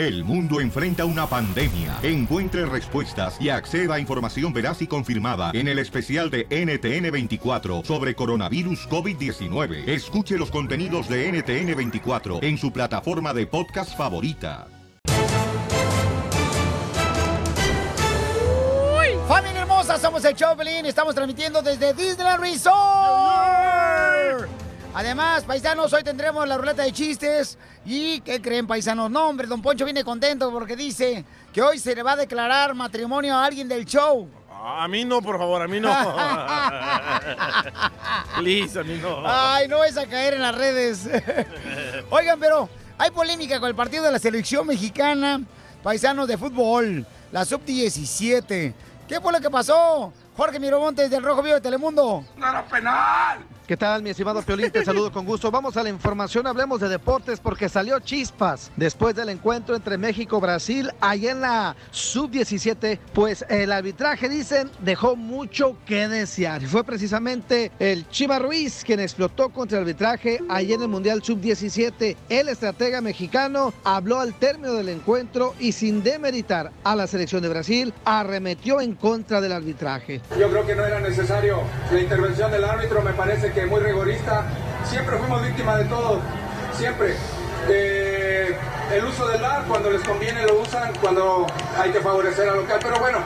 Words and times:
El 0.00 0.24
mundo 0.24 0.62
enfrenta 0.62 1.04
una 1.04 1.26
pandemia. 1.26 1.98
Encuentre 2.02 2.64
respuestas 2.64 3.36
y 3.38 3.50
acceda 3.50 3.96
a 3.96 4.00
información 4.00 4.50
veraz 4.50 4.80
y 4.80 4.86
confirmada 4.86 5.50
en 5.52 5.68
el 5.68 5.78
especial 5.78 6.30
de 6.30 6.48
NTN24 6.48 7.84
sobre 7.84 8.14
coronavirus 8.14 8.88
COVID-19. 8.88 9.86
Escuche 9.86 10.38
los 10.38 10.50
contenidos 10.50 11.06
de 11.06 11.30
NTN24 11.30 12.42
en 12.42 12.56
su 12.56 12.72
plataforma 12.72 13.34
de 13.34 13.46
podcast 13.46 13.94
favorita. 13.94 14.68
Familia 19.28 19.60
hermosa, 19.60 19.98
somos 19.98 20.24
el 20.24 20.34
Choplin, 20.34 20.86
estamos 20.86 21.14
transmitiendo 21.14 21.60
desde 21.60 21.92
Disneyland 21.92 22.40
Resort. 22.40 23.69
Además, 24.92 25.44
paisanos, 25.44 25.92
hoy 25.92 26.02
tendremos 26.02 26.46
la 26.48 26.58
ruleta 26.58 26.82
de 26.82 26.92
chistes. 26.92 27.56
¿Y 27.84 28.20
qué 28.22 28.42
creen, 28.42 28.66
paisanos? 28.66 29.08
No, 29.10 29.28
hombre, 29.28 29.46
don 29.46 29.62
Poncho 29.62 29.84
viene 29.84 30.02
contento 30.02 30.50
porque 30.50 30.74
dice 30.74 31.24
que 31.52 31.62
hoy 31.62 31.78
se 31.78 31.94
le 31.94 32.02
va 32.02 32.12
a 32.12 32.16
declarar 32.16 32.74
matrimonio 32.74 33.36
a 33.36 33.44
alguien 33.44 33.68
del 33.68 33.84
show. 33.84 34.28
A 34.62 34.88
mí 34.88 35.04
no, 35.04 35.22
por 35.22 35.38
favor, 35.38 35.62
a 35.62 35.68
mí 35.68 35.80
no. 35.80 35.88
Please, 38.36 38.78
a 38.78 38.82
mí 38.82 38.98
no. 39.00 39.22
Ay, 39.24 39.68
no 39.68 39.78
vais 39.78 39.96
a 39.96 40.06
caer 40.06 40.34
en 40.34 40.42
las 40.42 40.54
redes. 40.54 41.08
Oigan, 42.10 42.38
pero 42.40 42.68
hay 42.98 43.10
polémica 43.10 43.60
con 43.60 43.68
el 43.68 43.74
partido 43.74 44.04
de 44.04 44.12
la 44.12 44.18
selección 44.18 44.66
mexicana, 44.66 45.40
paisanos 45.82 46.28
de 46.28 46.36
fútbol, 46.36 47.06
la 47.32 47.44
sub-17. 47.44 48.74
¿Qué 49.08 49.20
fue 49.20 49.32
lo 49.32 49.40
que 49.40 49.50
pasó? 49.50 50.12
Jorge 50.36 50.60
Miramontes 50.60 51.10
del 51.10 51.22
Rojo 51.22 51.42
Vivo 51.42 51.54
de 51.54 51.60
Telemundo. 51.60 52.24
¡No 52.36 52.48
era 52.48 52.64
penal! 52.66 53.38
¿Qué 53.70 53.76
tal, 53.76 54.02
mi 54.02 54.10
estimado 54.10 54.42
Piolín? 54.42 54.72
Te 54.72 54.84
saludo 54.84 55.12
con 55.12 55.24
gusto. 55.24 55.48
Vamos 55.48 55.76
a 55.76 55.84
la 55.84 55.90
información, 55.90 56.44
hablemos 56.44 56.80
de 56.80 56.88
deportes 56.88 57.38
porque 57.38 57.68
salió 57.68 58.00
chispas 58.00 58.72
después 58.74 59.14
del 59.14 59.28
encuentro 59.28 59.76
entre 59.76 59.96
México 59.96 60.38
y 60.38 60.40
Brasil 60.40 60.90
ahí 61.00 61.28
en 61.28 61.40
la 61.40 61.76
sub-17. 61.92 62.98
Pues 63.14 63.44
el 63.48 63.70
arbitraje, 63.70 64.28
dicen, 64.28 64.72
dejó 64.80 65.14
mucho 65.14 65.76
que 65.86 66.08
desear. 66.08 66.62
Fue 66.62 66.82
precisamente 66.82 67.70
el 67.78 68.08
Chiva 68.08 68.40
Ruiz 68.40 68.82
quien 68.84 68.98
explotó 68.98 69.50
contra 69.50 69.78
el 69.78 69.84
arbitraje 69.84 70.40
ahí 70.48 70.72
en 70.72 70.82
el 70.82 70.88
Mundial 70.88 71.22
sub-17. 71.22 72.16
El 72.28 72.48
estratega 72.48 73.00
mexicano 73.00 73.72
habló 73.84 74.18
al 74.18 74.34
término 74.34 74.72
del 74.72 74.88
encuentro 74.88 75.54
y 75.60 75.70
sin 75.70 76.02
demeritar 76.02 76.72
a 76.82 76.96
la 76.96 77.06
selección 77.06 77.40
de 77.40 77.50
Brasil, 77.50 77.94
arremetió 78.04 78.80
en 78.80 78.96
contra 78.96 79.40
del 79.40 79.52
arbitraje. 79.52 80.20
Yo 80.36 80.50
creo 80.50 80.66
que 80.66 80.74
no 80.74 80.84
era 80.84 80.98
necesario 80.98 81.62
la 81.92 82.00
intervención 82.00 82.50
del 82.50 82.64
árbitro, 82.64 83.00
me 83.02 83.12
parece 83.12 83.52
que 83.52 83.59
muy 83.66 83.80
rigorista. 83.80 84.44
Siempre 84.84 85.16
fuimos 85.18 85.42
víctimas 85.42 85.78
de 85.78 85.84
todo, 85.84 86.20
siempre. 86.74 87.14
Eh, 87.68 88.56
el 88.92 89.04
uso 89.04 89.28
del 89.28 89.40
VAR, 89.40 89.64
cuando 89.66 89.90
les 89.90 90.02
conviene 90.02 90.42
lo 90.46 90.60
usan, 90.60 90.92
cuando 91.00 91.46
hay 91.78 91.90
que 91.90 92.00
favorecer 92.00 92.48
al 92.48 92.56
local, 92.58 92.78
pero 92.82 92.98
bueno. 92.98 93.18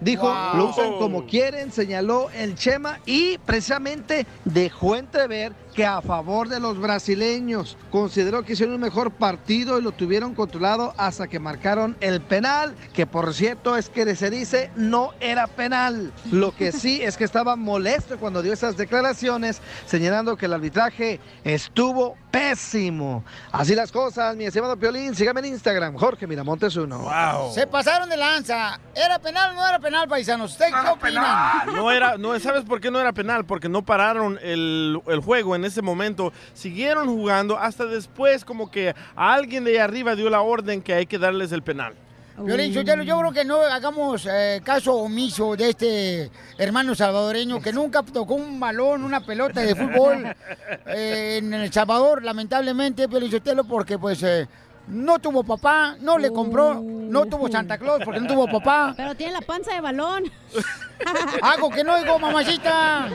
Dijo, 0.00 0.22
Wow. 0.28 0.56
lo 0.56 0.64
usan 0.70 0.92
como 0.98 1.26
quieren, 1.26 1.70
señaló 1.72 2.30
el 2.30 2.54
Chema 2.54 3.00
y 3.04 3.36
precisamente 3.38 4.26
dejó 4.46 4.96
entrever 4.96 5.52
que 5.74 5.86
a 5.86 6.00
favor 6.02 6.48
de 6.48 6.60
los 6.60 6.78
brasileños 6.78 7.76
consideró 7.90 8.42
que 8.42 8.52
hicieron 8.52 8.74
un 8.74 8.80
mejor 8.80 9.10
partido 9.12 9.78
y 9.78 9.82
lo 9.82 9.92
tuvieron 9.92 10.34
controlado 10.34 10.94
hasta 10.96 11.28
que 11.28 11.38
marcaron 11.38 11.96
el 12.00 12.20
penal, 12.20 12.74
que 12.92 13.06
por 13.06 13.32
cierto 13.34 13.76
es 13.76 13.88
que 13.88 14.14
se 14.16 14.30
dice 14.30 14.70
no 14.76 15.12
era 15.20 15.46
penal. 15.46 16.12
Lo 16.30 16.54
que 16.54 16.72
sí 16.80 17.02
es 17.02 17.16
que 17.16 17.24
estaba 17.24 17.56
molesto 17.56 18.18
cuando 18.18 18.42
dio 18.42 18.52
esas 18.52 18.76
declaraciones, 18.76 19.60
señalando 19.86 20.36
que 20.36 20.46
el 20.46 20.54
arbitraje 20.54 21.20
estuvo 21.44 22.16
pésimo. 22.30 23.24
Así 23.52 23.74
las 23.74 23.92
cosas, 23.92 24.36
mi 24.36 24.44
estimado 24.44 24.76
Piolín, 24.76 25.14
sígame 25.14 25.40
en 25.40 25.46
Instagram, 25.46 25.96
Jorge 25.96 26.26
Miramontes 26.26 26.76
uno. 26.76 27.08
Se 27.52 27.66
pasaron 27.66 28.08
de 28.08 28.16
lanza. 28.16 28.78
¿Era 28.94 29.18
penal 29.18 29.50
o 29.50 29.54
no 29.54 29.66
era 29.66 29.78
penal, 29.78 30.08
paisanos? 30.08 30.52
¿Usted 30.52 30.66
qué 30.66 30.88
opinan? 30.90 31.66
No 31.74 31.90
era, 31.90 32.16
no, 32.16 32.38
¿sabes 32.38 32.64
por 32.64 32.80
qué 32.80 32.90
no 32.90 33.00
era 33.00 33.12
penal? 33.12 33.44
Porque 33.44 33.68
no 33.68 33.82
pararon 33.82 34.38
el, 34.42 35.00
el 35.06 35.20
juego 35.20 35.56
en 35.56 35.59
ese 35.64 35.82
momento. 35.82 36.32
Siguieron 36.54 37.06
jugando 37.08 37.58
hasta 37.58 37.86
después 37.86 38.44
como 38.44 38.70
que 38.70 38.94
alguien 39.14 39.64
de 39.64 39.72
ahí 39.72 39.76
arriba 39.78 40.16
dio 40.16 40.30
la 40.30 40.40
orden 40.40 40.82
que 40.82 40.94
hay 40.94 41.06
que 41.06 41.18
darles 41.18 41.52
el 41.52 41.62
penal. 41.62 41.94
Violín 42.42 42.72
Sotelo, 42.72 43.02
yo 43.02 43.18
creo 43.18 43.32
que 43.32 43.44
no 43.44 43.60
hagamos 43.60 44.26
eh, 44.30 44.62
caso 44.64 44.94
omiso 44.94 45.56
de 45.56 45.70
este 45.70 46.30
hermano 46.56 46.94
salvadoreño 46.94 47.60
que 47.60 47.72
nunca 47.72 48.02
tocó 48.02 48.34
un 48.34 48.58
balón, 48.58 49.04
una 49.04 49.20
pelota 49.20 49.60
de 49.60 49.74
fútbol 49.74 50.24
eh, 50.86 51.36
en 51.38 51.52
El 51.52 51.70
Salvador, 51.70 52.24
lamentablemente, 52.24 53.06
Violín 53.08 53.30
Sotelo, 53.30 53.64
porque 53.64 53.98
pues 53.98 54.22
eh, 54.22 54.48
no 54.90 55.18
tuvo 55.18 55.42
papá, 55.44 55.96
no 56.00 56.18
le 56.18 56.30
compró, 56.30 56.74
no 56.82 57.26
tuvo 57.26 57.48
Santa 57.48 57.78
Claus 57.78 58.02
porque 58.04 58.20
no 58.20 58.26
tuvo 58.26 58.46
papá. 58.46 58.92
Pero 58.96 59.14
tiene 59.14 59.32
la 59.32 59.40
panza 59.40 59.74
de 59.74 59.80
balón. 59.80 60.24
Hago 61.42 61.70
que 61.70 61.82
no 61.82 61.94
oigo, 61.94 62.18
mamacita. 62.18 63.08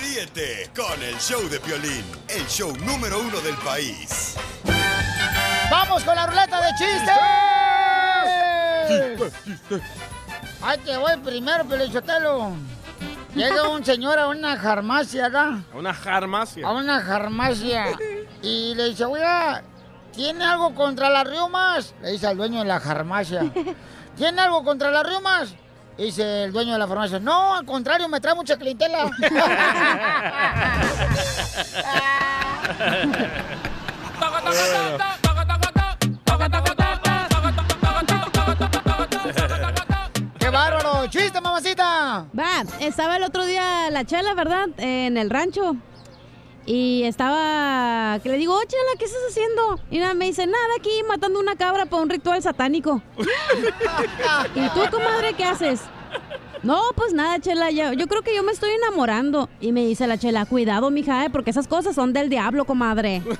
Ríete 0.00 0.70
con 0.74 1.02
el 1.02 1.16
show 1.18 1.46
de 1.48 1.60
Piolín, 1.60 2.04
el 2.28 2.46
show 2.46 2.74
número 2.84 3.20
uno 3.20 3.40
del 3.40 3.56
país. 3.56 4.36
¡Vamos 5.70 6.04
con 6.04 6.14
la 6.14 6.26
ruleta 6.26 6.60
de 6.60 6.68
chistes! 6.78 7.18
Ay, 10.62 10.78
te 10.84 10.96
voy 10.96 11.16
primero, 11.22 11.64
Pelichotelo. 11.64 12.52
Llega 13.34 13.68
un 13.68 13.84
señor 13.84 14.18
a 14.18 14.28
una 14.28 14.56
farmacia, 14.56 15.24
¿verdad? 15.24 15.58
Una 15.74 15.92
farmacia. 15.92 16.66
A 16.66 16.72
una 16.72 17.00
farmacia. 17.02 17.88
Y 18.40 18.74
le 18.74 18.90
dice, 18.90 19.04
oiga, 19.04 19.62
¿tiene 20.16 20.44
algo 20.44 20.74
contra 20.74 21.10
las 21.10 21.28
riumas? 21.28 21.94
Le 22.02 22.12
dice 22.12 22.26
al 22.26 22.36
dueño 22.36 22.60
de 22.60 22.64
la 22.64 22.80
farmacia. 22.80 23.52
¿Tiene 24.16 24.40
algo 24.40 24.64
contra 24.64 24.90
las 24.90 25.06
riumas? 25.06 25.54
Dice 25.98 26.44
el 26.44 26.52
dueño 26.52 26.72
de 26.72 26.78
la 26.78 26.86
farmacia, 26.86 27.18
no, 27.20 27.54
al 27.54 27.64
contrario, 27.64 28.08
me 28.08 28.20
trae 28.20 28.34
mucha 28.34 28.56
clientela. 28.56 29.10
¡Qué 40.38 40.50
bárbaro! 40.50 41.06
¡Chiste, 41.08 41.40
mamacita! 41.40 42.26
Va, 42.38 42.62
estaba 42.80 43.16
el 43.16 43.22
otro 43.22 43.46
día 43.46 43.90
la 43.90 44.04
chela, 44.04 44.34
¿verdad? 44.34 44.66
En 44.76 45.16
el 45.16 45.30
rancho. 45.30 45.76
Y 46.66 47.04
estaba, 47.04 48.18
que 48.20 48.28
le 48.28 48.38
digo, 48.38 48.54
oh, 48.54 48.64
chela, 48.66 48.98
¿qué 48.98 49.04
estás 49.04 49.22
haciendo? 49.30 49.78
Y 49.88 49.98
nada, 49.98 50.14
me 50.14 50.26
dice, 50.26 50.46
nada, 50.46 50.66
aquí 50.78 50.90
matando 51.08 51.38
una 51.38 51.54
cabra 51.54 51.86
para 51.86 52.02
un 52.02 52.10
ritual 52.10 52.42
satánico. 52.42 53.00
¿Y 54.54 54.68
tú, 54.70 54.80
comadre, 54.90 55.34
qué 55.34 55.44
haces? 55.44 55.80
No, 56.64 56.82
pues 56.96 57.12
nada, 57.12 57.38
chela, 57.38 57.70
yo, 57.70 57.92
yo 57.92 58.08
creo 58.08 58.22
que 58.22 58.34
yo 58.34 58.42
me 58.42 58.50
estoy 58.50 58.70
enamorando. 58.70 59.48
Y 59.60 59.70
me 59.70 59.86
dice 59.86 60.08
la 60.08 60.18
chela, 60.18 60.44
cuidado, 60.46 60.90
mija, 60.90 61.24
eh, 61.24 61.30
porque 61.30 61.50
esas 61.50 61.68
cosas 61.68 61.94
son 61.94 62.12
del 62.12 62.28
diablo, 62.28 62.64
comadre. 62.64 63.22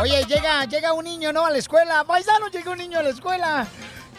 Oye, 0.00 0.24
llega, 0.24 0.64
llega 0.64 0.92
un 0.92 1.04
niño, 1.04 1.32
¿no? 1.32 1.46
A 1.46 1.50
la 1.50 1.58
escuela. 1.58 2.02
Paisano, 2.02 2.48
llega 2.48 2.72
un 2.72 2.78
niño 2.78 2.98
a 2.98 3.04
la 3.04 3.10
escuela. 3.10 3.68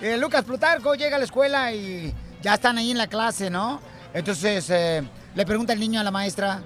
Eh, 0.02 0.16
Lucas 0.18 0.46
Plutarco 0.46 0.96
llega 0.96 1.18
a 1.18 1.20
la 1.20 1.26
escuela 1.26 1.74
y 1.74 2.14
ya 2.42 2.54
están 2.56 2.78
ahí 2.78 2.92
en 2.92 2.98
la 2.98 3.08
clase, 3.08 3.50
¿no? 3.50 3.82
Entonces 4.14 4.70
eh, 4.70 5.04
le 5.36 5.46
pregunta 5.46 5.74
el 5.74 5.80
niño 5.80 6.00
a 6.00 6.04
la 6.04 6.12
maestra. 6.12 6.62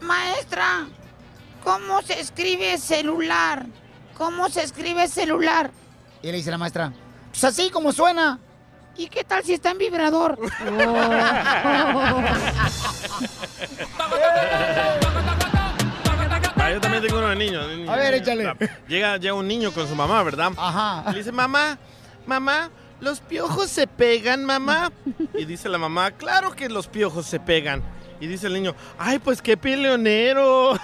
Maestra, 0.00 0.86
¿cómo 1.62 2.02
se 2.02 2.20
escribe 2.20 2.78
celular? 2.78 3.66
¿Cómo 4.16 4.48
se 4.48 4.62
escribe 4.62 5.08
celular? 5.08 5.70
Y 6.22 6.26
le 6.26 6.36
dice 6.36 6.50
la 6.50 6.58
maestra, 6.58 6.92
pues 7.30 7.44
así 7.44 7.70
como 7.70 7.92
suena. 7.92 8.38
¿Y 8.96 9.08
qué 9.08 9.24
tal 9.24 9.42
si 9.42 9.54
está 9.54 9.70
en 9.70 9.78
vibrador? 9.78 10.38
Ah, 16.56 16.70
yo 16.70 16.80
también 16.80 17.02
tengo 17.02 17.18
uno 17.18 17.28
de 17.28 17.36
niños. 17.36 17.66
A 17.88 17.96
ver, 17.96 18.14
échale. 18.14 18.54
Llega, 18.86 19.16
llega 19.16 19.34
un 19.34 19.48
niño 19.48 19.72
con 19.72 19.88
su 19.88 19.96
mamá, 19.96 20.22
¿verdad? 20.22 20.52
Ajá. 20.56 21.10
Le 21.10 21.18
dice, 21.18 21.32
mamá, 21.32 21.76
mamá, 22.24 22.70
¿los 23.02 23.20
piojos 23.20 23.68
se 23.68 23.86
pegan, 23.86 24.44
mamá? 24.46 24.90
Y 25.34 25.44
dice 25.44 25.68
la 25.68 25.76
mamá, 25.76 26.12
claro 26.12 26.52
que 26.52 26.68
los 26.70 26.86
piojos 26.88 27.26
se 27.26 27.38
pegan. 27.38 27.82
Y 28.20 28.28
dice 28.28 28.46
el 28.46 28.54
niño, 28.54 28.74
ay, 28.98 29.18
pues 29.18 29.42
qué 29.42 29.56
peleonero. 29.56 30.78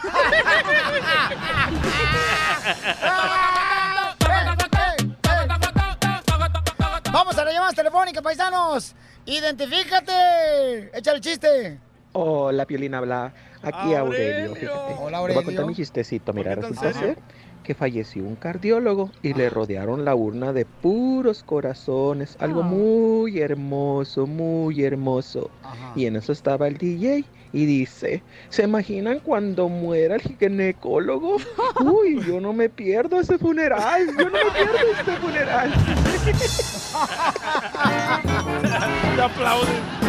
Vamos 7.13 7.37
a 7.39 7.45
las 7.45 7.55
llamadas 7.55 7.75
telefónicas, 7.75 8.23
paisanos. 8.23 8.95
Identifícate. 9.27 10.91
Échale 10.97 11.17
el 11.17 11.23
chiste. 11.23 11.79
Hola, 12.13 12.67
Piolina, 12.67 12.99
habla. 12.99 13.33
Aquí 13.63 13.95
Aurelio. 13.95 14.53
Hola, 14.53 14.59
Te 14.59 14.95
voy 14.97 15.13
a 15.15 15.17
Aurelio. 15.19 15.45
contar 15.45 15.67
mi 15.67 15.75
chistecito. 15.75 16.33
Mira, 16.33 16.55
resulta 16.55 16.93
ser 16.93 17.19
que 17.63 17.75
falleció 17.75 18.25
un 18.25 18.37
cardiólogo 18.37 19.11
y 19.23 19.35
le 19.35 19.51
rodearon 19.51 20.05
la 20.05 20.15
urna 20.15 20.53
de 20.53 20.65
puros 20.65 21.43
corazones. 21.43 22.37
Algo 22.41 22.61
Oh. 22.61 22.65
muy 22.65 23.39
hermoso, 23.41 24.27
muy 24.27 24.83
hermoso. 24.85 25.51
Y 25.95 26.07
en 26.07 26.17
eso 26.17 26.33
estaba 26.33 26.67
el 26.69 26.77
DJ 26.79 27.25
y 27.53 27.65
dice, 27.67 28.23
¿se 28.51 28.63
imaginan 28.65 29.21
cuando 29.21 29.69
muera 29.69 30.17
el 30.17 30.23
ginecólogo? 30.23 31.37
Uy, 31.85 32.21
yo 32.27 32.41
no 32.41 32.53
me 32.53 32.69
pierdo 32.69 33.21
ese 33.21 33.39
funeral, 33.39 34.07
yo 34.19 34.25
no 34.25 34.31
me 34.31 34.51
pierdo 34.51 34.93
este 34.99 35.13
funeral. 35.17 35.73
Te 39.17 39.23
aplauden. 39.23 40.08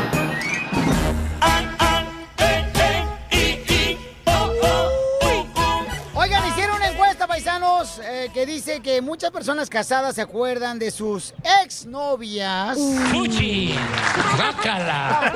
Eh, 7.97 8.29
que 8.33 8.45
dice 8.45 8.81
que 8.81 9.01
muchas 9.01 9.31
personas 9.31 9.69
casadas 9.69 10.15
se 10.15 10.21
acuerdan 10.21 10.77
de 10.77 10.91
sus 10.91 11.33
exnovias. 11.63 12.77
¡Fuchi! 13.11 13.75
¡Guácala! 14.37 15.31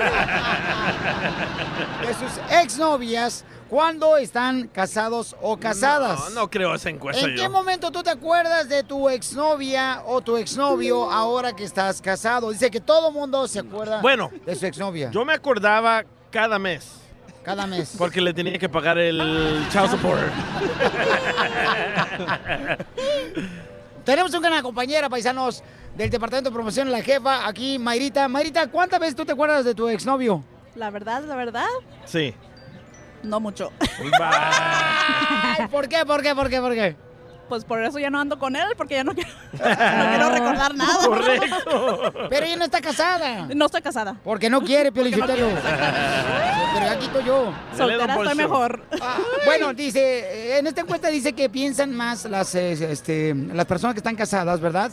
De 2.06 2.14
sus 2.14 2.32
exnovias 2.52 3.46
cuando 3.70 4.18
están 4.18 4.68
casados 4.68 5.36
o 5.42 5.58
casadas. 5.58 6.20
No, 6.20 6.42
no 6.42 6.50
creo 6.50 6.76
esa 6.76 6.90
encuesta 6.90 7.26
¿En 7.26 7.36
qué 7.36 7.50
momento 7.50 7.92
tú 7.92 8.04
te 8.04 8.12
acuerdas 8.12 8.70
de 8.70 8.84
tu 8.84 9.10
exnovia 9.10 10.04
o 10.06 10.22
tu 10.22 10.38
exnovio 10.38 11.10
ahora 11.10 11.56
que 11.56 11.64
estás 11.64 12.02
casado? 12.02 12.52
Dice 12.52 12.70
que 12.70 12.80
todo 12.80 13.12
mundo 13.12 13.48
se 13.48 13.60
acuerda 13.60 14.02
Bueno, 14.02 14.30
de 14.46 14.56
su 14.56 14.68
exnovia 14.68 15.10
Yo 15.10 15.26
me 15.26 15.34
acordaba 15.34 16.04
cada 16.30 16.60
mes. 16.60 17.03
Cada 17.44 17.68
mes. 17.68 17.94
Porque 17.98 18.22
le 18.22 18.34
tenía 18.34 18.58
que 18.58 18.70
pagar 18.70 18.98
el 18.98 19.66
child 19.72 19.92
support. 19.92 20.22
Tenemos 24.06 24.34
una 24.34 24.62
compañera, 24.62 25.10
paisanos, 25.10 25.64
del 25.96 26.10
Departamento 26.10 26.50
de 26.50 26.54
Promoción, 26.54 26.92
la 26.92 27.02
jefa, 27.02 27.48
aquí, 27.48 27.80
Mayrita. 27.80 28.28
Mayrita, 28.28 28.68
¿cuántas 28.68 29.00
veces 29.00 29.16
tú 29.16 29.26
te 29.26 29.32
acuerdas 29.32 29.64
de 29.64 29.74
tu 29.76 29.88
exnovio? 29.88 30.44
La 30.76 30.90
verdad, 30.90 31.24
la 31.24 31.36
verdad, 31.36 31.68
Sí. 32.06 32.34
no 33.22 33.40
mucho. 33.40 33.72
Ay, 34.22 35.68
¿Por 35.68 35.88
qué? 35.88 36.06
¿Por 36.06 36.22
qué? 36.22 36.36
¿Por 36.36 36.50
qué? 36.50 36.60
¿Por 36.60 36.74
qué? 36.74 36.96
Pues 37.50 37.66
por 37.66 37.84
eso 37.84 38.00
ya 38.00 38.10
no 38.10 38.20
ando 38.20 38.40
con 38.40 38.56
él, 38.56 38.68
porque 38.78 38.96
ya 38.96 39.04
no 39.04 39.14
quiero, 39.14 39.30
no 39.52 39.60
quiero 39.60 40.30
recordar 40.30 40.76
nada. 40.76 41.06
Correcto. 41.06 42.14
Pero 42.30 42.46
ella 42.46 42.56
no 42.56 42.66
está 42.66 42.82
casada. 42.82 43.48
No 43.54 43.66
estoy 43.66 43.82
casada. 43.82 44.16
Porque 44.24 44.50
no 44.50 44.62
quiere, 44.62 44.92
Piolichotelo. 44.92 45.50
Pero 46.74 46.86
ya 46.86 47.00
quito 47.00 47.22
yo. 47.22 47.54
Soltera 47.76 48.16
estoy 48.16 48.36
mejor. 48.36 48.84
Ah, 49.02 49.18
bueno, 49.46 49.74
dice, 49.74 50.58
en 50.58 50.68
esta 50.68 50.82
encuesta 50.82 51.10
dice 51.10 51.34
que 51.34 51.50
piensan 51.50 51.94
más 51.94 52.26
las, 52.26 52.56
eh, 52.56 52.92
este, 52.92 53.36
las 53.36 53.66
personas 53.66 53.94
que 53.94 54.00
están 54.00 54.16
casadas, 54.16 54.60
¿verdad? 54.60 54.92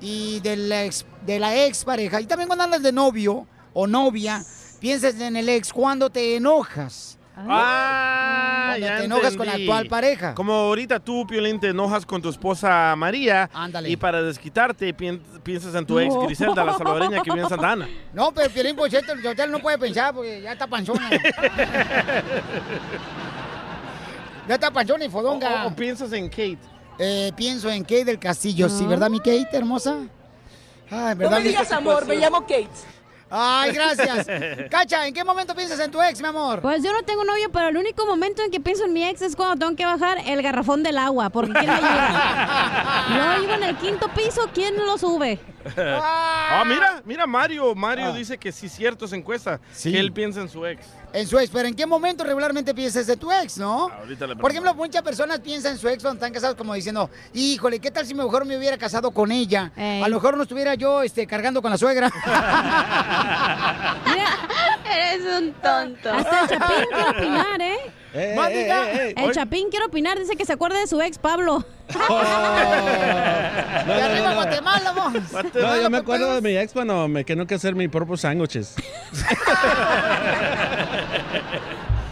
Y 0.00 0.40
de 0.40 0.56
la, 0.56 0.84
ex, 0.84 1.04
de 1.26 1.38
la 1.38 1.64
ex 1.64 1.84
pareja. 1.84 2.20
Y 2.20 2.26
también 2.26 2.46
cuando 2.48 2.64
hablas 2.64 2.82
de 2.82 2.92
novio 2.92 3.46
o 3.72 3.86
novia, 3.86 4.42
piensas 4.80 5.20
en 5.20 5.36
el 5.36 5.48
ex 5.48 5.72
cuando 5.72 6.08
te 6.08 6.36
enojas. 6.36 7.17
Ah, 7.46 8.64
Cuando 8.70 8.86
ya 8.86 8.98
te 8.98 9.04
enojas 9.04 9.36
con 9.36 9.46
la 9.46 9.52
actual 9.52 9.86
pareja. 9.86 10.34
Como 10.34 10.52
ahorita 10.52 10.98
tú, 11.00 11.26
Piolín, 11.26 11.60
te 11.60 11.68
enojas 11.68 12.04
con 12.04 12.20
tu 12.20 12.28
esposa 12.28 12.94
María. 12.96 13.48
Ándale. 13.52 13.88
Y 13.90 13.96
para 13.96 14.22
desquitarte 14.22 14.92
pien- 14.94 15.20
piensas 15.42 15.74
en 15.74 15.86
tu 15.86 15.98
ex 16.00 16.12
No. 16.14 16.22
Griselda, 16.22 16.64
la 16.64 16.76
salvadoreña 16.76 17.22
que 17.22 17.30
vive 17.30 17.42
en 17.42 17.48
Santa 17.48 17.70
Ana. 17.72 17.88
No, 18.12 18.32
pero 18.32 18.50
Piolín 18.50 18.74
Pocheto, 18.76 19.12
el 19.12 19.26
hotel 19.26 19.50
no 19.50 19.58
puede 19.60 19.78
pensar 19.78 20.12
porque 20.14 20.40
ya 20.42 20.52
está 20.52 20.66
panzona. 20.66 21.08
ya 24.48 24.54
está 24.54 24.70
panzona 24.70 25.04
y 25.04 25.08
fodonga. 25.10 25.66
O, 25.66 25.74
piensas 25.74 26.12
en 26.12 26.28
Kate. 26.28 26.58
Eh, 26.98 27.32
pienso 27.36 27.70
en 27.70 27.82
Kate 27.82 28.04
del 28.06 28.18
Castillo, 28.18 28.68
¿sí, 28.68 28.84
verdad, 28.86 29.08
mi 29.10 29.18
Kate, 29.18 29.48
hermosa? 29.52 29.98
Ay, 30.90 31.14
¿verdad? 31.14 31.30
No 31.30 31.36
me 31.36 31.42
mi- 31.42 31.48
digas 31.48 31.70
amor, 31.70 32.06
me 32.06 32.16
llamo 32.16 32.40
Kate. 32.40 32.68
Ay, 33.30 33.72
gracias. 33.72 34.26
Cacha, 34.70 35.06
¿en 35.06 35.14
qué 35.14 35.24
momento 35.24 35.54
piensas 35.54 35.78
en 35.80 35.90
tu 35.90 36.00
ex, 36.02 36.20
mi 36.20 36.28
amor? 36.28 36.60
Pues 36.60 36.82
yo 36.82 36.92
no 36.92 37.02
tengo 37.02 37.24
novio, 37.24 37.50
pero 37.52 37.68
el 37.68 37.76
único 37.76 38.06
momento 38.06 38.42
en 38.42 38.50
que 38.50 38.60
pienso 38.60 38.84
en 38.84 38.92
mi 38.92 39.04
ex 39.04 39.22
es 39.22 39.36
cuando 39.36 39.56
tengo 39.56 39.76
que 39.76 39.84
bajar 39.84 40.18
el 40.26 40.42
garrafón 40.42 40.82
del 40.82 40.98
agua, 40.98 41.30
porque 41.30 41.52
¿quién 41.52 41.66
me 41.66 41.72
ayuda? 41.72 43.06
Yo 43.36 43.40
vivo 43.40 43.52
en 43.54 43.62
el 43.64 43.76
quinto 43.76 44.08
piso, 44.08 44.48
¿quién 44.52 44.76
lo 44.76 44.96
sube? 44.98 45.38
Ah, 46.50 46.64
mira, 46.66 47.02
mira 47.04 47.26
Mario. 47.26 47.74
Mario 47.74 48.12
dice 48.14 48.38
que 48.38 48.52
sí, 48.52 48.70
cierto, 48.70 49.04
es 49.04 49.12
encuesta. 49.12 49.60
Sí. 49.72 49.92
Que 49.92 50.00
él 50.00 50.12
piensa 50.12 50.40
en 50.40 50.48
su 50.48 50.64
ex. 50.64 50.86
En 51.12 51.26
su 51.26 51.38
ex, 51.38 51.50
pero 51.50 51.68
¿en 51.68 51.74
qué 51.74 51.84
momento 51.84 52.24
regularmente 52.24 52.74
piensas 52.74 53.06
de 53.06 53.18
tu 53.18 53.30
ex, 53.30 53.58
no? 53.58 53.90
Ahorita 53.90 54.26
le 54.26 54.36
Por 54.36 54.50
ejemplo, 54.50 54.74
muchas 54.74 55.02
personas 55.02 55.40
piensan 55.40 55.72
en 55.72 55.78
su 55.78 55.88
ex 55.88 56.02
cuando 56.02 56.16
están 56.16 56.32
casados 56.32 56.56
como 56.56 56.72
diciendo, 56.72 57.10
híjole, 57.34 57.80
¿qué 57.80 57.90
tal 57.90 58.06
si 58.06 58.14
mejor 58.14 58.46
me 58.46 58.56
hubiera 58.56 58.78
casado 58.78 59.10
con 59.10 59.30
ella? 59.30 59.72
Ey. 59.76 60.02
A 60.02 60.08
lo 60.08 60.16
mejor 60.16 60.36
no 60.38 60.42
estuviera 60.44 60.74
yo 60.74 61.02
este, 61.02 61.26
cargando 61.26 61.60
con 61.60 61.70
la 61.70 61.76
suegra. 61.76 62.10
Eres 64.90 65.26
un 65.38 65.52
tonto. 65.54 66.12
Hasta 66.12 66.40
el 66.40 66.48
Chapín 66.48 66.86
quiere 66.90 67.10
opinar, 67.10 67.60
¿eh? 67.60 67.78
Eh, 68.18 68.34
eh, 68.34 68.70
eh, 68.70 69.10
eh. 69.10 69.14
El 69.16 69.32
Chapín 69.32 69.70
quiere 69.70 69.86
opinar, 69.86 70.18
dice 70.18 70.34
que 70.36 70.44
se 70.44 70.52
acuerda 70.52 70.80
de 70.80 70.88
su 70.88 71.00
ex, 71.00 71.18
Pablo. 71.18 71.64
de 71.88 71.94
arriba 73.92 74.34
Guatemala, 74.34 74.92
vos. 74.92 75.12
No, 75.54 75.80
yo 75.80 75.88
me 75.88 75.98
acuerdo 75.98 76.34
de 76.34 76.40
mi 76.40 76.56
ex 76.56 76.72
cuando 76.72 77.06
me 77.06 77.24
quedó 77.24 77.46
que 77.46 77.54
hacer 77.54 77.76
mis 77.76 77.88
propios 77.88 78.22
sándwiches. 78.22 78.74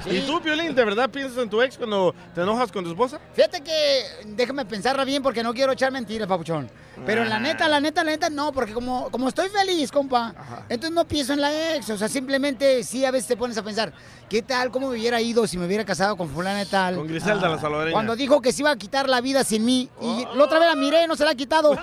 ¿Y 0.09 0.21
tú, 0.21 0.41
Piolín, 0.41 0.73
de 0.75 0.85
verdad 0.85 1.11
piensas 1.11 1.43
en 1.43 1.51
tu 1.51 1.61
ex 1.61 1.77
cuando 1.77 2.15
te 2.35 2.43
enojas 2.43 2.71
con 2.71 2.85
tu 2.85 2.91
esposa? 2.91 3.19
Fíjate 3.35 3.61
que 3.63 4.03
déjame 4.27 4.65
pensarla 4.65 5.05
bien 5.05 5.21
porque 5.23 5.43
no 5.43 5.53
quiero 5.53 5.73
echar 5.73 5.91
mentiras, 5.91 6.29
papuchón. 6.29 6.71
Pero 7.05 7.25
la 7.25 7.39
neta, 7.39 7.69
la 7.69 7.81
neta, 7.81 8.03
la 8.03 8.13
neta, 8.13 8.31
no, 8.31 8.53
porque 8.53 8.73
como, 8.73 9.11
como 9.11 9.29
estoy 9.29 9.49
feliz, 9.49 9.91
compa, 9.93 10.35
entonces 10.69 10.95
no 10.95 11.07
pienso 11.07 11.35
en 11.35 11.41
la 11.41 11.75
ex. 11.75 11.91
O 11.91 11.99
sea, 11.99 12.09
simplemente 12.09 12.83
sí 12.85 13.05
a 13.05 13.11
veces 13.11 13.29
te 13.29 13.37
pones 13.37 13.59
a 13.59 13.63
pensar, 13.63 13.93
¿qué 14.29 14.43
tal? 14.43 14.71
¿Cómo 14.71 14.89
me 14.89 14.99
hubiera 14.99 15.21
ido 15.21 15.47
si 15.47 15.59
me 15.59 15.67
hubiera 15.67 15.85
casado 15.85 16.17
con 16.17 16.29
fulana 16.31 16.63
y 16.63 16.67
tal? 16.67 16.97
Con 16.97 17.07
Griselda, 17.07 17.49
la 17.49 17.61
salvadoreña. 17.61 17.93
Cuando 17.93 18.17
dijo 18.17 18.41
que 18.41 18.53
se 18.53 18.63
iba 18.63 18.71
a 18.71 18.77
quitar 18.77 19.09
la 19.09 19.21
vida 19.21 19.45
sin 19.45 19.65
mí. 19.65 19.91
Y 20.01 20.27
la 20.35 20.45
otra 20.45 20.59
vez 20.59 20.69
la 20.69 20.77
miré 20.77 21.05
y 21.05 21.07
no 21.07 21.17
se 21.17 21.25
la 21.25 21.33
ha 21.33 21.35
quitado. 21.35 21.75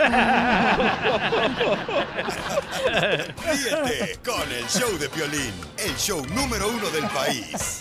Ríete 3.45 4.19
con 4.25 4.51
el 4.51 4.65
show 4.67 4.97
de 4.97 5.09
Piolín, 5.09 5.53
el 5.77 5.95
show 5.95 6.25
número 6.33 6.69
uno 6.69 6.89
del 6.89 7.05
país. 7.07 7.77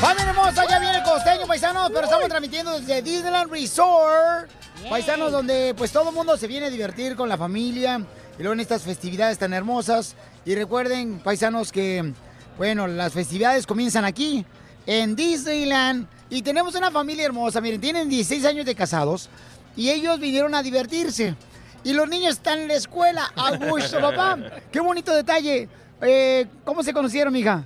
¡Familia 0.00 0.30
hermosa! 0.30 0.64
Ya 0.68 0.78
viene 0.78 0.98
el 0.98 1.02
costeño, 1.02 1.46
paisanos, 1.46 1.90
pero 1.92 2.04
estamos 2.04 2.28
transmitiendo 2.28 2.78
desde 2.78 3.02
Disneyland 3.02 3.50
Resort. 3.50 4.48
Paisanos, 4.88 5.32
donde 5.32 5.74
pues 5.76 5.92
todo 5.92 6.10
el 6.10 6.14
mundo 6.14 6.36
se 6.36 6.46
viene 6.46 6.66
a 6.66 6.70
divertir 6.70 7.16
con 7.16 7.28
la 7.28 7.36
familia 7.36 8.00
y 8.38 8.42
luego 8.42 8.54
en 8.54 8.60
estas 8.60 8.82
festividades 8.82 9.38
tan 9.38 9.52
hermosas. 9.52 10.14
Y 10.44 10.54
recuerden, 10.54 11.18
paisanos, 11.18 11.72
que, 11.72 12.12
bueno, 12.56 12.86
las 12.86 13.12
festividades 13.12 13.66
comienzan 13.66 14.04
aquí, 14.04 14.44
en 14.86 15.16
Disneyland. 15.16 16.06
Y 16.30 16.42
tenemos 16.42 16.74
una 16.74 16.90
familia 16.90 17.24
hermosa, 17.24 17.60
miren, 17.60 17.80
tienen 17.80 18.08
16 18.08 18.44
años 18.44 18.66
de 18.66 18.74
casados 18.74 19.28
y 19.76 19.90
ellos 19.90 20.18
vinieron 20.20 20.54
a 20.54 20.62
divertirse. 20.62 21.34
Y 21.84 21.92
los 21.92 22.08
niños 22.08 22.32
están 22.32 22.60
en 22.60 22.68
la 22.68 22.74
escuela, 22.74 23.30
a 23.36 23.56
gusto, 23.56 24.00
papá. 24.00 24.38
Qué 24.70 24.80
bonito 24.80 25.14
detalle. 25.14 25.68
Eh, 26.00 26.46
¿Cómo 26.64 26.82
se 26.82 26.92
conocieron, 26.92 27.32
mija? 27.32 27.64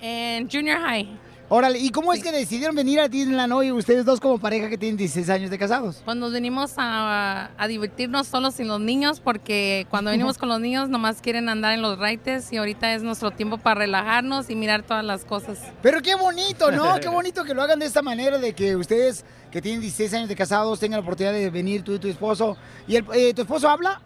En 0.00 0.48
Junior 0.50 0.80
High. 0.80 1.29
Órale, 1.52 1.80
¿y 1.80 1.90
cómo 1.90 2.12
es 2.12 2.22
que 2.22 2.30
decidieron 2.30 2.76
venir 2.76 3.00
a 3.00 3.08
Disneyland 3.08 3.52
hoy 3.52 3.72
ustedes 3.72 4.04
dos 4.04 4.20
como 4.20 4.38
pareja 4.38 4.68
que 4.68 4.78
tienen 4.78 4.96
16 4.96 5.28
años 5.30 5.50
de 5.50 5.58
casados? 5.58 6.00
Pues 6.04 6.16
nos 6.16 6.32
venimos 6.32 6.74
a, 6.76 7.50
a 7.58 7.66
divertirnos 7.66 8.28
solos 8.28 8.54
sin 8.54 8.68
los 8.68 8.78
niños 8.80 9.18
porque 9.18 9.84
cuando 9.90 10.10
venimos 10.12 10.38
con 10.38 10.48
los 10.48 10.60
niños 10.60 10.88
nomás 10.88 11.20
quieren 11.20 11.48
andar 11.48 11.72
en 11.72 11.82
los 11.82 11.98
raites 11.98 12.52
y 12.52 12.56
ahorita 12.58 12.94
es 12.94 13.02
nuestro 13.02 13.32
tiempo 13.32 13.58
para 13.58 13.80
relajarnos 13.80 14.48
y 14.48 14.54
mirar 14.54 14.84
todas 14.84 15.04
las 15.04 15.24
cosas. 15.24 15.58
Pero 15.82 16.00
qué 16.02 16.14
bonito, 16.14 16.70
¿no? 16.70 16.94
Qué 17.00 17.08
bonito 17.08 17.42
que 17.42 17.52
lo 17.52 17.62
hagan 17.62 17.80
de 17.80 17.86
esta 17.86 18.00
manera, 18.02 18.38
de 18.38 18.52
que 18.52 18.76
ustedes 18.76 19.24
que 19.50 19.60
tienen 19.60 19.80
16 19.80 20.14
años 20.14 20.28
de 20.28 20.36
casados 20.36 20.78
tengan 20.78 20.98
la 20.98 21.02
oportunidad 21.02 21.32
de 21.32 21.50
venir 21.50 21.82
tú 21.82 21.94
y 21.94 21.98
tu 21.98 22.06
esposo. 22.06 22.56
¿Y 22.86 22.94
el- 22.94 23.06
eh, 23.12 23.34
tu 23.34 23.42
esposo 23.42 23.68
habla? 23.68 24.00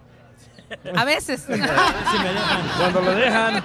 A 0.96 1.04
veces. 1.04 1.44
Cuando 2.78 3.02
lo 3.02 3.14
dejan. 3.14 3.62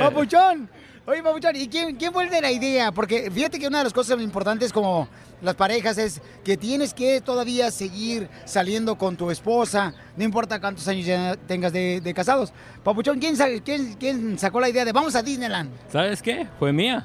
Papuchón. 0.00 0.70
Oye, 1.10 1.24
Papuchón, 1.24 1.56
¿y 1.56 1.66
quién, 1.66 1.96
quién 1.96 2.12
fue 2.12 2.22
el 2.22 2.30
de 2.30 2.40
la 2.40 2.52
idea? 2.52 2.92
Porque 2.92 3.32
fíjate 3.32 3.58
que 3.58 3.66
una 3.66 3.78
de 3.78 3.84
las 3.84 3.92
cosas 3.92 4.20
importantes 4.20 4.72
como 4.72 5.08
las 5.42 5.56
parejas 5.56 5.98
es 5.98 6.20
que 6.44 6.56
tienes 6.56 6.94
que 6.94 7.20
todavía 7.20 7.72
seguir 7.72 8.28
saliendo 8.44 8.96
con 8.96 9.16
tu 9.16 9.28
esposa, 9.32 9.92
no 10.16 10.22
importa 10.22 10.60
cuántos 10.60 10.86
años 10.86 11.04
ya 11.06 11.34
tengas 11.48 11.72
de, 11.72 12.00
de 12.00 12.14
casados. 12.14 12.52
Papuchón, 12.84 13.18
¿quién, 13.18 13.36
sa- 13.36 13.48
quién- 13.64 13.94
quién 13.98 14.38
sacó 14.38 14.60
la 14.60 14.68
idea 14.68 14.84
de 14.84 14.92
vamos 14.92 15.16
a 15.16 15.22
Disneyland? 15.22 15.72
¿Sabes 15.90 16.22
qué? 16.22 16.46
Fue 16.60 16.72
mía. 16.72 17.04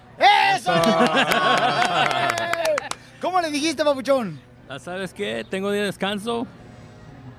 ¡Eso! 0.55 0.71
¿Cómo 3.21 3.41
le 3.41 3.49
dijiste, 3.49 3.83
Papuchón? 3.83 4.39
Ah, 4.69 4.77
¿Sabes 4.77 5.15
qué? 5.15 5.43
Tengo 5.49 5.71
día 5.71 5.81
de 5.81 5.87
descanso. 5.87 6.45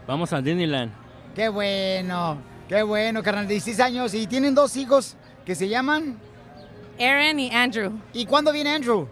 Vamos 0.08 0.32
a 0.32 0.40
Disneyland. 0.42 0.90
Qué 1.32 1.48
bueno, 1.48 2.38
qué 2.68 2.82
bueno, 2.82 3.22
carnal, 3.22 3.46
16 3.46 3.78
años 3.78 4.14
y 4.14 4.26
tienen 4.26 4.52
dos 4.52 4.76
hijos. 4.76 5.14
que 5.44 5.54
se 5.54 5.68
llaman 5.68 6.18
Aaron 7.00 7.38
y 7.40 7.50
Andrew. 7.54 7.92
¿Y 8.12 8.26
cuándo 8.26 8.52
viene 8.52 8.70
Andrew? 8.74 9.08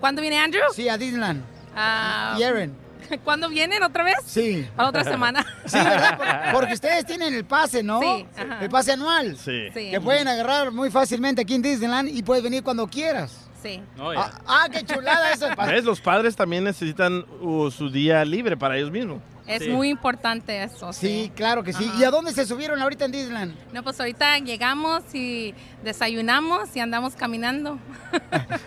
¿Cuándo 0.00 0.20
viene 0.22 0.38
Andrew? 0.38 0.62
Sí, 0.74 0.88
a 0.88 0.96
Disneyland. 0.98 1.42
Ah, 1.74 2.36
¿Y 2.38 2.42
Aaron? 2.42 2.76
¿Cuándo 3.24 3.48
vienen 3.48 3.82
otra 3.82 4.04
vez? 4.04 4.16
Sí. 4.24 4.66
Para 4.76 4.88
otra 4.88 5.04
semana. 5.04 5.44
Sí, 5.66 5.78
¿verdad? 5.78 6.16
Por- 6.16 6.52
Porque 6.60 6.74
ustedes 6.74 7.06
tienen 7.06 7.34
el 7.34 7.44
pase, 7.44 7.82
¿no? 7.82 8.00
Sí, 8.00 8.26
ajá. 8.36 8.58
El 8.62 8.68
pase 8.70 8.92
anual. 8.92 9.36
Sí. 9.36 9.68
Sí. 9.72 9.90
Que 9.90 10.00
pueden 10.00 10.26
agarrar 10.28 10.72
muy 10.72 10.90
fácilmente 10.90 11.42
aquí 11.42 11.54
en 11.54 11.62
Disneyland 11.62 12.08
y 12.08 12.22
puedes 12.22 12.42
venir 12.42 12.62
cuando 12.62 12.86
quieras. 12.86 13.48
Sí. 13.62 13.80
Ah, 13.98 14.30
ah, 14.46 14.66
qué 14.70 14.84
chulada 14.84 15.32
eso. 15.32 15.46
¿Ves? 15.66 15.84
Los 15.84 16.00
padres 16.00 16.34
también 16.34 16.64
necesitan 16.64 17.24
uh, 17.40 17.70
su 17.70 17.90
día 17.90 18.24
libre 18.24 18.56
para 18.56 18.76
ellos 18.76 18.90
mismos. 18.90 19.20
Es 19.46 19.68
muy 19.68 19.88
importante 19.88 20.62
eso. 20.62 20.92
Sí, 20.92 21.30
claro 21.34 21.62
que 21.62 21.72
sí. 21.72 21.84
Ajá. 21.88 21.98
¿Y 22.00 22.04
a 22.04 22.10
dónde 22.10 22.32
se 22.32 22.46
subieron 22.46 22.80
ahorita 22.80 23.04
en 23.06 23.12
Disneyland? 23.12 23.54
No, 23.72 23.82
pues 23.82 23.98
ahorita 23.98 24.38
llegamos 24.38 25.02
y 25.14 25.54
desayunamos 25.82 26.74
y 26.76 26.80
andamos 26.80 27.14
caminando. 27.14 27.78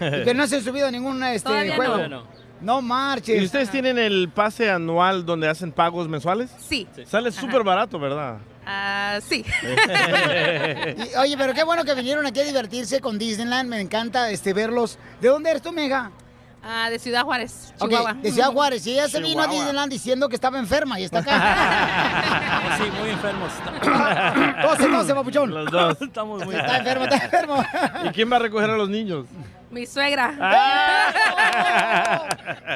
Y 0.01 0.23
que 0.23 0.33
no 0.33 0.45
se 0.47 0.57
han 0.57 0.63
subido 0.63 0.87
a 0.87 0.91
ningún 0.91 1.23
este, 1.23 1.47
Todavía 1.47 1.71
no. 1.71 1.75
juego. 1.77 1.93
Todavía 1.93 2.21
No 2.61 2.81
marches. 2.81 3.41
¿Y 3.41 3.45
ustedes 3.45 3.69
tienen 3.71 3.97
el 3.97 4.29
pase 4.29 4.69
anual 4.69 5.25
donde 5.25 5.47
hacen 5.47 5.71
pagos 5.71 6.07
mensuales? 6.07 6.51
Sí. 6.59 6.87
Sale 7.05 7.31
súper 7.31 7.63
barato, 7.63 7.97
¿verdad? 7.99 8.39
Ah, 8.65 9.19
sí. 9.27 9.45
Y, 9.63 11.15
oye, 11.17 11.37
pero 11.37 11.53
qué 11.53 11.63
bueno 11.63 11.83
que 11.83 11.93
vinieron 11.93 12.25
aquí 12.25 12.39
a 12.39 12.43
divertirse 12.43 12.99
con 13.01 13.17
Disneyland. 13.17 13.69
Me 13.69 13.79
encanta 13.81 14.29
este 14.31 14.53
verlos. 14.53 14.97
¿De 15.21 15.29
dónde 15.29 15.51
eres 15.51 15.61
tú, 15.61 15.71
Mega? 15.71 16.11
Ah, 16.67 16.89
de 16.89 16.97
Ciudad 16.97 17.23
Juárez, 17.23 17.73
Ok, 17.77 17.89
Chihuahua. 17.89 18.13
de 18.15 18.31
Ciudad 18.31 18.51
Juárez. 18.51 18.87
Y 18.87 18.93
ella 18.93 19.07
se 19.07 19.19
vino 19.21 19.39
a. 19.43 19.47
Disneyland 19.47 19.91
diciendo 19.91 20.27
que 20.27 20.33
estaba 20.35 20.57
enferma 20.57 20.99
y 20.99 21.03
está 21.03 21.19
acá. 21.19 22.71
Sí, 22.77 22.83
muy 22.99 23.09
enfermos. 23.11 23.51
Tose, 24.63 24.89
tose, 24.89 25.13
papuchón. 25.13 25.53
Los 25.53 25.71
dos. 25.71 26.01
Estamos 26.01 26.43
muy 26.43 26.55
Está 26.55 26.77
enfermo, 26.77 27.05
está 27.05 27.23
enfermo. 27.23 27.63
¿Y 28.05 28.09
quién 28.09 28.29
va 28.31 28.35
a 28.37 28.39
recoger 28.39 28.69
a 28.69 28.75
los 28.77 28.89
niños? 28.89 29.27
Mi 29.71 29.85
suegra. 29.85 30.33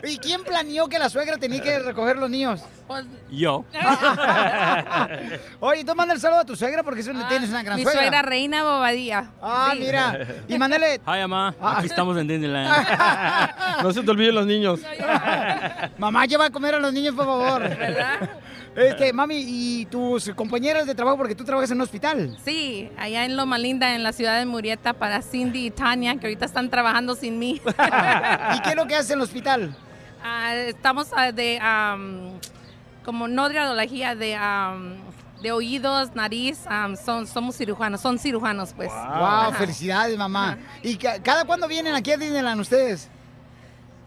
¿Y 0.03 0.17
quién 0.17 0.43
planeó 0.43 0.87
que 0.87 0.99
la 0.99 1.09
suegra 1.09 1.37
tenía 1.37 1.61
que 1.61 1.79
recoger 1.79 2.17
los 2.17 2.29
niños? 2.29 2.61
Pues, 2.87 3.05
Yo. 3.29 3.63
Oye, 5.59 5.83
tú 5.85 5.93
manda 5.95 6.13
el 6.13 6.19
saludo 6.19 6.39
a 6.39 6.45
tu 6.45 6.55
suegra 6.55 6.81
porque 6.83 7.01
es 7.01 7.07
una- 7.07 7.27
tienes 7.27 7.49
una 7.49 7.61
gran 7.61 7.73
Ah, 7.73 7.77
mi 7.77 7.83
suegra. 7.83 8.01
suegra 8.01 8.21
Reina 8.23 8.63
Bobadilla. 8.63 9.25
Ah, 9.41 9.69
Sí. 9.73 9.79
mira. 9.79 10.19
Y 10.47 10.57
mándale. 10.57 10.95
Hi, 11.05 11.19
mamá. 11.21 11.53
Ah. 11.61 11.75
Aquí 11.77 11.87
estamos 11.87 12.17
en 12.17 12.27
Disneyland. 12.27 12.87
No 13.83 13.91
se 13.93 14.01
te 14.01 14.11
olviden 14.11 14.35
los 14.35 14.45
niños. 14.47 14.79
Mamá, 15.97 16.25
lleva 16.25 16.45
a 16.45 16.49
comer 16.49 16.75
a 16.75 16.79
los 16.79 16.91
niños, 16.93 17.13
por 17.15 17.25
favor. 17.25 17.61
¿Verdad? 17.61 18.29
Este, 18.87 19.13
mami, 19.13 19.35
¿y 19.45 19.85
tus 19.87 20.29
compañeras 20.35 20.85
de 20.87 20.95
trabajo 20.95 21.17
porque 21.17 21.35
tú 21.35 21.43
trabajas 21.43 21.69
en 21.71 21.77
un 21.77 21.81
hospital? 21.81 22.37
Sí, 22.43 22.89
allá 22.97 23.25
en 23.25 23.35
Loma 23.35 23.57
Linda, 23.57 23.93
en 23.95 24.03
la 24.03 24.13
ciudad 24.13 24.37
de 24.39 24.45
Murieta, 24.45 24.93
para 24.93 25.21
Cindy 25.21 25.67
y 25.67 25.71
Tania, 25.71 26.15
que 26.17 26.27
ahorita 26.27 26.45
están 26.45 26.69
trabajando 26.69 27.15
sin 27.15 27.37
mí. 27.39 27.61
¿Y 28.55 28.59
qué 28.61 28.69
es 28.69 28.75
lo 28.75 28.87
que 28.87 28.95
hace 28.95 29.13
en 29.13 29.19
el 29.19 29.23
hospital? 29.23 29.75
Ah, 30.23 30.55
estamos 30.55 31.07
ah, 31.15 31.31
de, 31.31 31.59
como 33.05 33.27
no 33.27 33.49
de 33.49 33.55
radiología, 33.55 34.15
de, 34.15 34.35
am, 34.35 34.95
de 35.41 35.51
oídos, 35.51 36.15
nariz, 36.15 36.59
son, 37.05 37.25
somos 37.27 37.55
cirujanos, 37.55 38.01
son 38.01 38.19
cirujanos, 38.19 38.73
pues. 38.73 38.91
Wow, 38.91 39.53
felicidades, 39.53 40.17
mamá. 40.17 40.57
¿Y 40.83 40.95
ca- 40.97 41.21
cada 41.21 41.45
cuándo 41.45 41.67
vienen 41.67 41.95
aquí 41.95 42.11
a 42.11 42.17
Disneyland 42.17 42.59
ustedes? 42.61 43.09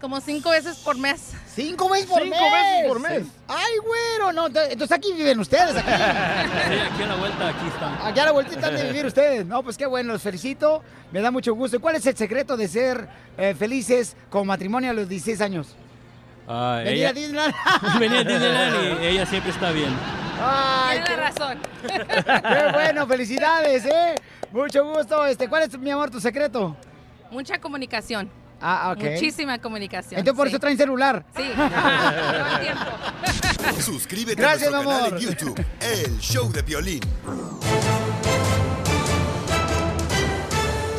Como 0.03 0.19
cinco 0.19 0.49
veces 0.49 0.75
por 0.79 0.97
mes. 0.97 1.31
¿Cinco 1.55 1.87
veces 1.89 2.07
por 2.07 2.21
Cinco 2.21 2.35
mes? 2.35 2.51
veces 2.51 2.87
por 2.89 2.99
mes. 2.99 3.23
Ay, 3.47 3.71
güero, 3.85 4.33
no, 4.33 4.49
ent- 4.49 4.67
entonces 4.69 4.91
aquí 4.91 5.13
viven 5.13 5.39
ustedes, 5.39 5.77
aquí. 5.77 5.87
Sí, 5.87 6.79
aquí 6.91 7.03
a 7.03 7.07
la 7.07 7.15
vuelta, 7.15 7.47
aquí 7.47 7.67
están. 7.69 7.97
Aquí 8.05 8.19
a 8.19 8.25
la 8.25 8.31
vueltita 8.33 8.67
han 8.67 8.75
de 8.75 8.83
vivir 8.83 9.05
ustedes. 9.05 9.45
No, 9.45 9.63
pues 9.63 9.77
qué 9.77 9.85
bueno, 9.85 10.11
los 10.11 10.21
felicito. 10.21 10.83
Me 11.13 11.21
da 11.21 11.31
mucho 11.31 11.53
gusto. 11.55 11.77
¿Y 11.77 11.79
¿Cuál 11.79 11.95
es 11.95 12.05
el 12.05 12.17
secreto 12.17 12.57
de 12.57 12.67
ser 12.67 13.07
eh, 13.37 13.55
felices 13.57 14.17
con 14.29 14.45
matrimonio 14.45 14.89
a 14.91 14.93
los 14.93 15.07
16 15.07 15.39
años? 15.39 15.73
Ah, 16.49 16.81
Venir 16.83 16.97
ella- 16.97 17.09
a 17.09 17.13
Disneyland. 17.13 17.55
Venía 17.99 18.19
a 18.19 18.23
Disneyland 18.25 19.03
y 19.03 19.05
ella 19.05 19.25
siempre 19.25 19.51
está 19.51 19.71
bien. 19.71 19.93
Ay, 20.41 20.99
Tiene 21.05 21.21
razón. 21.21 21.59
qué 21.87 22.69
bueno, 22.73 23.07
felicidades, 23.07 23.85
¿eh? 23.85 24.15
Mucho 24.51 24.83
gusto. 24.85 25.25
Este, 25.25 25.47
¿Cuál 25.47 25.63
es, 25.63 25.77
mi 25.79 25.91
amor, 25.91 26.09
tu 26.11 26.19
secreto? 26.19 26.75
Mucha 27.31 27.57
comunicación. 27.61 28.29
Ah, 28.65 28.93
ok. 28.95 29.03
Muchísima 29.11 29.59
comunicación. 29.59 30.19
Entonces 30.19 30.37
por 30.37 30.47
sí. 30.47 30.53
eso 30.53 30.59
traen 30.59 30.77
celular. 30.77 31.25
Sí. 31.35 31.51
Ajá, 31.57 32.13
todo 32.31 32.55
el 32.55 32.61
tiempo. 32.61 33.81
Suscríbete 33.81 34.41
Gracias, 34.41 34.69
a 34.69 34.71
nuestro 34.71 34.89
mi 34.89 34.95
canal 34.95 35.05
amor. 35.07 35.21
en 35.21 35.27
YouTube, 35.29 35.65
El 35.81 36.19
Show 36.19 36.51
de 36.51 36.61
Violín. 36.61 37.01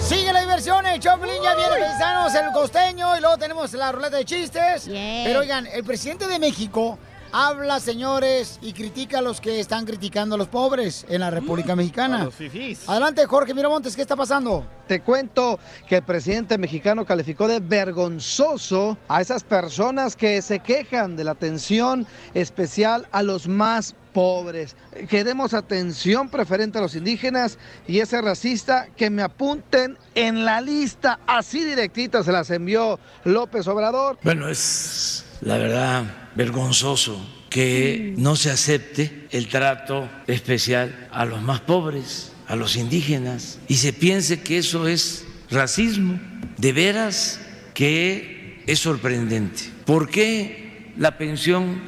Sigue 0.07 0.33
la 0.33 0.41
diversión, 0.43 0.85
el 0.87 1.01
Choplin, 1.01 1.43
ya 1.43 1.55
viene 1.55 1.71
paisanos, 1.81 2.35
el 2.35 2.53
costeño, 2.53 3.17
y 3.17 3.21
luego 3.21 3.39
tenemos 3.39 3.73
la 3.73 3.91
ruleta 3.91 4.19
de 4.19 4.25
chistes. 4.27 4.85
Pero 4.87 5.41
oigan, 5.41 5.67
el 5.67 5.83
presidente 5.83 6.27
de 6.27 6.39
México 6.39 6.99
habla, 7.35 7.81
señores, 7.81 8.61
y 8.63 8.73
critica 8.73 9.19
a 9.19 9.23
los 9.23 9.41
que 9.41 9.59
están 9.59 9.85
criticando 9.85 10.37
a 10.37 10.39
los 10.39 10.47
pobres 10.47 11.05
en 11.09 11.21
la 11.21 11.31
República 11.31 11.75
Mexicana. 11.75 12.23
A 12.23 12.25
los 12.27 12.35
fifís. 12.35 12.89
Adelante, 12.89 13.27
Jorge 13.27 13.53
Miramontes, 13.53 13.97
¿qué 13.97 14.03
está 14.03 14.15
pasando? 14.15 14.65
Te 14.87 15.01
cuento 15.01 15.59
que 15.89 15.97
el 15.97 16.05
presidente 16.05 16.57
mexicano 16.59 17.05
calificó 17.05 17.49
de 17.49 17.59
vergonzoso 17.59 18.97
a 19.09 19.21
esas 19.21 19.43
personas 19.43 20.15
que 20.15 20.41
se 20.43 20.61
quejan 20.61 21.17
de 21.17 21.25
la 21.25 21.33
atención 21.33 22.07
especial 22.35 23.09
a 23.11 23.25
los 23.25 23.49
más 23.49 23.97
pobres. 24.13 24.77
Queremos 25.09 25.55
atención 25.55 26.29
preferente 26.29 26.79
a 26.79 26.83
los 26.83 26.95
indígenas 26.95 27.59
y 27.89 27.99
ese 27.99 28.23
racista 28.23 28.87
que 28.97 29.11
me 29.11 29.23
apunten 29.23 29.99
en 30.15 30.45
la 30.45 30.61
lista. 30.61 31.19
Así 31.27 31.65
directita 31.65 32.23
se 32.23 32.31
las 32.31 32.49
envió 32.51 33.01
López 33.25 33.67
Obrador. 33.67 34.19
Bueno, 34.23 34.49
es 34.49 35.25
la 35.45 35.59
verdad 35.59 36.05
vergonzoso 36.35 37.25
que 37.51 38.15
no 38.17 38.35
se 38.35 38.51
acepte 38.51 39.29
el 39.31 39.49
trato 39.49 40.11
especial 40.27 41.09
a 41.13 41.25
los 41.25 41.43
más 41.43 41.61
pobres, 41.61 42.33
a 42.49 42.57
los 42.57 42.77
indígenas, 42.77 43.61
y 43.69 43.75
se 43.75 43.93
piense 43.93 44.41
que 44.41 44.59
eso 44.59 44.89
es 44.89 45.25
racismo. 45.51 46.19
De 46.57 46.73
veras 46.73 47.41
que 47.75 48.63
es 48.67 48.79
sorprendente. 48.81 49.71
¿Por 49.85 50.09
qué 50.09 50.93
la 50.97 51.19
pensión 51.19 51.81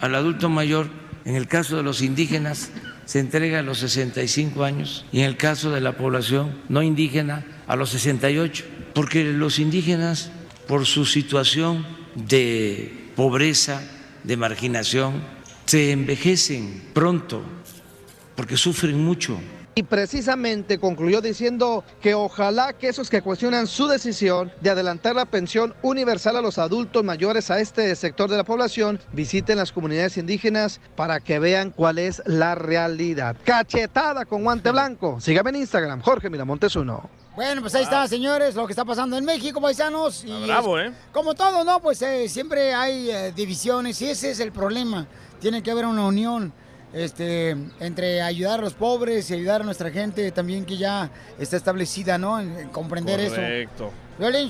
al 0.00 0.14
adulto 0.14 0.48
mayor, 0.48 0.88
en 1.24 1.36
el 1.36 1.48
caso 1.48 1.76
de 1.76 1.82
los 1.82 2.00
indígenas, 2.00 2.70
se 3.04 3.18
entrega 3.18 3.58
a 3.58 3.62
los 3.62 3.78
65 3.78 4.62
años 4.62 5.04
y 5.10 5.20
en 5.20 5.26
el 5.26 5.36
caso 5.36 5.70
de 5.70 5.80
la 5.80 5.96
población 5.96 6.62
no 6.68 6.82
indígena 6.82 7.44
a 7.66 7.76
los 7.76 7.90
68? 7.90 8.64
Porque 8.94 9.24
los 9.24 9.58
indígenas, 9.58 10.30
por 10.66 10.86
su 10.86 11.04
situación 11.04 11.84
de 12.14 12.99
pobreza, 13.20 13.82
de 14.24 14.34
marginación, 14.38 15.22
se 15.66 15.92
envejecen 15.92 16.88
pronto 16.94 17.42
porque 18.34 18.56
sufren 18.56 18.98
mucho. 19.04 19.38
Y 19.74 19.82
precisamente 19.82 20.78
concluyó 20.78 21.20
diciendo 21.20 21.84
que 22.00 22.14
ojalá 22.14 22.72
que 22.72 22.88
esos 22.88 23.10
que 23.10 23.20
cuestionan 23.20 23.66
su 23.66 23.88
decisión 23.88 24.50
de 24.62 24.70
adelantar 24.70 25.16
la 25.16 25.26
pensión 25.26 25.74
universal 25.82 26.38
a 26.38 26.40
los 26.40 26.56
adultos 26.56 27.04
mayores 27.04 27.50
a 27.50 27.60
este 27.60 27.94
sector 27.94 28.30
de 28.30 28.38
la 28.38 28.44
población 28.44 28.98
visiten 29.12 29.58
las 29.58 29.70
comunidades 29.70 30.16
indígenas 30.16 30.80
para 30.96 31.20
que 31.20 31.38
vean 31.38 31.72
cuál 31.72 31.98
es 31.98 32.22
la 32.24 32.54
realidad. 32.54 33.36
Cachetada 33.44 34.24
con 34.24 34.44
guante 34.44 34.70
blanco. 34.70 35.20
Sígame 35.20 35.50
en 35.50 35.56
Instagram, 35.56 36.00
Jorge 36.00 36.30
Miramontes 36.30 36.74
uno. 36.74 37.19
Bueno, 37.40 37.62
pues 37.62 37.74
ahí 37.74 37.84
está, 37.84 38.06
señores, 38.06 38.54
lo 38.54 38.66
que 38.66 38.72
está 38.74 38.84
pasando 38.84 39.16
en 39.16 39.24
México, 39.24 39.62
paisanos. 39.62 40.24
Y 40.26 40.42
bravo, 40.44 40.78
es- 40.78 40.90
¿eh? 40.90 40.94
Como 41.10 41.32
todo, 41.32 41.64
¿no? 41.64 41.80
Pues 41.80 42.02
eh, 42.02 42.28
siempre 42.28 42.74
hay 42.74 43.10
eh, 43.10 43.32
divisiones 43.34 44.02
y 44.02 44.10
ese 44.10 44.32
es 44.32 44.40
el 44.40 44.52
problema. 44.52 45.06
Tiene 45.40 45.62
que 45.62 45.70
haber 45.70 45.86
una 45.86 46.04
unión 46.04 46.52
este, 46.92 47.56
entre 47.80 48.20
ayudar 48.20 48.58
a 48.58 48.62
los 48.64 48.74
pobres 48.74 49.30
y 49.30 49.34
ayudar 49.34 49.62
a 49.62 49.64
nuestra 49.64 49.90
gente 49.90 50.30
también 50.32 50.66
que 50.66 50.76
ya 50.76 51.10
está 51.38 51.56
establecida, 51.56 52.18
¿no? 52.18 52.38
En, 52.38 52.58
en 52.58 52.68
comprender 52.68 53.18
eso. 53.20 53.36
Correcto. 53.36 53.90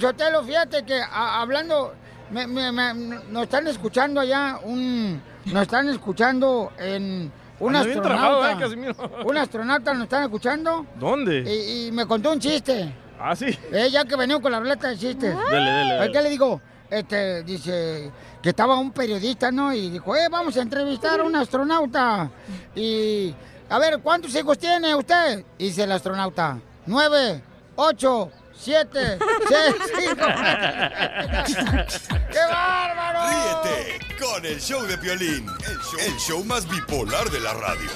Sotelo, 0.01 0.43
fíjate 0.43 0.83
que 0.85 1.01
a- 1.01 1.41
hablando, 1.43 1.95
me- 2.33 2.49
me- 2.49 2.73
me- 2.73 2.95
nos 3.31 3.45
están 3.45 3.69
escuchando 3.69 4.19
allá, 4.21 4.59
un, 4.65 5.23
nos 5.45 5.63
están 5.63 5.89
escuchando 5.91 6.73
en 6.77 7.31
un 7.61 7.73
bien 7.73 8.03
trabado, 8.03 8.43
astronauta. 8.43 8.91
¿eh, 8.91 9.25
un 9.25 9.37
astronauta 9.37 9.95
nos 9.95 10.03
están 10.05 10.23
escuchando 10.25 10.87
¿Dónde? 10.99 11.41
y, 11.47 11.87
y 11.89 11.93
me 11.93 12.07
contó 12.07 12.33
un 12.33 12.41
chiste. 12.41 12.93
Ah, 13.19 13.37
sí. 13.37 13.47
Eh, 13.71 13.89
ya 13.91 14.05
que 14.05 14.17
venimos 14.17 14.41
con 14.43 14.51
la 14.51 14.61
ruleta 14.61 14.89
de 14.89 14.97
chistes. 14.97 15.37
Dele, 15.51 15.71
dele, 15.71 15.95
dele. 15.95 16.13
¿Qué 16.13 16.23
le 16.23 16.31
digo? 16.31 16.61
Este, 16.89 17.43
dice 17.45 18.11
que 18.43 18.49
estaba 18.49 18.79
un 18.79 18.91
periodista, 18.93 19.53
¿no? 19.53 19.73
Y 19.73 19.91
dijo, 19.91 20.17
eh, 20.17 20.27
vamos 20.31 20.57
a 20.57 20.63
entrevistar 20.63 21.21
a 21.21 21.25
un 21.25 21.37
astronauta. 21.37 22.31
Y, 22.75 23.35
a 23.69 23.79
ver, 23.79 24.01
¿cuántos 24.01 24.35
hijos 24.35 24.59
tiene 24.59 24.95
usted? 24.95 25.45
Dice 25.59 25.85
el 25.85 25.93
astronauta, 25.93 26.59
nueve, 26.87 27.43
ocho, 27.77 28.31
siete, 28.61 29.19
seis, 29.49 29.75
cinco. 29.99 30.27
¡Qué 32.31 32.39
bárbaro! 32.49 33.21
Ríete 33.29 33.99
con 34.19 34.45
el 34.45 34.61
show 34.61 34.83
de 34.83 34.99
Piolín, 34.99 35.47
el 35.69 35.79
show, 35.79 36.01
el 36.07 36.17
show 36.19 36.45
más 36.45 36.69
bipolar 36.69 37.31
de 37.31 37.41
la 37.41 37.55
radio. 37.55 37.91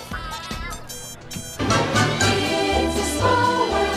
It's 2.77 2.99
a 2.99 3.19
small 3.19 3.71
world 3.71 3.95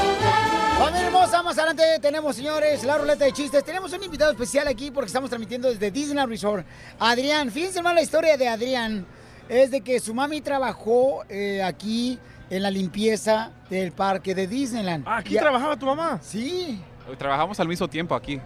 más 1.43 1.57
adelante 1.57 1.83
tenemos, 2.01 2.35
señores, 2.35 2.83
la 2.83 2.97
ruleta 2.97 3.25
de 3.25 3.31
chistes. 3.31 3.63
Tenemos 3.63 3.93
un 3.93 4.03
invitado 4.03 4.31
especial 4.31 4.67
aquí 4.67 4.91
porque 4.91 5.07
estamos 5.07 5.29
transmitiendo 5.29 5.69
desde 5.69 5.91
Disneyland 5.91 6.29
Resort. 6.29 6.65
Adrián, 6.99 7.51
fíjense 7.51 7.81
más 7.81 7.93
la 7.93 8.01
historia 8.01 8.37
de 8.37 8.47
Adrián. 8.47 9.05
Es 9.47 9.71
de 9.71 9.81
que 9.81 9.99
su 9.99 10.13
mami 10.13 10.41
trabajó 10.41 11.23
eh, 11.29 11.61
aquí 11.63 12.19
en 12.49 12.63
la 12.63 12.71
limpieza 12.71 13.51
del 13.69 13.91
parque 13.91 14.33
de 14.35 14.47
Disneyland. 14.47 15.03
Ah, 15.07 15.17
¿aquí 15.17 15.35
Y 15.35 15.39
trabajaba 15.39 15.75
tu 15.77 15.85
mamá? 15.85 16.19
Sí. 16.21 16.81
Trabajamos 17.17 17.59
al 17.59 17.67
mismo 17.67 17.87
tiempo 17.87 18.15
aquí. 18.15 18.39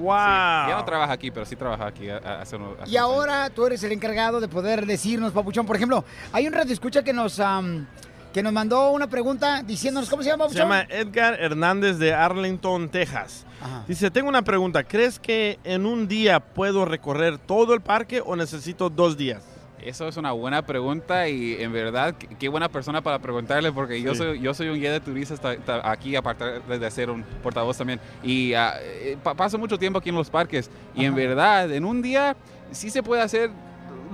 ¡Wow! 0.00 0.08
ya 0.68 0.74
no 0.76 0.84
trabaja 0.84 1.12
aquí, 1.12 1.30
pero 1.30 1.44
sí 1.46 1.56
trabaja 1.56 1.86
aquí. 1.86 2.08
hace 2.08 2.56
unos- 2.56 2.78
hace 2.80 2.90
Y 2.90 2.96
ahora 2.96 3.50
tú 3.50 3.66
eres 3.66 3.82
el 3.82 3.92
encargado 3.92 4.40
de 4.40 4.46
poder 4.48 4.86
decirnos, 4.86 5.32
Papuchón. 5.32 5.66
Por 5.66 5.76
ejemplo, 5.76 6.04
hay 6.32 6.46
un 6.46 6.52
radio 6.52 6.72
escucha 6.72 7.02
que 7.02 7.12
nos, 7.12 7.40
am, 7.40 7.86
que 8.32 8.42
nos 8.42 8.52
mandó 8.52 8.90
una 8.90 9.08
pregunta 9.08 9.62
diciéndonos, 9.62 10.08
¿cómo 10.10 10.22
se 10.22 10.28
llama, 10.28 10.48
Se 10.48 10.54
llama 10.56 10.82
Edgar 10.82 11.34
Hernández 11.40 11.98
de 11.98 12.12
Arlington, 12.14 12.88
Texas. 12.90 13.44
Dice, 13.88 14.10
tengo 14.10 14.28
una 14.28 14.42
pregunta. 14.42 14.84
¿Crees 14.84 15.18
que 15.18 15.58
en 15.64 15.84
un 15.86 16.06
día 16.06 16.38
puedo 16.38 16.84
recorrer 16.84 17.38
todo 17.38 17.74
el 17.74 17.80
parque 17.80 18.22
o 18.24 18.36
necesito 18.36 18.90
dos 18.90 19.16
días? 19.16 19.42
Eso 19.82 20.08
es 20.08 20.16
una 20.16 20.32
buena 20.32 20.62
pregunta 20.62 21.28
y 21.28 21.54
en 21.62 21.72
verdad 21.72 22.14
qué 22.38 22.48
buena 22.48 22.68
persona 22.68 23.00
para 23.00 23.18
preguntarle 23.20 23.70
porque 23.72 24.02
yo 24.02 24.14
soy 24.14 24.40
yo 24.40 24.52
soy 24.52 24.68
un 24.68 24.74
guía 24.76 24.92
de 24.92 25.00
turistas 25.00 25.40
ta- 25.40 25.56
ta- 25.56 25.90
aquí 25.90 26.16
aparte 26.16 26.44
de 26.60 26.90
ser 26.90 27.10
un 27.10 27.22
portavoz 27.42 27.78
también. 27.78 28.00
Y 28.22 28.54
ah, 28.54 28.74
pa- 29.22 29.34
paso 29.34 29.56
mucho 29.58 29.78
tiempo 29.78 29.98
aquí 29.98 30.08
en 30.08 30.16
los 30.16 30.30
parques 30.30 30.70
y 30.94 31.04
en 31.04 31.14
verdad 31.14 31.70
en 31.72 31.84
un 31.84 32.02
día 32.02 32.36
sí 32.72 32.90
se 32.90 33.02
puede 33.02 33.22
hacer 33.22 33.50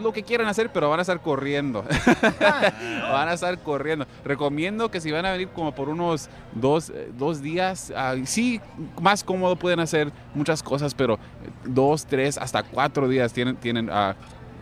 lo 0.03 0.13
que 0.13 0.23
quieran 0.25 0.49
hacer 0.49 0.71
pero 0.73 0.91
van 0.91 0.99
a 0.99 1.03
estar 1.03 1.21
corriendo. 1.21 1.85
Van 2.41 3.29
a 3.29 3.33
estar 3.35 3.57
corriendo. 3.61 4.07
Recomiendo 4.25 4.91
que 4.91 5.01
si 5.01 5.11
van 5.13 5.25
a 5.25 5.33
venir 5.33 5.49
como 5.49 5.73
por 5.75 5.89
unos 5.89 6.29
dos, 6.53 6.93
dos 7.17 7.41
días 7.43 7.93
ah, 7.97 8.15
sí 8.25 8.61
más 9.01 9.23
cómodo 9.25 9.57
pueden 9.57 9.81
hacer 9.81 10.11
muchas 10.35 10.63
cosas 10.63 10.95
pero 10.95 11.19
dos 11.65 12.07
tres 12.07 12.39
hasta 12.39 12.63
cuatro 12.65 13.09
días 13.09 13.33
tienen 13.33 13.57
tienen 13.57 13.89
ah, 13.91 14.15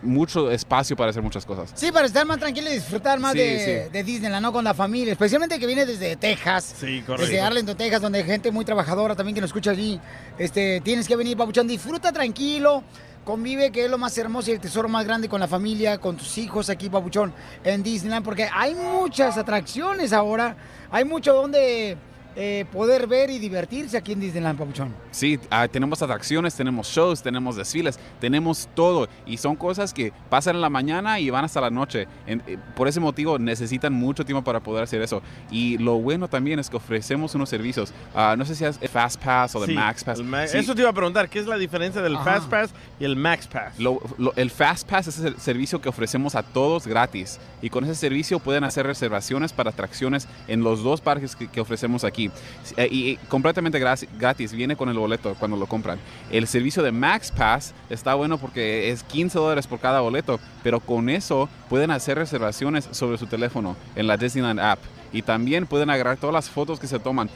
mucho 0.03 0.51
espacio 0.51 0.95
para 0.95 1.09
hacer 1.09 1.21
muchas 1.23 1.45
cosas. 1.45 1.71
Sí, 1.73 1.91
para 1.91 2.05
estar 2.05 2.25
más 2.25 2.37
tranquilo 2.39 2.69
y 2.69 2.73
disfrutar 2.75 3.19
más 3.19 3.33
Sí, 3.33 3.39
de, 3.39 3.83
sí. 3.85 3.91
de 3.91 4.03
Disneyland, 4.03 4.41
¿no? 4.43 4.51
Con 4.51 4.63
la 4.63 4.73
familia, 4.73 5.13
especialmente 5.13 5.57
que 5.59 5.65
viene 5.65 5.85
desde 5.85 6.15
Texas. 6.15 6.75
Sí, 6.79 7.03
Desde 7.17 7.41
Arlington, 7.41 7.75
Texas, 7.77 8.01
donde 8.01 8.19
hay 8.19 8.25
gente 8.25 8.51
muy 8.51 8.65
trabajadora 8.65 9.15
también 9.15 9.35
que 9.35 9.41
nos 9.41 9.49
escucha 9.49 9.71
allí. 9.71 9.99
Este, 10.37 10.81
tienes 10.81 11.07
que 11.07 11.15
venir, 11.15 11.37
Papuchón, 11.37 11.67
disfruta 11.67 12.11
tranquilo, 12.11 12.83
convive, 13.23 13.71
que 13.71 13.85
es 13.85 13.89
lo 13.91 13.97
más 13.97 14.17
hermoso 14.17 14.49
y 14.51 14.53
el 14.53 14.59
tesoro 14.59 14.89
más 14.89 15.05
grande 15.05 15.29
con 15.29 15.39
la 15.39 15.47
familia, 15.47 15.97
con 15.97 16.17
tus 16.17 16.37
hijos 16.37 16.69
aquí, 16.69 16.89
Papuchón, 16.89 17.33
en 17.63 17.81
Disneyland, 17.83 18.25
porque 18.25 18.49
hay 18.53 18.75
muchas 18.75 19.37
atracciones 19.37 20.11
ahora, 20.13 20.55
hay 20.91 21.05
mucho 21.05 21.33
donde 21.33 21.97
eh, 22.35 22.65
poder 22.71 23.07
ver 23.07 23.29
y 23.29 23.39
divertirse 23.39 23.97
aquí 23.97 24.11
en 24.13 24.19
Disneyland, 24.19 24.57
Papuchón. 24.57 24.93
Sí, 25.11 25.39
ah, 25.49 25.67
tenemos 25.67 26.01
atracciones, 26.01 26.55
tenemos 26.55 26.87
shows, 26.87 27.21
tenemos 27.21 27.55
desfiles, 27.55 27.99
tenemos 28.19 28.67
todo. 28.75 29.07
Y 29.25 29.37
son 29.37 29.55
cosas 29.55 29.93
que 29.93 30.11
pasan 30.29 30.55
en 30.55 30.61
la 30.61 30.69
mañana 30.69 31.19
y 31.19 31.29
van 31.29 31.45
hasta 31.45 31.61
la 31.61 31.69
noche. 31.69 32.07
En- 32.25 32.41
eh, 32.47 32.57
por 32.75 32.87
ese 32.87 32.99
motivo 32.99 33.37
necesitan 33.39 33.93
mucho 33.93 34.25
tiempo 34.25 34.43
para 34.43 34.59
poder 34.59 34.83
hacer 34.83 35.01
eso. 35.01 35.21
Y 35.51 35.77
lo 35.77 35.95
bueno 35.99 36.27
también 36.27 36.59
es 36.59 36.69
que 36.69 36.77
ofrecemos 36.77 37.35
unos 37.35 37.49
servicios. 37.49 37.93
Ah, 38.15 38.35
no 38.37 38.45
sé 38.45 38.55
si 38.55 38.65
es 38.65 38.77
el 38.81 38.89
Fast 38.89 39.21
Pass 39.23 39.55
o 39.55 39.63
el 39.63 39.69
Sí, 39.69 39.75
Max 39.75 40.03
Pass. 40.03 40.19
el 40.19 40.25
Ma- 40.25 40.47
Sí. 40.47 40.57
Eso 40.57 40.73
te 40.75 40.81
iba 40.81 40.89
a 40.89 40.93
preguntar, 40.93 41.29
¿qué 41.29 41.39
es 41.39 41.45
la 41.47 41.57
diferencia 41.57 42.01
del 42.01 42.15
Ajá. 42.15 42.23
Fast 42.39 42.49
Pass 42.49 42.69
y 42.99 43.05
el 43.05 43.15
Max 43.15 43.47
Pass? 43.47 43.79
Lo- 43.79 44.01
lo- 44.17 44.33
el 44.35 44.49
Fast 44.49 44.89
Pass 44.89 45.07
es 45.07 45.19
el 45.19 45.37
servicio 45.39 45.81
que 45.81 45.89
ofrecemos 45.89 46.35
a 46.35 46.43
todos 46.43 46.87
gratis. 46.87 47.39
Y 47.61 47.69
con 47.69 47.83
ese 47.83 47.95
servicio 47.95 48.39
pueden 48.39 48.63
hacer 48.63 48.85
reservaciones 48.85 49.53
para 49.53 49.69
atracciones 49.69 50.27
en 50.47 50.63
los 50.63 50.83
dos 50.83 50.99
parques 51.01 51.35
que, 51.35 51.47
que 51.47 51.61
ofrecemos 51.61 52.03
aquí. 52.03 52.22
Eh, 52.77 52.87
y, 52.91 53.15
completamente 53.27 53.79
gratis, 53.79 54.09
gratis, 54.17 54.53
viene 54.53 54.75
con 54.75 54.89
el 54.89 54.97
boleto 54.97 55.35
cuando 55.39 55.57
lo 55.57 55.67
compran. 55.67 55.99
El 56.31 56.47
servicio 56.47 56.83
de 56.83 56.91
Max 56.91 57.31
Pass 57.31 57.73
está 57.89 58.13
bueno 58.15 58.37
porque 58.37 58.91
es 58.91 59.03
15 59.03 59.37
dólares 59.37 59.67
por 59.67 59.79
cada 59.79 60.01
boleto, 60.01 60.39
pero 60.63 60.79
con 60.79 61.09
eso 61.09 61.49
pueden 61.69 61.91
hacer 61.91 62.17
reservaciones 62.17 62.87
sobre 62.91 63.17
su 63.17 63.27
teléfono 63.27 63.75
en 63.95 64.07
la 64.07 64.17
Disneyland 64.17 64.59
app. 64.59 64.79
Y 65.13 65.21
también 65.21 65.67
pueden 65.67 65.89
agarrar 65.89 66.17
todas 66.17 66.33
las 66.33 66.49
fotos 66.49 66.79
que 66.79 66.87
se 66.87 66.99
toman. 66.99 67.29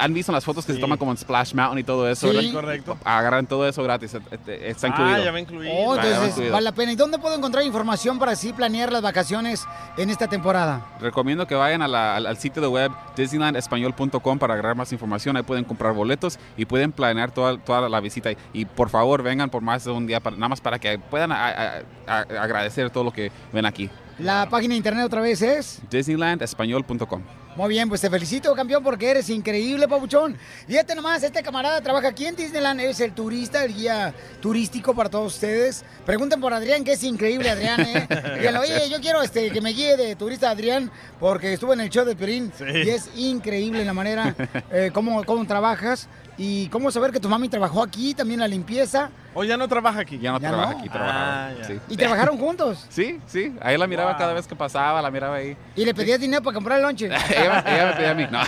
¿Han 0.00 0.14
visto 0.14 0.32
las 0.32 0.44
fotos 0.44 0.64
que 0.64 0.72
se 0.72 0.78
toman 0.78 0.96
como 0.96 1.10
en 1.10 1.16
Splash 1.18 1.52
Mountain 1.52 1.80
y 1.80 1.84
todo 1.84 2.08
eso? 2.08 2.30
Sí. 2.30 2.36
verdad? 2.36 2.52
Correcto. 2.52 2.98
Agarran 3.04 3.46
todo 3.46 3.68
eso 3.68 3.82
gratis. 3.82 4.14
Está 4.46 4.86
Ah, 4.86 4.90
incluido. 4.90 5.24
ya 5.24 5.32
va 5.32 5.40
incluido. 5.40 5.72
Oh, 5.74 5.96
Ya 5.96 6.02
va 6.02 6.08
entonces 6.08 6.28
incluido. 6.30 6.52
vale 6.52 6.64
la 6.64 6.72
pena. 6.72 6.92
¿Y 6.92 6.96
dónde 6.96 7.18
puedo 7.18 7.34
encontrar 7.34 7.64
información 7.66 8.18
para 8.18 8.32
así 8.32 8.52
planear 8.52 8.92
las 8.92 9.02
vacaciones 9.02 9.66
en 9.96 10.10
esta 10.10 10.28
temporada? 10.28 10.86
Recomiendo 11.00 11.46
que 11.46 11.54
vayan 11.56 11.82
a 11.82 11.88
la- 11.88 12.16
al, 12.16 12.26
al 12.26 12.36
sitio 12.38 12.62
de 12.62 12.68
web 12.68 12.92
disneylandespañol.com 13.16 14.38
para 14.38 14.54
agarrar 14.54 14.76
más 14.76 14.92
información. 14.92 15.36
Ahí 15.36 15.42
pueden 15.42 15.64
comprar 15.64 15.92
boletos 15.94 16.38
y 16.56 16.64
pueden 16.64 16.92
planear 16.92 17.30
toda, 17.32 17.58
toda 17.58 17.88
la 17.88 18.00
visita. 18.00 18.30
Y 18.52 18.64
por 18.64 18.88
favor, 18.90 19.22
vengan 19.22 19.50
por 19.50 19.62
más 19.62 19.84
de 19.84 19.90
un 19.90 20.06
día, 20.06 20.20
para- 20.20 20.36
nada 20.36 20.48
más 20.48 20.60
para 20.60 20.78
que 20.78 20.98
puedan 20.98 21.32
a- 21.32 21.48
a- 21.48 21.82
a- 22.06 22.18
agradecer 22.42 22.90
todo 22.90 23.04
lo 23.04 23.12
que 23.12 23.32
ven 23.52 23.66
aquí. 23.66 23.90
La 24.18 24.48
página 24.48 24.72
de 24.74 24.76
internet 24.78 25.04
otra 25.06 25.20
vez 25.20 25.42
es. 25.42 25.80
disneylandespañol.com. 25.90 27.22
Muy 27.54 27.68
bien, 27.68 27.86
pues 27.90 28.00
te 28.00 28.08
felicito, 28.08 28.54
campeón, 28.54 28.82
porque 28.82 29.10
eres 29.10 29.28
increíble, 29.28 29.86
papuchón. 29.86 30.38
Fíjate 30.66 30.94
nomás, 30.94 31.22
este 31.22 31.42
camarada 31.42 31.82
trabaja 31.82 32.08
aquí 32.08 32.24
en 32.24 32.34
Disneyland, 32.34 32.80
es 32.80 32.98
el 33.00 33.12
turista, 33.12 33.62
el 33.62 33.74
guía 33.74 34.14
turístico 34.40 34.94
para 34.94 35.10
todos 35.10 35.34
ustedes. 35.34 35.84
Pregunten 36.06 36.40
por 36.40 36.54
Adrián, 36.54 36.82
que 36.82 36.92
es 36.92 37.04
increíble, 37.04 37.50
Adrián, 37.50 37.80
¿eh? 37.82 38.08
Díganle, 38.38 38.58
oye, 38.58 38.88
yo 38.90 39.00
quiero 39.02 39.22
este, 39.22 39.50
que 39.50 39.60
me 39.60 39.70
guíe 39.70 39.98
de 39.98 40.16
turista 40.16 40.48
Adrián, 40.48 40.90
porque 41.20 41.52
estuve 41.52 41.74
en 41.74 41.80
el 41.80 41.90
show 41.90 42.06
de 42.06 42.16
Perín 42.16 42.50
Sí. 42.56 42.64
y 42.64 42.88
es 42.88 43.10
increíble 43.16 43.84
la 43.84 43.92
manera 43.92 44.34
eh, 44.72 44.90
cómo, 44.94 45.22
cómo 45.24 45.46
trabajas 45.46 46.08
y 46.38 46.68
cómo 46.68 46.90
saber 46.90 47.12
que 47.12 47.20
tu 47.20 47.28
mami 47.28 47.48
trabajó 47.48 47.82
aquí, 47.82 48.14
también 48.14 48.40
la 48.40 48.48
limpieza. 48.48 49.10
¿O 49.34 49.44
ya 49.44 49.56
no 49.56 49.66
trabaja 49.68 50.00
aquí? 50.00 50.18
Ya 50.18 50.32
no 50.32 50.40
Ya 50.40 50.48
trabaja 50.48 50.72
no. 50.72 50.78
aquí, 50.78 50.88
trabajaba. 50.88 51.46
Ah, 51.48 51.52
sí. 51.66 51.78
¿Y 51.88 51.96
trabajaron 51.96 52.38
juntos? 52.38 52.86
Sí, 52.90 53.20
sí. 53.26 53.54
Ahí 53.60 53.76
la 53.78 53.86
miraba 53.86 54.10
Wow. 54.10 54.18
cada 54.18 54.32
vez 54.32 54.46
que 54.46 54.54
pasaba, 54.56 55.00
la 55.02 55.10
miraba 55.10 55.36
ahí. 55.36 55.56
¿Y 55.76 55.84
le 55.84 55.94
pedías 55.94 56.20
dinero 56.20 56.42
para 56.42 56.54
comprar 56.54 56.78
el 56.78 56.84
lonche? 56.84 57.06
ella, 57.28 57.64
ella 57.66 57.86
me 57.86 57.92
pedía 57.92 58.10
a 58.10 58.14
mí. 58.14 58.26
No. 58.30 58.40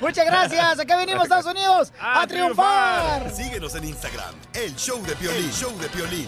Muchas 0.06 0.26
gracias, 0.26 0.78
acá 0.80 0.96
venimos, 0.96 1.24
Estados 1.24 1.46
Unidos, 1.46 1.92
a, 2.00 2.22
¡A 2.22 2.26
triunfar. 2.26 3.30
Síguenos 3.30 3.74
en 3.74 3.84
Instagram, 3.84 4.34
el 4.54 4.74
show 4.76 5.02
de 5.04 5.14
Piolín. 5.16 5.50
show 5.50 5.76
de 5.78 5.88
Piolín. 5.88 6.26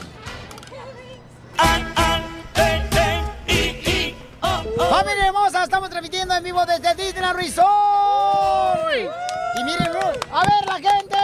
¡Familia 4.78 5.26
hermosa! 5.26 5.64
Estamos 5.64 5.90
transmitiendo 5.90 6.34
en 6.34 6.44
vivo 6.44 6.64
desde 6.64 6.94
Disneyland 6.94 7.36
Resort. 7.36 7.68
Y 9.58 9.64
miren, 9.64 9.88
a 10.32 10.40
ver 10.44 10.66
la 10.66 10.74
gente. 10.74 11.16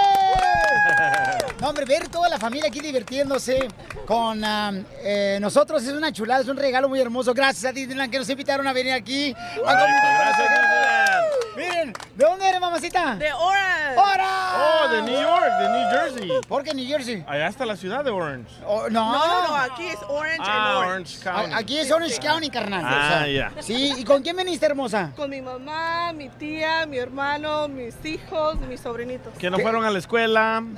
No, 1.60 1.68
hombre, 1.70 1.84
ver 1.86 2.08
toda 2.08 2.28
la 2.28 2.38
familia 2.38 2.68
aquí 2.68 2.80
divirtiéndose 2.80 3.68
con 4.06 4.42
eh, 4.44 5.38
nosotros 5.40 5.82
es 5.84 5.92
una 5.92 6.12
chulada, 6.12 6.40
es 6.42 6.48
un 6.48 6.56
regalo 6.56 6.88
muy 6.88 7.00
hermoso. 7.00 7.32
Gracias 7.32 7.64
a 7.64 7.72
Disneyland 7.72 8.10
que 8.10 8.18
nos 8.18 8.28
invitaron 8.28 8.66
a 8.66 8.72
venir 8.72 8.92
aquí. 8.92 9.34
a 9.64 9.72
Gracias. 9.72 10.38
Disneyland. 10.38 11.24
Miren, 11.56 11.92
¿de 12.16 12.24
dónde 12.24 12.48
eres, 12.48 12.60
mamacita? 12.60 13.14
De 13.14 13.32
Orange. 13.32 13.96
¡Hora! 13.96 14.28
Oh, 14.56 14.88
de 14.88 15.02
New 15.02 15.20
York, 15.22 15.44
de 15.60 15.68
New 15.68 15.90
Jersey. 15.90 16.30
¿Por 16.48 16.64
qué 16.64 16.74
New 16.74 16.86
Jersey? 16.86 17.24
Allá 17.28 17.46
está 17.46 17.64
la 17.64 17.76
ciudad 17.76 18.04
de 18.04 18.10
Orange. 18.10 18.50
Oh, 18.66 18.88
no. 18.90 19.12
No, 19.12 19.26
no, 19.26 19.48
no, 19.48 19.54
aquí 19.56 19.86
es 19.86 19.98
Orange 20.08 20.38
Ah, 20.40 20.56
and 20.68 20.76
Orange. 20.76 20.88
Orange 20.90 21.18
County. 21.22 21.52
Aquí 21.54 21.78
es 21.78 21.90
Orange 21.92 22.18
County, 22.18 22.50
carnal. 22.50 22.82
Ah, 22.84 23.26
ya. 23.28 23.43
Sí, 23.60 23.94
¿y 23.98 24.04
con 24.04 24.22
quién 24.22 24.36
veniste, 24.36 24.66
hermosa? 24.66 25.12
Con 25.16 25.30
mi 25.30 25.40
mamá, 25.40 26.12
mi 26.12 26.28
tía, 26.28 26.86
mi 26.86 26.98
hermano, 26.98 27.68
mis 27.68 27.94
hijos, 28.04 28.60
mis 28.60 28.80
sobrinitos. 28.80 29.34
Que 29.38 29.50
no 29.50 29.58
fueron 29.58 29.84
a 29.84 29.90
la 29.90 29.98
escuela. 29.98 30.62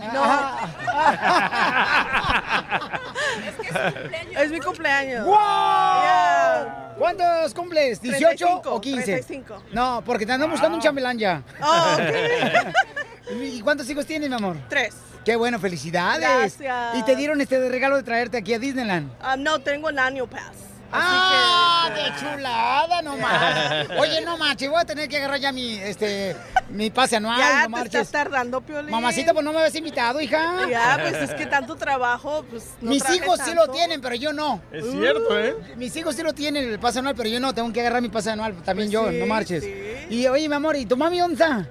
Es 4.39 4.51
mi 4.51 4.61
cumpleaños. 4.61 5.25
¡Wow! 5.25 5.35
Yeah. 5.35 6.95
¿Cuántos 6.99 7.55
cumples? 7.55 8.03
¿18 8.03 8.19
35, 8.19 8.63
o 8.75 8.81
15? 8.81 9.03
35. 9.05 9.63
No, 9.73 10.03
porque 10.05 10.27
te 10.27 10.33
andan 10.33 10.51
buscando 10.51 10.77
un 10.77 10.83
chambelán 10.83 11.19
ya. 11.19 11.43
Oh, 11.63 11.95
ok. 11.95 13.33
¿Y 13.43 13.61
cuántos 13.61 13.89
hijos 13.91 14.07
tienes, 14.07 14.29
mi 14.29 14.35
amor? 14.35 14.57
Tres. 14.69 14.95
Qué 15.25 15.37
bueno, 15.37 15.59
felicidades. 15.59 16.21
Gracias. 16.59 16.97
Y 16.97 17.03
te 17.03 17.17
dieron 17.17 17.41
este 17.41 17.69
regalo 17.69 17.97
de 17.97 18.03
traerte 18.03 18.37
aquí 18.37 18.55
a 18.55 18.59
Disneyland. 18.59 19.11
Ah, 19.21 19.37
no, 19.37 19.59
tengo 19.59 19.89
el 19.89 19.99
año 19.99 20.27
pass. 20.27 20.53
¡Ah, 20.99 21.91
qué 21.95 22.13
chulada, 22.21 23.03
no 23.03 23.17
más! 23.17 23.87
Oye, 23.99 24.21
no 24.23 24.37
manches, 24.37 24.69
voy 24.71 24.81
a 24.81 24.85
tener 24.85 25.09
que 25.09 25.17
agarrar 25.19 25.39
ya 25.41 25.53
mi, 25.53 25.75
este, 25.79 26.37
mi 26.69 26.91
pase 26.91 27.17
anual, 27.17 27.39
Ya 27.39 27.57
no 27.59 27.63
te 27.65 27.69
marches. 27.69 27.95
estás 28.03 28.11
tardando, 28.11 28.61
Piolín. 28.61 28.91
Mamacita, 28.91 29.33
pues 29.33 29.45
no 29.45 29.53
me 29.53 29.59
habías 29.59 29.75
invitado, 29.75 30.21
hija. 30.21 30.69
Ya, 30.69 30.99
pues 31.01 31.15
es 31.15 31.35
que 31.35 31.47
tanto 31.47 31.77
trabajo, 31.77 32.45
pues 32.51 32.75
no 32.81 32.91
Mis 32.91 33.09
hijos 33.11 33.41
sí 33.45 33.55
lo 33.55 33.69
tienen, 33.69 34.01
pero 34.01 34.15
yo 34.15 34.33
no. 34.33 34.61
Es 34.73 34.91
cierto, 34.91 35.39
¿eh? 35.39 35.55
Mis 35.77 35.95
hijos 35.97 36.15
sí 36.17 36.23
lo 36.23 36.33
tienen 36.33 36.69
el 36.69 36.79
pase 36.79 36.99
anual, 37.01 37.15
pero 37.15 37.29
yo 37.29 37.41
no, 37.41 37.55
tengo 37.55 37.73
que 37.73 37.81
agarrar 37.81 38.03
mi 38.03 38.09
pase 38.09 38.31
anual 38.31 38.55
también 38.63 38.89
Pues 38.89 38.93
yo, 38.93 39.11
sí, 39.11 39.19
no 39.19 39.27
marches. 39.27 39.65
sí. 39.65 39.75
Y 40.11 40.27
oye, 40.29 40.49
mi 40.49 40.55
amor, 40.55 40.77
¿y 40.77 40.87
tu 40.87 40.97
mami 40.97 41.19
dónde 41.19 41.35
está. 41.35 41.67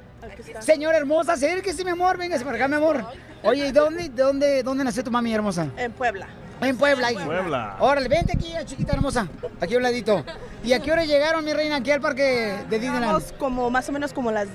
Señora 0.59 0.97
hermosa, 0.97 1.33
acérquese, 1.33 1.83
mi 1.83 1.91
amor, 1.91 2.17
véngase 2.17 2.43
para 2.43 2.57
acá, 2.57 2.67
mi 2.67 2.75
amor. 2.75 3.05
Oye, 3.43 3.67
¿y 3.67 3.71
dónde, 3.71 4.09
dónde, 4.09 4.63
dónde 4.63 4.83
nació 4.83 5.03
tu 5.03 5.11
mami 5.11 5.33
hermosa? 5.33 5.67
En 5.77 5.91
Puebla. 5.91 6.27
En 6.61 6.77
Puebla, 6.77 7.11
hija. 7.11 7.25
Puebla. 7.25 7.77
Órale, 7.79 8.07
vente 8.07 8.33
aquí, 8.33 8.53
chiquita 8.65 8.93
hermosa. 8.93 9.27
Aquí 9.59 9.73
a 9.73 9.77
un 9.77 9.83
ladito. 9.83 10.23
¿Y 10.63 10.73
a 10.73 10.79
qué 10.79 10.91
hora 10.91 11.05
llegaron, 11.05 11.43
mi 11.43 11.53
reina, 11.53 11.77
aquí 11.77 11.91
al 11.91 12.01
parque 12.01 12.55
de 12.69 12.79
Disneyland? 12.79 13.05
Vamos 13.05 13.33
como 13.37 13.69
más 13.69 13.87
o 13.89 13.91
menos 13.91 14.13
como 14.13 14.31
las 14.31 14.47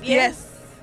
10. 0.00 0.34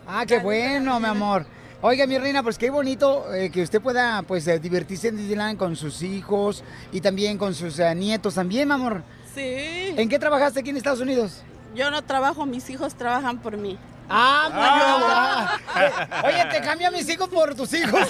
Ah, 0.07 0.25
qué 0.25 0.39
bueno, 0.39 0.99
mi 0.99 1.07
amor. 1.07 1.45
Oiga, 1.81 2.05
mi 2.07 2.17
reina, 2.17 2.43
pues 2.43 2.57
qué 2.57 2.69
bonito 2.69 3.33
eh, 3.33 3.49
que 3.49 3.63
usted 3.63 3.81
pueda 3.81 4.21
pues 4.23 4.45
eh, 4.47 4.59
divertirse 4.59 5.07
en 5.07 5.17
Disneyland 5.17 5.57
con 5.57 5.77
sus 5.77 6.01
hijos 6.01 6.63
y 6.91 6.99
también 6.99 7.37
con 7.37 7.53
sus 7.55 7.79
eh, 7.79 7.95
nietos 7.95 8.35
también, 8.35 8.67
mi 8.67 8.73
amor. 8.73 9.01
Sí. 9.33 9.93
¿En 9.95 10.09
qué 10.09 10.19
trabajaste 10.19 10.59
aquí 10.59 10.71
en 10.71 10.77
Estados 10.77 10.99
Unidos? 10.99 11.41
Yo 11.75 11.89
no 11.89 12.01
trabajo, 12.01 12.45
mis 12.45 12.69
hijos 12.69 12.95
trabajan 12.95 13.39
por 13.39 13.55
mí. 13.55 13.77
Ah, 14.09 15.57
pues 15.71 15.91
yo- 16.23 16.27
Oye, 16.27 16.45
te 16.51 16.61
cambio 16.61 16.87
a 16.87 16.91
mis 16.91 17.07
hijos 17.09 17.29
por 17.29 17.53
tus 17.55 17.73
hijos. 17.73 18.01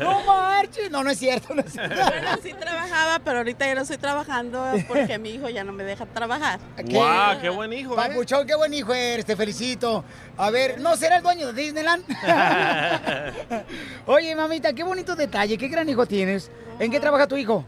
no 0.00 0.22
marches. 0.24 0.90
No, 0.90 1.02
no 1.04 1.10
es 1.10 1.18
cierto, 1.18 1.54
no 1.54 1.62
es 1.62 1.72
cierto. 1.72 1.94
Bueno, 1.94 2.28
sí 2.42 2.52
trabajaba, 2.54 3.18
pero 3.20 3.38
ahorita 3.38 3.66
ya 3.66 3.74
no 3.74 3.82
estoy 3.82 3.98
trabajando 3.98 4.64
porque 4.86 5.18
mi 5.18 5.30
hijo 5.30 5.48
ya 5.48 5.64
no 5.64 5.72
me 5.72 5.84
deja 5.84 6.06
trabajar. 6.06 6.60
¡Guau! 6.84 7.40
¡Qué 7.40 7.48
buen 7.48 7.72
hijo! 7.72 7.94
¿eh? 7.94 7.96
Papuchón, 7.96 8.46
qué 8.46 8.54
buen 8.54 8.72
hijo 8.74 8.92
eres, 8.92 9.24
te 9.24 9.36
felicito. 9.36 10.04
A 10.36 10.50
ver, 10.50 10.80
¿no 10.80 10.96
será 10.96 11.16
el 11.18 11.22
dueño 11.22 11.52
de 11.52 11.62
Disneyland? 11.62 12.04
Oye, 14.06 14.34
mamita, 14.34 14.72
qué 14.72 14.82
bonito 14.82 15.14
detalle, 15.16 15.56
qué 15.58 15.68
gran 15.68 15.88
hijo 15.88 16.06
tienes. 16.06 16.50
¿En 16.78 16.90
qué 16.90 17.00
trabaja 17.00 17.26
tu 17.26 17.36
hijo? 17.36 17.64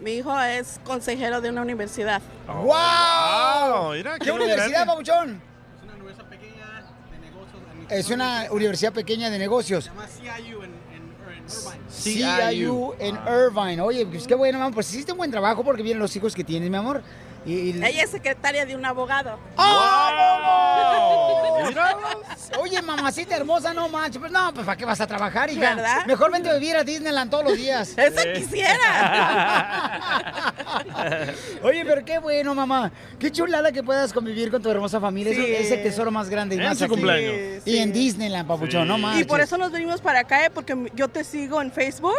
Mi 0.00 0.12
hijo 0.14 0.38
es 0.40 0.80
consejero 0.84 1.40
de 1.40 1.50
una 1.50 1.62
universidad. 1.62 2.20
¡Wow! 2.46 2.74
Mira, 3.92 4.18
¿Qué 4.18 4.24
qué 4.26 4.32
universidad, 4.32 4.68
grande. 4.68 4.86
Papuchón? 4.86 5.42
Es 7.88 8.10
una 8.10 8.46
universidad 8.50 8.92
pequeña 8.92 9.30
de 9.30 9.38
negocios. 9.38 9.90
CIU 11.90 12.94
en 12.98 13.18
Irvine. 13.26 13.80
Oye, 13.82 14.06
pues 14.06 14.26
qué 14.26 14.34
bueno, 14.34 14.58
mamá. 14.58 14.74
Pues 14.74 14.90
hiciste 14.92 15.12
un 15.12 15.18
buen 15.18 15.30
trabajo 15.30 15.62
porque 15.62 15.82
vienen 15.82 16.00
los 16.00 16.14
hijos 16.16 16.34
que 16.34 16.44
tienes, 16.44 16.70
mi 16.70 16.76
amor. 16.76 17.02
Y, 17.46 17.52
y- 17.52 17.84
Ella 17.84 18.02
es 18.04 18.10
secretaria 18.10 18.64
de 18.64 18.74
un 18.74 18.84
abogado. 18.84 19.38
¡Oh, 19.56 20.10
no! 21.74 22.60
Oye, 22.60 22.80
mamacita 22.82 23.36
hermosa, 23.36 23.72
no 23.74 23.88
manches. 23.88 24.18
Pues 24.18 24.30
no, 24.32 24.52
pues 24.54 24.64
¿para 24.64 24.76
qué 24.76 24.84
vas 24.84 25.00
a 25.00 25.06
trabajar, 25.06 25.50
hija? 25.50 25.74
¿Verdad? 25.74 26.06
Mejor 26.06 26.30
vente 26.32 26.48
a 26.50 26.54
vivir 26.54 26.76
a 26.76 26.84
Disneyland 26.84 27.30
todos 27.30 27.44
los 27.44 27.56
días. 27.56 27.94
Eso 27.98 28.20
quisiera. 28.34 29.92
Oye, 31.62 31.84
pero 31.84 32.04
qué 32.04 32.18
bueno, 32.18 32.54
mamá. 32.54 32.90
Qué 33.18 33.30
chulada 33.30 33.72
que 33.72 33.82
puedas 33.82 34.12
convivir 34.12 34.50
con 34.50 34.62
tu 34.62 34.70
hermosa 34.70 35.00
familia. 35.00 35.32
Eso 35.32 35.42
Sí. 35.42 35.52
es 35.54 35.70
el 35.70 35.82
tesoro 35.82 36.10
más 36.10 36.28
grande 36.28 36.56
y 36.56 36.58
En 36.58 36.64
más 36.66 36.78
su 36.78 36.84
aquí. 36.84 36.92
cumpleaños. 36.92 37.62
Y 37.66 37.78
en 37.78 37.92
Disneyland, 37.92 38.46
papuchón, 38.48 38.86
no 38.88 38.98
manches. 38.98 39.22
Y 39.22 39.24
por 39.24 39.40
eso 39.40 39.56
nos 39.58 39.70
venimos 39.72 40.00
para 40.00 40.20
acá, 40.20 40.46
eh, 40.46 40.50
porque 40.50 40.90
yo 40.94 41.08
te 41.08 41.24
sigo 41.24 41.60
en 41.60 41.72
Facebook. 41.72 42.14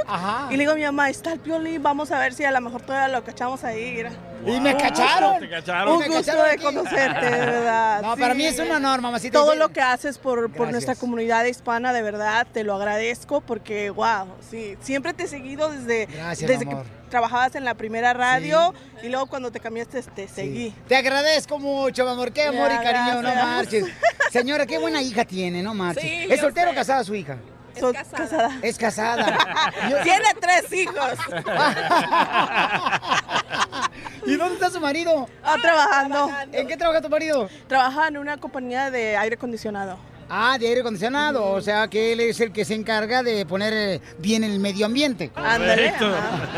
Y 0.50 0.54
le 0.54 0.60
digo 0.60 0.72
a 0.74 0.76
mi 0.76 0.84
mamá, 0.84 1.10
está 1.10 1.34
el 1.34 1.40
piolín, 1.40 1.82
vamos 1.82 2.12
a 2.12 2.20
ver 2.20 2.34
si 2.34 2.44
a 2.44 2.52
lo 2.52 2.62
mejor 2.62 2.82
todavía 2.82 3.16
lo 3.16 3.24
cachamos 3.24 3.64
ahí. 3.64 4.04
Y 4.46 4.60
me 4.60 4.74
Un 4.74 4.78
cacharon. 5.15 5.32
gusto, 5.32 5.45
Te 5.45 5.49
cacharon. 5.49 5.93
Un 5.93 6.04
gusto 6.06 6.13
cacharon 6.13 6.49
de 6.49 6.58
conocerte, 6.58 7.25
de 7.25 7.32
verdad. 7.45 8.01
No, 8.01 8.17
para 8.17 8.34
mí 8.34 8.45
es 8.45 8.60
un 8.60 8.71
honor, 8.71 9.01
mamacita. 9.01 9.39
Todo 9.39 9.56
lo 9.56 9.69
que 9.69 9.82
haces 9.82 10.17
por, 10.17 10.51
por 10.51 10.71
nuestra 10.71 10.95
comunidad 10.95 11.45
hispana, 11.45 11.93
de 11.93 12.01
verdad, 12.01 12.47
te 12.51 12.63
lo 12.63 12.75
agradezco 12.75 13.41
porque, 13.41 13.89
wow, 13.89 14.28
sí, 14.49 14.78
siempre 14.82 15.13
te 15.13 15.23
he 15.23 15.28
seguido 15.28 15.69
desde, 15.69 16.06
Gracias, 16.06 16.49
desde 16.49 16.65
que 16.65 16.75
trabajabas 17.10 17.56
en 17.56 17.63
la 17.63 17.75
primera 17.75 18.13
radio 18.13 18.73
y 19.01 19.10
luego 19.10 19.28
cuando 19.28 19.51
te 19.51 19.60
cambiaste 19.60 20.01
te 20.01 20.28
seguí. 20.28 20.73
Te 20.88 20.95
agradezco 20.95 21.60
mucho, 21.60 22.04
mi 22.04 22.12
amor. 22.12 22.32
Qué 22.32 22.43
amor 22.43 22.71
y 22.71 22.84
cariño, 22.84 23.21
no 23.21 23.36
marches. 23.36 23.86
Señora, 24.32 24.65
qué 24.65 24.78
buena 24.78 25.01
hija 25.01 25.23
tiene, 25.23 25.63
no 25.63 25.73
marches. 25.73 26.04
Sí, 26.04 26.28
¿Es 26.30 26.39
soltero 26.41 26.71
o 26.71 26.75
casada 26.75 27.04
su 27.04 27.15
hija? 27.15 27.38
Soy 27.80 27.94
casada. 27.94 28.52
Es 28.62 28.78
casada. 28.78 29.72
Yo- 29.90 30.02
Tiene 30.04 30.26
tres 30.40 30.72
hijos. 30.74 31.12
¿Y 34.26 34.36
dónde 34.38 34.56
está 34.56 34.70
su 34.72 34.80
marido? 34.80 35.28
Ah, 35.44 35.56
trabajando. 35.62 36.32
¿En 36.52 36.68
qué 36.68 36.78
trabaja 36.78 37.02
tu 37.02 37.10
marido? 37.10 37.48
Trabaja 37.68 38.08
en 38.08 38.18
una 38.18 38.38
compañía 38.38 38.90
de 38.90 39.16
aire 39.18 39.36
acondicionado. 39.36 39.98
Ah, 40.28 40.58
de 40.60 40.68
aire 40.68 40.82
acondicionado. 40.82 41.52
O 41.52 41.62
sea, 41.62 41.88
que 41.88 42.14
él 42.14 42.20
es 42.20 42.40
el 42.40 42.52
que 42.52 42.66
se 42.66 42.74
encarga 42.74 43.22
de 43.22 43.46
poner 43.46 43.74
eh, 43.74 44.02
bien 44.18 44.44
el 44.44 44.58
medio 44.60 44.88
ambiente. 44.88 45.32
Ándale, 45.36 45.94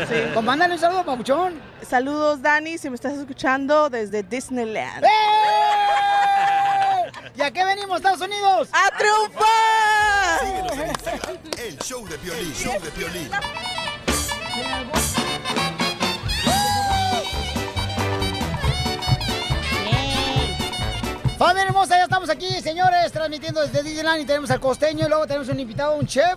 sí. 0.08 0.14
Pues 0.32 0.42
mándale 0.44 0.72
un 0.74 0.80
saludo, 0.80 1.04
papuchón. 1.04 1.60
Saludos, 1.86 2.40
Dani, 2.40 2.78
si 2.78 2.88
me 2.88 2.94
estás 2.94 3.12
escuchando 3.12 3.90
desde 3.90 4.22
Disneyland. 4.22 5.04
¡Eh! 5.04 5.08
¿Y 7.36 7.42
a 7.42 7.50
qué 7.50 7.62
venimos, 7.64 7.98
Estados 7.98 8.22
Unidos? 8.22 8.70
¡A 8.72 8.88
triunfar! 8.96 10.40
Síguenos 10.40 10.72
en 10.72 10.88
Instagram, 10.88 11.36
el 11.58 11.77
show 11.88 12.06
de 12.06 12.18
Piolín, 12.18 12.52
show 12.52 12.74
de 12.82 12.90
Piolín. 12.90 13.30
Familia 21.38 21.62
hermosa, 21.62 21.96
ya 21.96 22.04
estamos 22.04 22.28
aquí, 22.28 22.60
señores, 22.60 23.10
transmitiendo 23.10 23.62
desde 23.62 23.82
Disneyland 23.82 24.20
y 24.20 24.26
tenemos 24.26 24.50
al 24.50 24.60
costeño 24.60 25.06
y 25.06 25.08
luego 25.08 25.26
tenemos 25.26 25.48
un 25.48 25.58
invitado, 25.60 25.96
un 25.96 26.06
chef, 26.06 26.36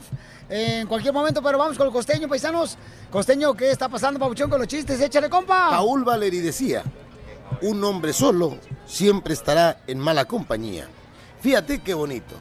eh, 0.50 0.80
en 0.80 0.88
cualquier 0.88 1.14
momento, 1.14 1.44
pero 1.44 1.58
vamos 1.58 1.78
con 1.78 1.86
el 1.86 1.92
costeño, 1.92 2.30
paisanos. 2.30 2.78
Costeño, 3.12 3.54
¿qué 3.54 3.72
está 3.72 3.90
pasando, 3.90 4.22
papuchón, 4.22 4.50
con 4.50 4.58
los 4.58 4.70
chistes? 4.70 5.02
Échale, 5.02 5.30
compa. 5.30 5.72
Paul 5.72 6.06
Valeri 6.06 6.40
decía, 6.40 6.82
un 7.62 7.84
hombre 7.84 8.14
solo 8.14 8.58
siempre 8.86 9.34
estará 9.34 9.82
en 9.86 10.00
mala 10.00 10.24
compañía. 10.24 10.88
Fíjate 11.42 11.82
qué 11.82 11.94
bonito. 11.94 12.36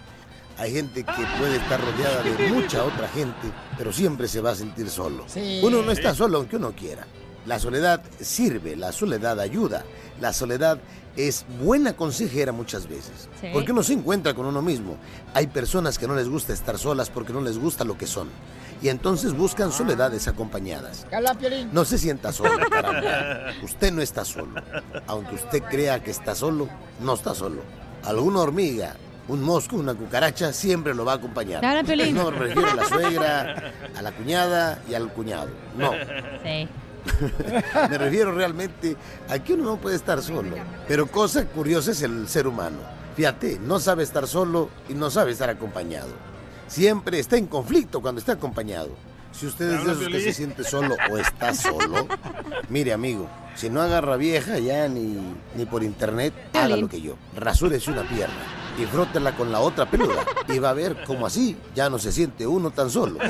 Hay 0.61 0.73
gente 0.73 1.03
que 1.03 1.27
puede 1.39 1.57
estar 1.57 1.81
rodeada 1.81 2.23
de 2.23 2.51
mucha 2.51 2.85
otra 2.85 3.09
gente, 3.09 3.51
pero 3.79 3.95
siempre 3.95 4.29
se 4.29 4.43
va 4.43 4.51
a 4.51 4.55
sentir 4.55 4.91
solo. 4.91 5.25
Sí. 5.27 5.59
Uno 5.65 5.81
no 5.81 5.91
está 5.91 6.15
solo 6.15 6.37
aunque 6.37 6.57
uno 6.57 6.73
quiera. 6.73 7.07
La 7.47 7.59
soledad 7.59 8.03
sirve, 8.21 8.77
la 8.77 8.93
soledad 8.93 9.41
ayuda, 9.41 9.87
la 10.21 10.35
soledad 10.35 10.79
es 11.17 11.47
buena 11.63 11.97
consejera 11.97 12.53
muchas 12.53 12.87
veces. 12.87 13.31
Sí. 13.41 13.49
Porque 13.55 13.73
uno 13.73 13.83
se 13.83 13.95
encuentra 13.95 14.35
con 14.35 14.45
uno 14.45 14.61
mismo. 14.61 14.99
Hay 15.33 15.47
personas 15.47 15.99
que 15.99 16.07
no 16.07 16.15
les 16.15 16.29
gusta 16.29 16.53
estar 16.53 16.79
solas 16.79 17.09
porque 17.09 17.33
no 17.33 17.41
les 17.41 17.59
gusta 17.59 17.85
lo 17.85 17.97
que 17.97 18.07
son. 18.07 18.29
Y 18.83 18.91
entonces 18.91 19.33
buscan 19.33 19.73
soledades 19.73 20.29
acompañadas. 20.29 21.07
No 21.73 21.87
se 21.87 21.97
sienta 21.97 22.35
solo, 22.35 22.69
caramba. 22.71 23.55
Usted 23.63 23.93
no 23.95 24.03
está 24.03 24.27
solo. 24.27 24.61
Aunque 25.07 25.37
usted 25.37 25.63
crea 25.63 26.03
que 26.03 26.11
está 26.11 26.35
solo, 26.35 26.69
no 27.01 27.15
está 27.15 27.35
solo. 27.35 27.63
Alguna 28.05 28.41
hormiga, 28.41 28.97
un 29.29 29.43
mosco, 29.43 29.77
una 29.77 29.95
cucaracha 29.95 30.53
siempre 30.53 30.95
lo 30.95 31.05
va 31.05 31.13
a 31.13 31.17
acompañar. 31.17 31.65
Habla, 31.65 31.85
Piolín. 31.85 32.15
No 32.15 32.31
me 32.31 32.39
refiero 32.39 32.71
a 32.71 32.75
la 32.75 32.85
suegra, 32.85 33.73
a 33.97 34.03
la 34.03 34.13
cuñada 34.13 34.83
y 34.89 34.95
al 34.95 35.13
cuñado. 35.13 35.49
No. 35.77 35.93
Sí. 36.43 36.69
Me 37.91 37.97
refiero 37.97 38.33
realmente 38.33 38.97
a 39.29 39.39
que 39.39 39.55
uno 39.55 39.65
no 39.65 39.77
puede 39.79 39.97
estar 39.97 40.21
solo. 40.23 40.57
Pero 40.87 41.07
cosa 41.07 41.47
curiosa 41.47 41.93
es 41.93 42.03
el 42.03 42.29
ser 42.29 42.47
humano. 42.47 42.79
Fíjate, 43.17 43.59
no 43.59 43.79
sabe 43.79 44.03
estar 44.03 44.27
solo 44.27 44.71
y 44.89 44.95
no 44.95 45.11
sabe 45.11 45.33
estar 45.33 45.49
acompañado. 45.51 46.11
Siempre 46.69 47.19
está 47.19 47.37
en 47.37 47.47
conflicto 47.47 48.01
cuando 48.01 48.21
está 48.21 48.33
acompañado. 48.33 48.91
Si 49.33 49.47
usted 49.47 49.71
es 49.73 49.85
de 49.85 49.93
esos 49.93 50.09
que 50.09 50.21
se 50.21 50.33
siente 50.33 50.65
solo 50.65 50.97
o 51.11 51.17
está 51.17 51.55
solo, 51.55 52.07
mire 52.69 52.93
amigo, 52.93 53.29
si 53.55 53.71
no 53.71 53.81
agarra 53.81 54.17
vieja 54.17 54.59
ya 54.59 54.89
ni, 54.89 55.19
ni 55.55 55.65
por 55.67 55.83
internet, 55.83 56.35
haga 56.55 56.77
lo 56.77 56.89
que 56.89 57.01
yo. 57.01 57.17
Rasúrese 57.37 57.91
una 57.91 58.03
pierna 58.03 58.35
y 58.79 58.85
frótela 58.87 59.33
con 59.37 59.51
la 59.53 59.61
otra 59.61 59.87
peluda 59.91 60.25
y 60.49 60.59
va 60.59 60.71
a 60.71 60.75
ver 60.75 61.05
cómo 61.07 61.27
así 61.27 61.57
ya 61.75 61.89
no 61.91 61.99
se 61.99 62.13
siente 62.13 62.47
uno 62.47 62.71
tan 62.71 62.91
solo. 62.91 63.19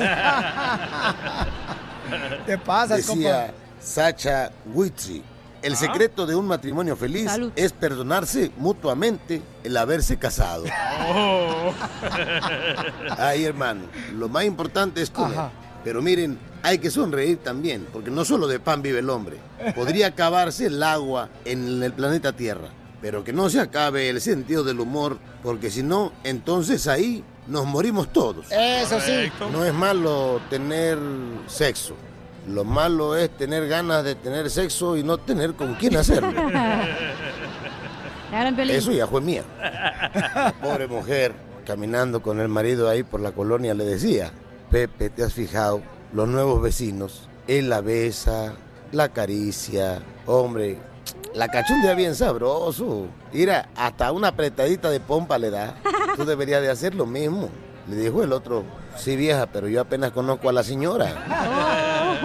Te 2.45 2.57
pasas, 2.57 2.97
Decía 3.07 3.53
Sacha 3.81 4.51
Guitry. 4.65 5.23
El 5.61 5.75
secreto 5.77 6.25
de 6.25 6.33
un 6.33 6.47
matrimonio 6.47 6.95
feliz 6.95 7.29
Salud. 7.29 7.51
es 7.55 7.71
perdonarse 7.71 8.51
mutuamente 8.57 9.43
el 9.63 9.77
haberse 9.77 10.17
casado. 10.17 10.63
Ay, 13.17 13.45
hermano, 13.45 13.81
lo 14.15 14.27
más 14.27 14.43
importante 14.45 15.03
es 15.03 15.11
comer. 15.11 15.37
Ajá. 15.37 15.51
Pero 15.83 16.01
miren, 16.01 16.37
hay 16.63 16.77
que 16.77 16.91
sonreír 16.91 17.37
también, 17.37 17.87
porque 17.91 18.11
no 18.11 18.23
solo 18.23 18.47
de 18.47 18.59
pan 18.59 18.81
vive 18.81 18.99
el 18.99 19.09
hombre. 19.09 19.37
Podría 19.75 20.07
acabarse 20.07 20.67
el 20.67 20.81
agua 20.83 21.29
en 21.45 21.81
el 21.81 21.93
planeta 21.93 22.33
Tierra, 22.33 22.69
pero 23.01 23.23
que 23.23 23.33
no 23.33 23.49
se 23.49 23.59
acabe 23.59 24.09
el 24.09 24.21
sentido 24.21 24.63
del 24.63 24.79
humor, 24.79 25.17
porque 25.41 25.71
si 25.71 25.81
no, 25.81 26.13
entonces 26.23 26.87
ahí 26.87 27.23
nos 27.47 27.65
morimos 27.65 28.13
todos. 28.13 28.45
Eso 28.51 28.99
sí. 28.99 29.31
No 29.51 29.65
es 29.65 29.73
malo 29.73 30.39
tener 30.49 30.97
sexo. 31.47 31.95
Lo 32.47 32.63
malo 32.63 33.15
es 33.15 33.29
tener 33.37 33.67
ganas 33.67 34.03
de 34.03 34.15
tener 34.15 34.49
sexo 34.49 34.97
y 34.97 35.03
no 35.03 35.17
tener 35.19 35.53
con 35.53 35.75
quién 35.75 35.95
hacerlo. 35.97 36.33
Eso 38.69 38.91
ya 38.93 39.07
fue 39.07 39.21
mía. 39.21 39.43
Pobre 40.61 40.87
mujer, 40.87 41.33
caminando 41.65 42.21
con 42.21 42.39
el 42.39 42.47
marido 42.47 42.89
ahí 42.89 43.03
por 43.03 43.19
la 43.19 43.33
colonia, 43.33 43.73
le 43.73 43.83
decía, 43.83 44.31
Pepe, 44.71 45.09
¿te 45.09 45.25
has 45.25 45.33
fijado? 45.33 45.81
Los 46.13 46.29
nuevos 46.29 46.61
vecinos, 46.61 47.27
él 47.45 47.67
la 47.67 47.81
besa, 47.81 48.53
la 48.93 49.03
acaricia, 49.05 50.01
hombre, 50.25 50.77
la 51.35 51.49
cachundea 51.49 51.93
bien 51.93 52.15
sabroso. 52.15 53.07
Mira, 53.33 53.67
hasta 53.75 54.13
una 54.13 54.29
apretadita 54.29 54.89
de 54.89 55.01
pompa 55.01 55.37
le 55.37 55.49
da. 55.49 55.75
Tú 56.15 56.23
deberías 56.23 56.61
de 56.61 56.69
hacer 56.69 56.95
lo 56.95 57.05
mismo. 57.05 57.49
Le 57.89 57.97
dijo 57.97 58.23
el 58.23 58.31
otro, 58.31 58.63
sí 58.95 59.17
vieja, 59.17 59.45
pero 59.47 59.67
yo 59.67 59.81
apenas 59.81 60.11
conozco 60.11 60.47
a 60.47 60.53
la 60.53 60.63
señora. 60.63 62.21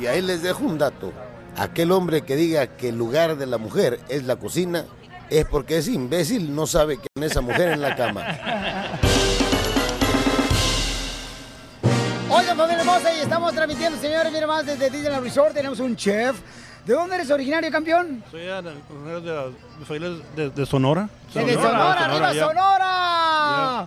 Y 0.00 0.06
ahí 0.06 0.22
les 0.22 0.42
dejo 0.42 0.64
un 0.64 0.78
dato. 0.78 1.12
Aquel 1.56 1.92
hombre 1.92 2.22
que 2.22 2.34
diga 2.34 2.66
que 2.66 2.88
el 2.88 2.98
lugar 2.98 3.36
de 3.36 3.46
la 3.46 3.58
mujer 3.58 4.00
es 4.08 4.24
la 4.24 4.34
cocina, 4.34 4.84
es 5.28 5.44
porque 5.44 5.78
ese 5.78 5.92
imbécil 5.92 6.56
no 6.56 6.66
sabe 6.66 6.96
que 6.96 7.06
tiene 7.14 7.28
esa 7.28 7.40
mujer 7.40 7.68
en 7.70 7.82
la 7.82 7.94
cama. 7.94 8.26
Hermosa, 12.90 13.16
y 13.16 13.20
estamos 13.20 13.52
transmitiendo, 13.52 13.98
señores, 13.98 14.32
miren 14.32 14.48
más, 14.48 14.66
desde 14.66 14.90
Disneyland 14.90 15.22
Resort 15.24 15.54
tenemos 15.54 15.80
un 15.80 15.96
chef. 15.96 16.36
¿De 16.84 16.94
dónde 16.94 17.16
eres 17.16 17.30
originario, 17.30 17.70
campeón? 17.70 18.22
Soy 18.30 18.40
de, 18.42 18.62
de, 18.62 20.00
de, 20.00 20.22
de 20.36 20.50
de 20.50 20.66
Sonora. 20.66 21.08
De 21.34 21.54
Sonora, 21.54 22.04
arriba. 22.06 22.34
Sonora. 22.34 23.86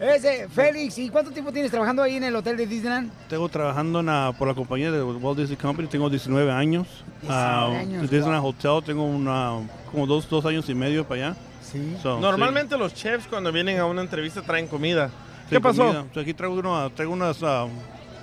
Ese, 0.00 0.48
Félix, 0.48 0.98
¿y 0.98 1.08
cuánto 1.08 1.30
tiempo 1.30 1.52
tienes 1.52 1.70
trabajando 1.70 2.02
ahí 2.02 2.16
en 2.16 2.24
el 2.24 2.34
hotel 2.34 2.56
de 2.56 2.66
Disneyland? 2.66 3.12
Tengo 3.28 3.48
trabajando 3.48 4.00
en 4.00 4.06
la- 4.06 4.34
por 4.36 4.48
la 4.48 4.54
compañía 4.54 4.90
de 4.90 5.00
Walt 5.00 5.38
Disney 5.38 5.56
Company, 5.56 5.86
tengo 5.86 6.10
19 6.10 6.50
años. 6.50 6.88
19 7.20 7.32
Ah, 7.32 7.66
años, 7.78 8.02
Disneyland 8.10 8.44
Hotel, 8.44 8.82
tengo 8.84 9.04
una, 9.04 9.52
como 9.92 10.06
dos, 10.08 10.28
dos 10.28 10.44
años 10.44 10.68
y 10.68 10.74
medio 10.74 11.04
para 11.06 11.28
allá. 11.28 11.36
Sí. 11.62 11.96
So, 12.02 12.18
Normalmente 12.18 12.76
los 12.76 12.92
chefs 12.92 13.28
cuando 13.28 13.52
vienen 13.52 13.78
a 13.78 13.86
una 13.86 14.02
entrevista 14.02 14.42
traen 14.42 14.66
comida. 14.66 15.08
sí, 15.48 15.50
¿Qué 15.50 15.60
pasó? 15.60 15.84
comida. 15.86 16.04
O 16.10 16.12
sea, 16.14 16.22
aquí 16.22 16.34
traigo, 16.34 16.56
una, 16.56 16.90
traigo 16.90 17.12
unas 17.12 17.40
ah, 17.44 17.66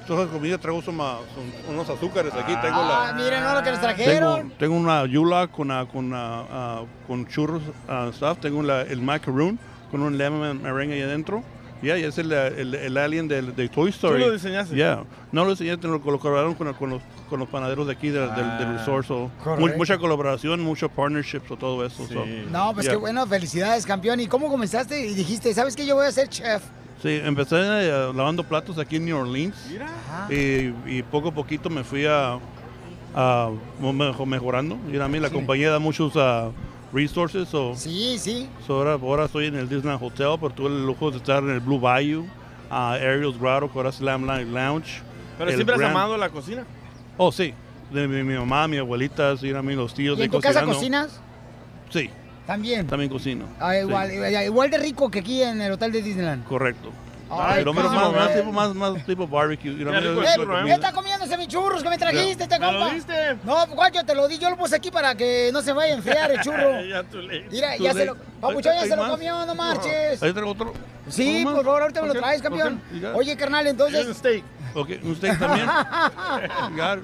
hojas 0.09 0.25
de 0.27 0.31
comida, 0.37 0.57
traigo 0.57 0.81
soma- 0.81 1.19
son- 1.35 1.73
unos 1.73 1.89
azúcares 1.89 2.33
aquí. 2.33 2.53
Tengo 2.61 2.77
Ah, 2.81 3.11
la, 3.15 3.23
miren 3.23 3.43
¿no? 3.43 3.53
lo 3.53 3.63
que 3.63 3.71
nos 3.71 3.79
tengo, 3.81 3.93
trajeron. 3.95 4.53
tengo 4.57 4.75
una 4.75 5.05
yula 5.05 5.47
con, 5.47 5.71
ah, 5.71 5.85
con, 5.91 6.13
ah, 6.13 6.45
ah, 6.51 6.81
con 7.07 7.27
churros 7.27 7.61
ah, 7.87 8.09
stuff. 8.13 8.39
Tengo 8.39 8.61
la- 8.63 8.81
el 8.83 9.01
macaroon 9.01 9.59
con 9.91 10.01
un 10.01 10.17
lemon 10.17 10.61
merengue 10.61 10.95
ahí 10.95 11.01
adentro. 11.01 11.43
Ya, 11.81 11.97
y 11.97 12.03
es 12.03 12.17
el, 12.17 12.29
el, 12.33 12.75
el 12.75 12.97
alien 12.97 13.29
del- 13.29 13.55
de, 13.55 13.69
Toy 13.69 13.89
Story. 13.91 14.19
lo 14.19 14.31
diseñaste? 14.33 14.75
Ya, 14.75 15.01
no 15.31 15.45
lo 15.45 15.51
diseñé, 15.51 15.77
lo 15.77 16.01
colaboraron 16.01 16.53
con, 16.53 16.73
con, 16.73 16.89
los, 16.89 17.01
con 17.29 17.39
los 17.39 17.47
panaderos 17.47 17.87
de 17.87 17.93
aquí 17.93 18.09
del, 18.09 18.27
del, 18.35 18.35
del 18.57 18.67
Ah, 18.67 18.75
resort. 18.79 19.07
so, 19.07 19.31
mucha 19.77 19.97
colaboración, 19.97 20.59
mucho 20.59 20.89
partnership, 20.89 21.39
o 21.49 21.55
todo 21.55 21.85
eso. 21.85 22.05
so, 22.05 22.25
No, 22.51 22.73
pues 22.73 22.85
ya. 22.85 22.91
qué 22.91 22.97
bueno, 22.97 23.25
felicidades, 23.27 23.85
campeón. 23.85 24.19
¿Y 24.19 24.27
cómo 24.27 24.49
comenzaste? 24.49 25.07
Y 25.07 25.13
dijiste, 25.13 25.53
¿sabes 25.53 25.73
qué? 25.77 25.85
Yo 25.85 25.95
voy 25.95 26.05
a 26.07 26.11
ser 26.11 26.27
chef. 26.27 26.63
Sí, 27.01 27.19
empecé 27.23 27.55
eh, 27.57 28.11
lavando 28.13 28.43
platos 28.43 28.77
aquí 28.77 28.97
en 28.97 29.05
New 29.05 29.17
Orleans. 29.17 29.55
Y, 30.29 30.73
y 30.97 31.03
poco 31.03 31.29
a 31.29 31.31
poquito 31.33 31.69
me 31.69 31.83
fui 31.83 32.05
a, 32.05 32.37
a 33.15 33.49
mejorando. 34.25 34.77
Y 34.91 34.97
a 34.99 35.07
mí 35.07 35.19
la 35.19 35.29
Sí. 35.29 35.33
compañía 35.35 35.71
da 35.71 35.79
muchos 35.79 36.13
ah, 36.17 36.49
resources. 36.91 37.47
So, 37.47 37.73
Sí, 37.75 38.17
sí. 38.19 38.49
so 38.67 38.75
ahora, 38.75 38.93
ahora 38.93 39.25
estoy 39.25 39.45
en 39.45 39.55
el 39.55 39.69
Disneyland 39.69 40.03
Hotel, 40.03 40.35
pero 40.41 40.53
tuve 40.53 40.67
el 40.67 40.85
lujo 40.85 41.09
de 41.11 41.17
estar 41.17 41.41
en 41.41 41.51
el 41.51 41.59
Blue 41.61 41.79
Bayou, 41.79 42.25
a 42.69 42.93
Ariel's 42.93 43.39
Grotto, 43.39 43.69
ahora 43.73 43.89
Light 44.27 44.47
Lounge. 44.49 45.01
Pero 45.37 45.51
siempre 45.51 45.75
has 45.75 45.79
Grand- 45.79 45.95
amado 45.95 46.17
la 46.17 46.29
cocina. 46.29 46.65
Oh, 47.17 47.31
sí. 47.31 47.53
De 47.91 48.07
mi, 48.07 48.23
mi 48.23 48.35
mamá, 48.37 48.67
mi 48.67 48.77
abuelita, 48.77 49.35
sí, 49.37 49.51
a 49.53 49.61
mí 49.61 49.73
los 49.73 49.93
tíos 49.93 50.15
¿Y 50.17 50.19
de 50.19 50.25
en 50.25 50.31
tu 50.31 50.39
casa 50.41 50.63
cocinando. 50.65 51.07
cocinas? 51.07 51.21
Sí, 51.89 52.09
También. 52.49 52.87
también 52.87 53.11
cocino. 53.11 53.45
Ah, 53.59 53.77
igual, 53.77 54.09
Sí, 54.09 54.15
igual, 54.15 54.43
igual 54.43 54.69
de 54.71 54.79
rico 54.79 55.11
que 55.11 55.19
aquí 55.19 55.43
en 55.43 55.61
el 55.61 55.71
hotel 55.71 55.91
de 55.91 56.01
Disneyland. 56.01 56.43
correcto. 56.45 56.91
Ay, 57.31 57.55
pero 57.59 57.73
menos 57.73 57.91
cómo 57.91 58.11
más, 58.11 58.13
más, 58.15 58.29
no. 58.29 58.35
tipo, 58.35 58.51
más, 58.51 58.75
más 58.75 59.05
tipo 59.05 59.27
barbecue. 59.27 59.71
you 59.75 59.83
know, 59.83 59.91
Qué 59.91 59.97
el 59.99 60.15
la 60.21 60.35
churro, 60.35 60.53
¿eh? 60.53 60.59
comida. 60.59 60.63
¿Qué 60.65 60.71
está 60.73 60.91
comiéndose 60.91 61.37
mis 61.37 61.47
churros 61.47 61.83
que 61.83 61.89
me 61.89 61.97
trajiste, 61.97 62.43
este 62.43 62.59
¿Me 62.59 62.71
lo 62.71 62.79
compa? 62.79 62.93
diste? 62.95 63.37
No, 63.43 63.67
¿cuál 63.75 63.91
yo 63.91 64.03
te 64.05 64.15
lo 64.15 64.27
di? 64.27 64.37
Yo 64.39 64.49
lo 64.49 64.57
puse 64.57 64.75
aquí 64.75 64.89
para 64.91 65.15
que 65.15 65.49
no 65.53 65.61
se 65.61 65.73
vaya 65.73 65.93
a 65.93 65.97
enfriar 65.97 66.31
el 66.31 66.41
churro. 66.41 66.81
Ya 66.89 67.03
tú 67.03 67.17
le- 67.19 67.47
Mira, 67.51 67.77
ya 67.77 67.93
se 67.93 68.05
lo... 68.05 68.15
Papuchón 68.41 68.73
ya 68.73 68.81
¿Hay 68.81 68.89
se 68.89 68.95
lo 68.95 69.07
comió, 69.09 69.45
no 69.45 69.53
marches. 69.55 70.23
Ahí 70.23 70.31
traigo 70.33 70.51
otro. 70.51 70.73
Sí, 71.07 71.41
por 71.43 71.63
favor, 71.63 71.81
ahorita 71.81 72.01
me 72.01 72.07
lo 72.07 72.13
Ok, 72.13 72.19
traes, 72.19 72.41
campeón. 72.41 72.81
ok. 72.97 73.15
Oye, 73.15 73.35
carnal, 73.35 73.65
Un 73.65 73.69
entonces... 73.71 74.17
steak. 74.17 74.43
Ok, 74.75 74.89
un 75.03 75.15
steak 75.15 75.39
también. 75.39 75.65
Got 76.75 76.99
it. 76.99 77.03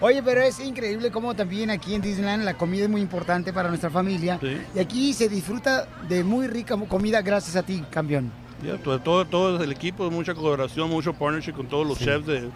Oye, 0.00 0.22
pero 0.22 0.40
es 0.42 0.60
increíble 0.60 1.10
cómo 1.10 1.34
también 1.34 1.70
aquí 1.70 1.94
en 1.94 2.00
Disneyland 2.02 2.44
la 2.44 2.54
comida 2.54 2.84
es 2.84 2.88
muy 2.90 3.00
importante 3.00 3.52
para 3.52 3.68
nuestra 3.68 3.90
familia. 3.90 4.38
Sí. 4.40 4.60
Y 4.74 4.78
aquí 4.78 5.12
se 5.12 5.28
disfruta 5.28 5.86
de 6.08 6.22
muy 6.24 6.46
rica 6.46 6.76
comida 6.88 7.20
gracias 7.22 7.56
a 7.56 7.62
ti, 7.62 7.84
campeón. 7.90 8.32
Ya, 8.62 8.76
todo, 8.78 9.62
el 9.62 9.72
equipo, 9.72 10.10
mucha 10.10 10.34
colaboración, 10.34 10.90
mucho 10.90 11.12
partnership 11.14 11.52
con 11.54 11.66
todos 11.66 11.86
los 11.86 11.98
chefs 11.98 12.26
de, 12.26 12.40
de 12.42 12.50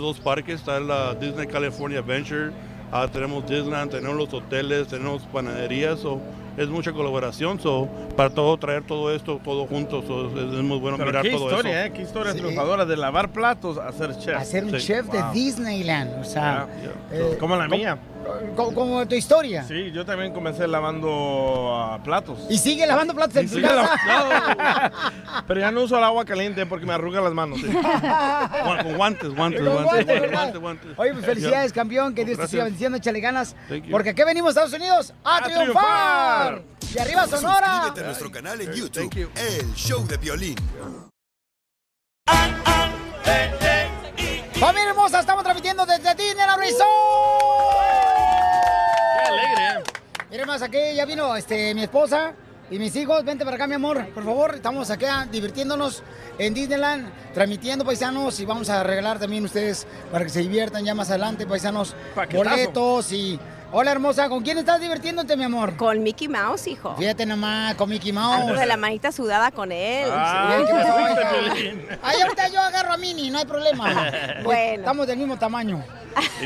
dos 0.00 0.18
parques. 0.18 0.60
Está 0.60 0.80
la 0.80 1.14
Disney 1.14 1.46
California 1.46 1.98
Adventure, 1.98 2.50
ah, 2.90 3.06
tenemos 3.12 3.46
Disneyland, 3.48 3.90
tenemos 3.90 4.16
los 4.16 4.32
hoteles, 4.32 4.88
tenemos 4.88 5.22
panaderías. 5.32 6.00
so, 6.00 6.20
es 6.56 6.68
mucha 6.68 6.92
colaboración. 6.92 7.60
So, 7.60 7.88
para 8.16 8.30
todo 8.30 8.56
traer 8.56 8.82
todo 8.84 9.14
esto, 9.14 9.40
todo 9.44 9.66
juntos, 9.66 10.04
so, 10.06 10.26
es, 10.28 10.54
es 10.54 10.62
muy 10.62 10.78
bueno 10.78 10.96
Pero 10.96 11.10
mirar 11.10 11.22
qué 11.22 11.30
todo 11.30 11.50
historia, 11.50 11.84
eso. 11.84 11.88
¿eh? 11.88 11.96
Qué 11.96 12.02
historia 12.02 12.32
Sí. 12.32 12.38
triunfadora 12.38 12.84
de 12.86 12.96
lavar 12.96 13.30
platos 13.30 13.78
a 13.78 13.92
ser 13.92 14.18
chef. 14.18 14.36
A 14.36 14.44
ser 14.44 14.64
un 14.64 14.70
Sí. 14.72 14.86
chef 14.86 15.06
de. 15.06 15.22
Disneyland. 15.32 16.20
O 16.20 16.24
sea, 16.24 16.66
eh, 17.12 17.36
Como 17.38 17.56
la 17.56 17.68
mía. 17.68 17.98
Como, 18.56 18.74
como 18.74 19.06
tu 19.08 19.14
historia. 19.14 19.64
Sí, 19.64 19.90
yo 19.92 20.04
también 20.04 20.32
comencé 20.32 20.66
lavando 20.68 22.00
platos. 22.04 22.38
Y 22.48 22.58
sigue 22.58 22.86
lavando 22.86 23.14
platos 23.14 23.36
en 23.36 23.50
tu 23.50 23.60
casa. 23.60 23.74
la- 24.06 24.92
Pero 25.46 25.60
ya 25.60 25.70
no 25.70 25.82
uso 25.82 25.98
el 25.98 26.04
agua 26.04 26.24
caliente 26.24 26.64
porque 26.66 26.86
me 26.86 26.92
arruga 26.94 27.20
las 27.20 27.32
manos. 27.32 27.60
Con 27.60 28.94
guantes, 28.96 29.34
guantes, 29.34 29.34
Con 29.34 29.34
guantes, 29.34 29.62
guantes, 29.62 29.84
guantes, 29.84 30.06
¿verdad? 30.06 30.32
guantes, 30.32 30.60
guantes. 30.60 30.90
Oye, 30.98 31.12
pues 31.12 31.24
felicidades, 31.24 31.72
campeón. 31.72 32.14
Que 32.14 32.24
Dios 32.24 32.38
te 32.38 32.48
siga 32.48 32.64
bendiciendo. 32.64 32.98
Échale 32.98 33.20
ganas. 33.20 33.56
Porque 33.90 34.10
aquí 34.10 34.22
venimos, 34.24 34.50
Estados 34.50 34.72
Unidos, 34.72 35.12
a, 35.24 35.36
¡A 35.38 35.42
triunfar. 35.42 35.64
triunfar! 35.64 36.62
Y 36.94 36.98
arriba, 36.98 37.26
Sonora. 37.26 37.66
Suscríbete 37.72 38.00
a 38.00 38.04
nuestro 38.04 38.30
canal 38.32 38.60
en 38.60 38.72
YouTube, 38.72 39.30
El 39.36 39.74
Show 39.74 40.06
de 40.06 40.16
Violín. 40.16 40.56
Familia 44.54 44.90
hermosa, 44.90 45.20
estamos 45.20 45.42
transmitiendo 45.42 45.86
desde 45.86 46.14
Disneyland 46.14 46.60
Resort. 46.60 47.89
Miren 50.30 50.46
más, 50.46 50.62
aquí 50.62 50.78
ya 50.94 51.04
vino 51.06 51.34
este, 51.34 51.74
mi 51.74 51.82
esposa 51.82 52.32
y 52.70 52.78
mis 52.78 52.94
hijos. 52.94 53.24
Vente 53.24 53.44
para 53.44 53.56
acá, 53.56 53.66
mi 53.66 53.74
amor, 53.74 54.06
por 54.14 54.24
favor. 54.24 54.54
Estamos 54.54 54.88
acá 54.90 55.26
divirtiéndonos 55.30 56.04
en 56.38 56.54
Disneyland, 56.54 57.10
transmitiendo 57.34 57.84
paisanos 57.84 58.38
y 58.38 58.44
vamos 58.46 58.70
a 58.70 58.84
regalar 58.84 59.18
también 59.18 59.44
ustedes 59.44 59.88
para 60.12 60.24
que 60.24 60.30
se 60.30 60.40
diviertan 60.40 60.84
ya 60.84 60.94
más 60.94 61.10
adelante, 61.10 61.46
paisanos, 61.46 61.96
Paquetazo. 62.14 62.48
boletos 62.48 63.12
y... 63.12 63.40
Hola, 63.72 63.92
hermosa, 63.92 64.28
¿con 64.28 64.42
quién 64.42 64.58
estás 64.58 64.80
divirtiéndote, 64.80 65.36
mi 65.36 65.44
amor? 65.44 65.76
Con 65.76 66.02
Mickey 66.02 66.26
Mouse, 66.26 66.66
hijo. 66.66 66.96
Fíjate 66.96 67.24
nomás, 67.24 67.76
con 67.76 67.88
Mickey 67.88 68.10
Ando 68.10 68.20
Mouse. 68.20 68.58
de 68.58 68.66
la 68.66 68.76
manita 68.76 69.12
sudada 69.12 69.52
con 69.52 69.70
él. 69.70 70.08
Ah, 70.12 70.58
ahorita 72.02 72.48
yo 72.48 72.60
agarro 72.60 72.92
a 72.92 72.96
Mini, 72.96 73.30
no 73.30 73.38
hay 73.38 73.44
problema. 73.44 74.10
Bueno. 74.42 74.80
Estamos 74.80 75.06
del 75.06 75.18
mismo 75.18 75.38
tamaño. 75.38 75.84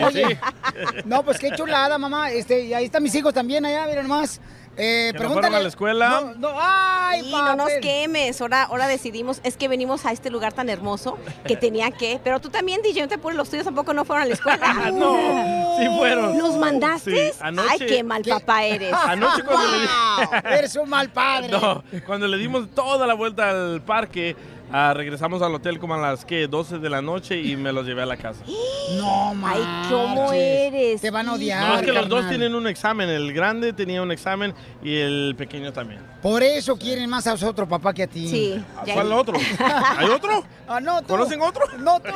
Oye, 0.05 0.27
sí. 0.27 0.39
no, 1.07 1.23
pues 1.25 1.39
qué 1.39 1.51
chulada, 1.53 1.97
mamá. 1.97 2.31
Este, 2.31 2.65
y 2.67 2.75
ahí 2.75 2.87
están 2.87 3.03
mis 3.03 3.15
hijos 3.15 3.33
también 3.33 3.65
allá, 3.65 3.87
miren 3.87 4.07
más. 4.07 4.41
Eh, 4.77 5.13
¿Que 5.17 5.23
no 5.23 5.31
fueron 5.31 5.55
a 5.55 5.61
la 5.61 5.69
escuela? 5.69 6.21
No, 6.21 6.35
no, 6.35 6.49
ay, 6.61 7.23
Sí, 7.23 7.31
no 7.31 7.55
nos 7.57 7.71
quemes. 7.81 8.41
Ahora, 8.41 8.65
ahora 8.65 8.89
decidimos, 8.89 9.41
es 9.45 9.57
que 9.57 9.69
venimos 9.69 10.05
a 10.05 10.13
este 10.13 10.31
lugar 10.31 10.53
tan 10.53 10.69
hermoso 10.69 11.17
que 11.47 11.57
tenía 11.57 11.91
que. 11.93 12.21
Pero 12.25 12.41
tú 12.41 12.51
también, 12.51 12.83
DJ, 12.83 13.03
no 13.03 13.09
te 13.09 13.15
apures, 13.15 13.37
los 13.37 13.49
tuyos 13.49 13.65
tampoco 13.65 13.95
no 13.95 14.05
fueron 14.05 14.25
a 14.25 14.27
la 14.27 14.35
escuela. 14.35 14.91
no, 14.93 15.77
sí 15.79 15.87
fueron. 15.97 16.37
¿Los 16.39 16.57
mandaste? 16.57 17.33
Sí, 17.33 17.39
anoche- 17.41 17.69
Ay, 17.71 17.79
qué 17.87 18.03
mal 18.03 18.23
¿Qué? 18.23 18.31
papá 18.31 18.65
eres. 18.65 18.93
Anoche 19.07 19.43
cuando 19.45 19.71
le 19.71 19.79
di- 19.83 19.87
Wow, 20.15 20.53
eres 20.53 20.77
un 20.77 20.89
mal 20.89 21.11
padre. 21.11 21.49
No, 21.51 21.85
cuando 22.07 22.27
le 22.27 22.37
dimos 22.37 22.69
toda 22.75 23.07
la 23.07 23.15
vuelta 23.15 23.51
al 23.51 23.81
parque, 23.83 24.37
ah, 24.75 24.93
regresamos 24.95 25.41
al 25.41 25.55
hotel 25.55 25.79
como 25.79 25.95
a 25.95 25.99
las 25.99 26.25
¿qué? 26.25 26.49
12 26.49 26.79
de 26.79 26.91
la 26.91 27.01
noche 27.01 27.41
y 27.41 27.57
me 27.57 27.73
los 27.73 27.87
llevé 27.87 28.03
a 28.03 28.07
la 28.07 28.17
casa. 28.17 28.45
No, 28.99 29.35
Ay, 29.45 29.63
¿cómo 29.89 30.31
eres? 30.33 31.01
Te 31.01 31.11
van 31.11 31.27
a 31.29 31.35
odiar. 31.35 31.67
No, 31.69 31.75
es 31.77 31.83
que 31.83 31.93
los 31.93 32.07
dos 32.07 32.21
carnal. 32.21 32.29
tienen 32.37 32.55
un 32.55 32.67
examen. 32.67 33.09
El 33.09 33.33
grande 33.33 33.73
tenía 33.73 34.03
un 34.03 34.13
examen 34.13 34.53
y 34.83 34.97
el 34.97 35.35
pequeño 35.39 35.73
también. 35.73 36.01
Por 36.25 36.43
eso 36.43 36.75
quieren 36.79 37.11
más 37.11 37.27
a 37.27 37.35
otro 37.35 37.69
papá 37.69 37.93
que 37.93 38.03
a 38.03 38.07
ti. 38.07 38.27
Sí. 38.27 38.65
¿Cuál 38.95 39.13
otro? 39.13 39.35
¿Hay 39.99 40.09
otro? 40.09 40.43
Ah, 40.67 40.81
no, 40.81 41.03
tú. 41.03 41.09
¿Conocen 41.09 41.43
otro? 41.43 41.67
No, 41.77 42.01
tú. 42.01 42.09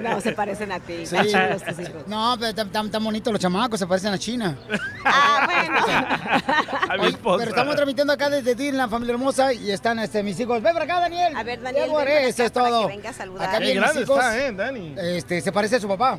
No, 0.00 0.20
se 0.20 0.32
parecen 0.32 0.72
a 0.72 0.80
ti. 0.80 1.06
Sí. 1.06 1.14
No, 2.08 2.34
pero 2.40 2.52
tan, 2.56 2.72
tan, 2.72 2.90
tan 2.90 3.04
bonitos 3.04 3.32
los 3.32 3.40
chamacos, 3.40 3.78
se 3.78 3.86
parecen 3.86 4.12
a 4.12 4.18
China. 4.18 4.58
Ah, 5.04 5.46
bueno. 5.46 5.78
A 6.92 6.96
mi 6.96 7.06
esposa. 7.06 7.38
pero 7.38 7.50
estamos 7.50 7.76
transmitiendo 7.76 8.12
acá 8.12 8.28
desde 8.28 8.56
Disneyland, 8.56 8.90
familia 8.90 9.12
hermosa, 9.12 9.52
y 9.52 9.70
están 9.70 10.00
este, 10.00 10.24
mis 10.24 10.40
hijos. 10.40 10.60
Ven 10.60 10.72
para 10.72 10.84
acá, 10.84 10.98
Daniel. 10.98 11.36
A 11.36 11.44
ver, 11.44 11.62
Daniel, 11.62 11.84
ven 11.84 11.94
para 11.94 12.20
eso 12.20 12.42
es 12.42 12.50
para 12.50 12.68
todo. 12.68 12.88
que 12.88 12.96
venga 12.96 13.10
a 13.10 13.12
saludar. 13.12 13.48
Acá 13.48 13.58
Qué 13.58 13.64
vienen 13.64 13.82
mis 13.84 13.92
grande 13.92 14.02
hijos. 14.02 14.18
está, 14.18 14.38
¿eh, 14.44 14.52
Dani? 14.52 14.94
Este, 14.98 15.40
se 15.40 15.52
parece 15.52 15.76
a 15.76 15.80
su 15.80 15.86
papá. 15.86 16.18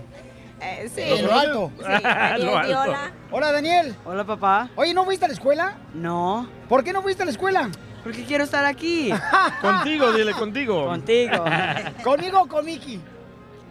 Eh, 0.64 0.90
sí. 0.94 1.02
En 1.02 1.26
lo 1.26 1.34
alto. 1.34 1.72
Sí, 1.78 1.84
Daniel, 2.04 2.46
Lo 2.46 2.58
alto. 2.58 2.80
hola. 2.82 3.12
Hola, 3.32 3.52
Daniel. 3.52 3.96
Hola, 4.06 4.24
papá. 4.24 4.70
Oye, 4.76 4.94
¿no 4.94 5.04
fuiste 5.04 5.26
a 5.26 5.28
la 5.28 5.34
escuela? 5.34 5.76
No, 5.94 6.48
¿Por 6.70 6.84
qué 6.84 6.94
no 6.94 7.02
fuiste 7.02 7.24
a 7.24 7.26
la 7.26 7.32
escuela? 7.32 7.70
porque 8.04 8.24
quiero 8.26 8.44
estar 8.44 8.66
aquí. 8.66 9.14
Contigo, 9.62 10.12
dile 10.12 10.34
contigo. 10.34 10.86
Contigo. 10.88 11.46
¿Conmigo 12.04 12.42
o 12.42 12.48
con 12.48 12.66
Miki? 12.66 13.00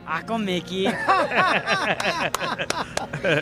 Ah, 0.06 0.22
con 0.26 0.44
Mickey. 0.44 0.88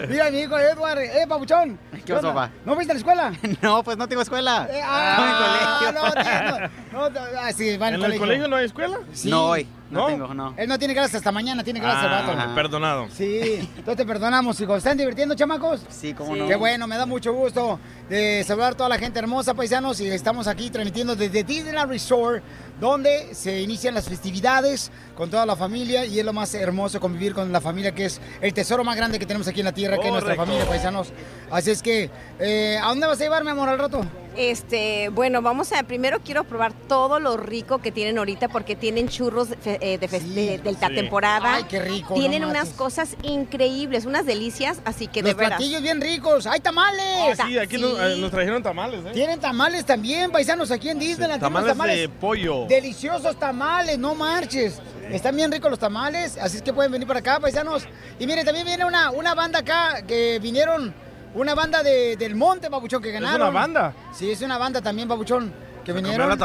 Mira, 0.08 0.30
mi 0.30 0.40
hijo 0.40 0.58
Edward, 0.58 0.98
eh, 0.98 1.24
papuchón. 1.28 1.78
¿Qué 2.04 2.12
pasó, 2.12 2.28
onda? 2.30 2.48
pa? 2.48 2.50
¿No 2.66 2.74
fuiste 2.74 2.92
a 2.92 2.94
la 2.94 2.98
escuela? 2.98 3.32
No, 3.62 3.82
pues 3.82 3.96
no 3.96 4.06
tengo 4.08 4.20
escuela. 4.22 4.68
Eh, 4.70 4.80
ah, 4.84 5.16
No, 5.16 5.26
en 5.26 5.32
colegio. 5.36 6.02
no, 6.02 6.12
tío, 6.12 6.68
no, 6.92 7.10
no, 7.10 7.38
ah, 7.40 7.52
sí, 7.52 7.76
va 7.78 7.88
en 7.88 7.94
¿En 7.94 8.00
el 8.00 8.12
el 8.12 8.18
colegio. 8.18 8.20
colegio 8.20 8.48
no 8.48 8.56
hay 8.56 8.64
escuela? 8.66 8.98
Sí. 9.12 9.30
No 9.30 9.44
hoy, 9.46 9.66
no, 9.90 10.00
¿No? 10.03 10.07
tengo, 10.07 10.35
no. 10.35 10.55
Él 10.57 10.68
no 10.68 10.79
tiene 10.79 10.94
clases 10.94 11.16
hasta 11.16 11.33
mañana, 11.33 11.64
tiene 11.64 11.81
el 11.81 11.85
vato. 11.85 12.33
Ah, 12.38 12.53
perdonado. 12.55 13.09
Sí, 13.11 13.40
entonces 13.76 13.96
te 13.96 14.05
perdonamos, 14.07 14.61
hijo. 14.61 14.76
¿Están 14.76 14.96
divirtiendo, 14.96 15.35
chamacos? 15.35 15.83
Sí, 15.88 16.14
cómo 16.14 16.35
Sí. 16.35 16.40
no. 16.40 16.46
Qué 16.48 16.57
bueno, 16.57 16.87
me 16.87 16.96
da 16.96 17.07
mucho 17.07 17.33
gusto 17.33 17.79
de 18.09 18.44
saludar 18.46 18.72
a 18.72 18.76
toda 18.76 18.88
la 18.88 18.98
gente 18.98 19.18
hermosa, 19.18 19.55
paisanos, 19.55 20.00
y 20.00 20.09
estamos 20.09 20.46
aquí 20.46 20.70
transmitiendo 20.70 21.16
desde 21.16 21.42
Disneyland 21.44 21.90
Resort, 21.90 22.42
donde 22.81 23.35
se 23.35 23.61
inician 23.61 23.94
las 23.94 24.09
festividades 24.09 24.90
con 25.16 25.29
toda 25.31 25.44
la 25.44 25.55
familia 25.57 26.05
y 26.07 26.18
es 26.18 26.24
lo 26.24 26.33
más 26.33 26.55
hermoso 26.55 26.98
convivir 27.00 27.35
con 27.35 27.53
la 27.53 27.61
familia, 27.61 27.92
que 27.94 28.07
es 28.07 28.20
el 28.40 28.55
tesoro 28.55 28.85
más 28.85 28.96
grande 28.96 29.18
que 29.18 29.26
tenemos 29.26 29.46
aquí 29.48 29.61
en 29.61 29.66
la 29.66 29.72
tierra, 29.72 29.98
que 29.98 30.07
es 30.07 30.12
nuestra 30.12 30.35
familia, 30.35 30.64
paisanos. 30.66 31.12
Así 31.50 31.70
es 31.70 31.83
que, 31.83 32.11
eh, 32.38 32.79
¿a 32.83 32.87
dónde 32.88 33.07
vas 33.07 33.20
a 33.20 33.24
llevar, 33.24 33.44
mi 33.44 33.50
amor, 33.50 33.68
al 33.68 33.79
rato? 33.79 34.00
Este, 34.40 35.11
bueno, 35.11 35.42
vamos 35.42 35.70
a, 35.72 35.83
primero 35.83 36.20
quiero 36.24 36.44
probar 36.44 36.72
todo 36.72 37.20
lo 37.20 37.37
rico 37.37 37.81
que 37.83 37.92
tienen 37.92 38.16
ahorita 38.16 38.48
porque 38.48 38.74
tienen 38.74 39.07
churros 39.07 39.48
fe- 39.48 39.76
eh, 39.83 39.98
de, 39.98 40.09
fes- 40.09 40.22
de- 40.33 40.57
de 40.57 40.72
la 40.72 40.88
Sí. 40.88 40.94
temporada. 40.94 41.57
Ay, 41.57 41.64
qué 41.64 41.81
rico, 41.83 42.14
Tienen 42.14 42.40
no 42.40 42.48
unas 42.48 42.70
cosas 42.70 43.16
increíbles, 43.22 44.07
unas 44.07 44.24
delicias, 44.24 44.81
así 44.87 45.09
que 45.09 45.20
Los 45.20 45.33
de 45.33 45.35
veras. 45.35 45.59
platillos 45.59 45.83
bien 45.83 46.00
ricos, 46.00 46.46
¡hay 46.46 46.61
tamales! 46.61 47.38
Ah, 47.38 47.46
sí, 47.46 47.59
aquí 47.59 47.76
Nos, 47.76 47.92
eh, 48.00 48.16
nos 48.18 48.31
trajeron 48.31 48.62
tamales, 48.62 49.05
¿eh? 49.05 49.11
Tienen 49.12 49.38
tamales 49.40 49.85
también, 49.85 50.33
paisanos, 50.33 50.70
aquí 50.70 50.88
en 50.88 50.98
Disneyland. 50.98 51.42
tenemos 51.42 51.66
Tamales 51.66 51.98
de 51.98 52.09
pollo. 52.09 52.64
Deliciosos 52.66 53.38
tamales, 53.38 53.98
no 53.98 54.14
marches. 54.14 54.81
Están 55.11 55.37
bien 55.37 55.53
ricos 55.53 55.68
los 55.70 55.79
tamales, 55.79 56.38
así 56.38 56.57
es 56.57 56.62
que 56.62 56.72
pueden 56.72 56.90
venir 56.92 57.07
para 57.07 57.20
acá, 57.20 57.40
paisanos. 57.40 57.83
Y 58.18 58.26
miren, 58.26 58.46
también 58.46 58.64
viene 58.64 58.87
una, 58.87 59.11
una 59.11 59.35
banda 59.35 59.59
acá 59.59 60.00
que 60.07 60.38
vinieron, 60.40 60.94
una 61.34 61.54
banda 61.54 61.82
de, 61.82 62.16
del 62.16 62.34
monte, 62.34 62.68
babuchón, 62.68 63.02
que 63.02 63.12
ganaron. 63.12 63.40
una 63.48 63.50
banda? 63.50 63.94
Sí, 64.12 64.30
es 64.30 64.40
una 64.42 64.58
banda 64.58 64.80
también, 64.80 65.08
babuchón, 65.08 65.52
que 65.84 65.92
vinieron. 65.92 66.38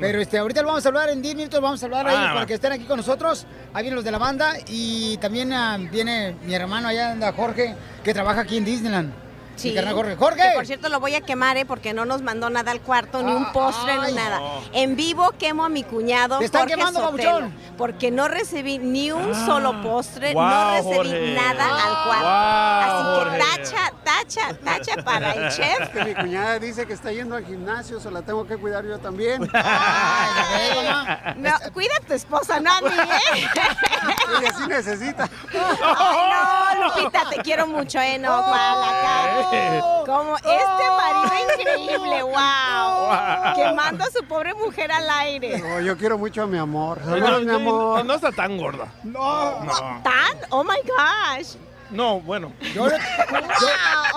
Pero 0.00 0.20
este, 0.20 0.38
ahorita 0.38 0.62
lo 0.62 0.68
vamos 0.68 0.84
a 0.84 0.88
hablar 0.88 1.08
en 1.10 1.22
10 1.22 1.34
minutos, 1.36 1.60
vamos 1.60 1.82
a 1.82 1.86
hablar 1.86 2.06
a 2.06 2.10
Ah, 2.10 2.12
ellos 2.14 2.28
va. 2.28 2.34
para 2.34 2.46
que 2.46 2.54
estén 2.54 2.72
aquí 2.72 2.84
con 2.84 2.96
nosotros. 2.98 3.46
Ahí 3.72 3.82
vienen 3.82 3.96
los 3.96 4.04
de 4.04 4.10
la 4.10 4.18
banda 4.18 4.54
y 4.66 5.16
también 5.18 5.52
ah, 5.52 5.78
viene 5.90 6.36
mi 6.44 6.54
hermano 6.54 6.88
allá, 6.88 7.12
anda 7.12 7.32
Jorge, 7.32 7.74
que 8.04 8.12
trabaja 8.14 8.42
aquí 8.42 8.56
en 8.58 8.64
Disneyland. 8.64 9.12
Mi 9.64 9.74
carnal 9.74 9.94
Jorge. 9.94 10.16
¡Jorge! 10.16 10.42
Que 10.42 10.50
por 10.54 10.66
cierto 10.66 10.88
lo 10.88 11.00
voy 11.00 11.14
a 11.14 11.20
quemar, 11.20 11.56
¿eh? 11.56 11.64
Porque 11.66 11.92
no 11.92 12.04
nos 12.04 12.22
mandó 12.22 12.48
nada 12.50 12.70
al 12.72 12.80
cuarto, 12.80 13.22
ni 13.22 13.32
un 13.32 13.52
postre, 13.52 13.92
ay. 13.92 14.10
ni 14.10 14.16
nada. 14.16 14.38
No. 14.38 14.60
En 14.72 14.96
vivo 14.96 15.32
quemo 15.38 15.64
a 15.64 15.68
mi 15.68 15.82
cuñado. 15.84 16.38
¿Te 16.38 16.44
están 16.46 16.62
Jorge 16.62 16.76
quemando, 16.76 17.00
Sotelo, 17.00 17.30
babuchón? 17.32 17.54
Porque 17.76 18.10
no 18.10 18.28
recibí 18.28 18.78
ni 18.78 19.10
un 19.12 19.32
Ah. 19.32 19.46
solo 19.46 19.80
postre, 19.82 20.34
no 20.34 20.70
recibí 20.76 20.94
Jorge. 20.96 21.34
nada 21.34 21.64
al 21.86 22.04
cuarto. 22.06 22.28
Así 22.88 23.04
que 23.04 23.14
Jorge. 23.18 23.38
tacha, 23.38 23.92
tacha, 24.04 24.54
tacha 24.64 25.02
para 25.02 25.32
el 25.32 25.50
chef. 25.50 25.88
Que 25.90 26.04
mi 26.04 26.14
cuñada 26.14 26.58
dice 26.58 26.86
que 26.86 26.92
está 26.92 27.12
yendo 27.12 27.34
al 27.36 27.44
gimnasio, 27.44 28.00
se 28.00 28.10
la 28.10 28.22
tengo 28.22 28.46
que 28.46 28.56
cuidar 28.56 28.84
yo 28.84 28.98
también. 28.98 29.48
No, 31.36 31.50
cuida 31.72 31.94
a 31.96 32.00
tu 32.06 32.14
esposa, 32.14 32.58
no 32.60 32.72
a 32.72 32.80
mí, 32.80 32.88
¿eh? 32.88 33.46
Ella 34.40 34.52
sí 34.56 34.66
necesita. 34.66 35.28
Ay, 35.52 36.78
no, 36.80 36.84
Lupita, 36.88 37.28
te 37.30 37.36
quiero 37.42 37.66
mucho, 37.66 37.98
¿eh? 38.00 38.18
No, 38.18 38.40
para 38.42 38.88
acá. 38.90 39.47
Como 40.06 40.36
este 40.36 40.90
marido 40.96 41.52
increíble, 41.58 42.22
wow. 42.22 43.54
Quemando 43.54 44.04
a 44.04 44.10
su 44.10 44.24
pobre 44.24 44.54
mujer 44.54 44.90
al 44.92 45.08
aire. 45.10 45.58
No, 45.58 45.80
yo 45.80 45.96
quiero 45.96 46.18
mucho 46.18 46.42
a 46.42 46.46
mi 46.46 46.58
amor. 46.58 47.00
No, 47.04 47.10
Saludos, 47.10 47.40
mi 47.40 47.46
no, 47.46 47.56
amor. 47.56 48.04
no 48.04 48.14
está 48.14 48.32
tan 48.32 48.56
gorda. 48.58 48.86
No. 49.04 49.60
No. 49.64 49.72
¿Tan? 50.02 50.36
Oh 50.50 50.62
my 50.64 50.76
gosh. 50.86 51.54
No, 51.90 52.20
bueno. 52.20 52.52
Yo, 52.74 52.86
yo- 52.90 52.96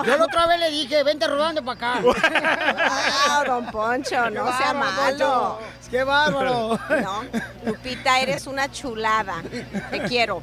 yo 0.03 0.17
la 0.17 0.25
otra 0.25 0.45
vez 0.47 0.59
le 0.59 0.69
dije, 0.71 1.03
vente 1.03 1.25
rodando 1.25 1.63
para 1.63 1.91
acá. 1.95 2.01
Wow, 2.01 3.45
don 3.45 3.65
Poncho, 3.67 4.29
no 4.29 4.57
sea 4.57 4.73
malo. 4.73 5.59
Qué 5.91 6.03
bárbaro. 6.03 6.79
No, 7.01 7.23
Lupita, 7.65 8.19
eres 8.21 8.47
una 8.47 8.71
chulada. 8.71 9.43
Te 9.91 10.01
quiero. 10.03 10.41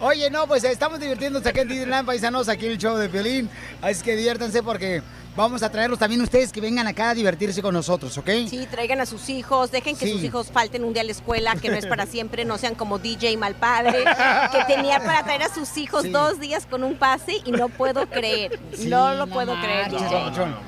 Oye, 0.00 0.30
no, 0.30 0.46
pues 0.46 0.64
estamos 0.64 0.98
divirtiéndonos 0.98 1.46
aquí 1.46 1.60
en 1.60 1.68
Disneyland, 1.68 2.06
paisanos, 2.06 2.48
aquí 2.48 2.66
en 2.66 2.72
el 2.72 2.78
show 2.78 2.96
de 2.96 3.08
Violín. 3.08 3.50
Así 3.82 4.02
que 4.02 4.16
diviértanse 4.16 4.62
porque 4.62 5.02
vamos 5.36 5.62
a 5.62 5.70
traerlos 5.70 5.98
también 5.98 6.20
ustedes 6.22 6.52
que 6.52 6.60
vengan 6.60 6.86
acá 6.86 7.10
a 7.10 7.14
divertirse 7.14 7.60
con 7.62 7.74
nosotros, 7.74 8.16
¿ok? 8.18 8.30
Sí, 8.48 8.66
traigan 8.70 9.00
a 9.00 9.06
sus 9.06 9.28
hijos, 9.28 9.70
dejen 9.70 9.96
que 9.96 10.06
Sí. 10.06 10.12
sus 10.12 10.22
hijos 10.24 10.50
falten 10.52 10.84
un 10.84 10.92
día 10.92 11.02
a 11.02 11.04
la 11.04 11.12
escuela, 11.12 11.54
que 11.56 11.68
no 11.68 11.76
es 11.76 11.86
para 11.86 12.06
siempre, 12.14 12.44
no 12.44 12.58
sean 12.58 12.74
como 12.74 12.98
DJ 12.98 13.36
Malpadre, 13.36 14.04
que 14.52 14.64
tenía 14.74 15.00
para 15.00 15.24
traer 15.24 15.42
a 15.42 15.48
sus 15.52 15.76
hijos 15.76 16.02
Sí. 16.02 16.10
dos 16.10 16.38
días 16.40 16.66
con 16.66 16.84
un 16.84 16.96
pase 16.96 17.40
y 17.44 17.50
no 17.52 17.68
puedo 17.68 18.06
creer, 18.08 18.58
Sí, 18.74 18.88
no 18.88 19.14
lo 19.14 19.26
no 19.26 19.32
puedo 19.32 19.54
creer. 19.60 19.90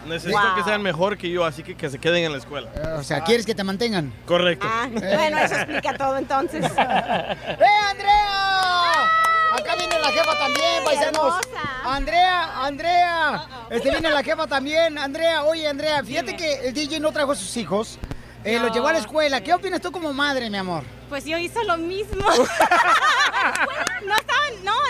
Necesito 0.06 0.38
Wow. 0.38 0.54
que 0.56 0.64
sean 0.64 0.82
mejor 0.82 1.16
que 1.18 1.30
yo, 1.30 1.44
así 1.44 1.62
que 1.62 1.76
que 1.76 1.88
se 1.90 1.98
queden 1.98 2.24
en 2.24 2.32
la 2.32 2.38
escuela. 2.38 2.70
O 2.98 3.02
sea, 3.02 3.22
¿quieres 3.22 3.44
que 3.46 3.54
te 3.54 3.62
mantengan? 3.64 4.12
Correcto. 4.26 4.66
Ah, 4.68 4.88
bueno, 4.90 5.38
eso 5.38 5.54
explica 5.54 5.96
todo 5.96 6.16
entonces. 6.16 6.64
¡Eh, 6.76 7.66
Andrea! 7.90 9.02
Acá 9.52 9.74
viene 9.76 9.95
la 10.06 10.12
jefa 10.12 10.38
también, 10.38 10.84
paisanos. 10.84 11.34
Andrea, 11.84 12.64
Andrea. 12.64 13.48
Este 13.70 13.90
viene 13.90 14.10
la 14.10 14.22
jefa 14.22 14.46
también. 14.46 14.98
Andrea, 14.98 15.44
oye, 15.44 15.66
Andrea, 15.68 16.02
fíjate 16.04 16.36
que 16.36 16.68
el 16.68 16.74
DJ 16.74 17.00
no 17.00 17.12
trajo 17.12 17.32
a 17.32 17.36
sus 17.36 17.56
hijos. 17.56 17.98
Eh, 18.44 18.58
Los 18.58 18.68
No. 18.68 18.74
llevó 18.74 18.88
a 18.88 18.92
la 18.92 18.98
escuela. 19.00 19.40
¿Qué 19.40 19.52
opinas 19.52 19.80
tú 19.80 19.90
como 19.90 20.12
madre, 20.12 20.48
mi 20.50 20.56
amor? 20.58 20.84
Pues 21.08 21.24
yo 21.24 21.36
hice 21.38 21.64
lo 21.64 21.76
mismo. 21.76 22.24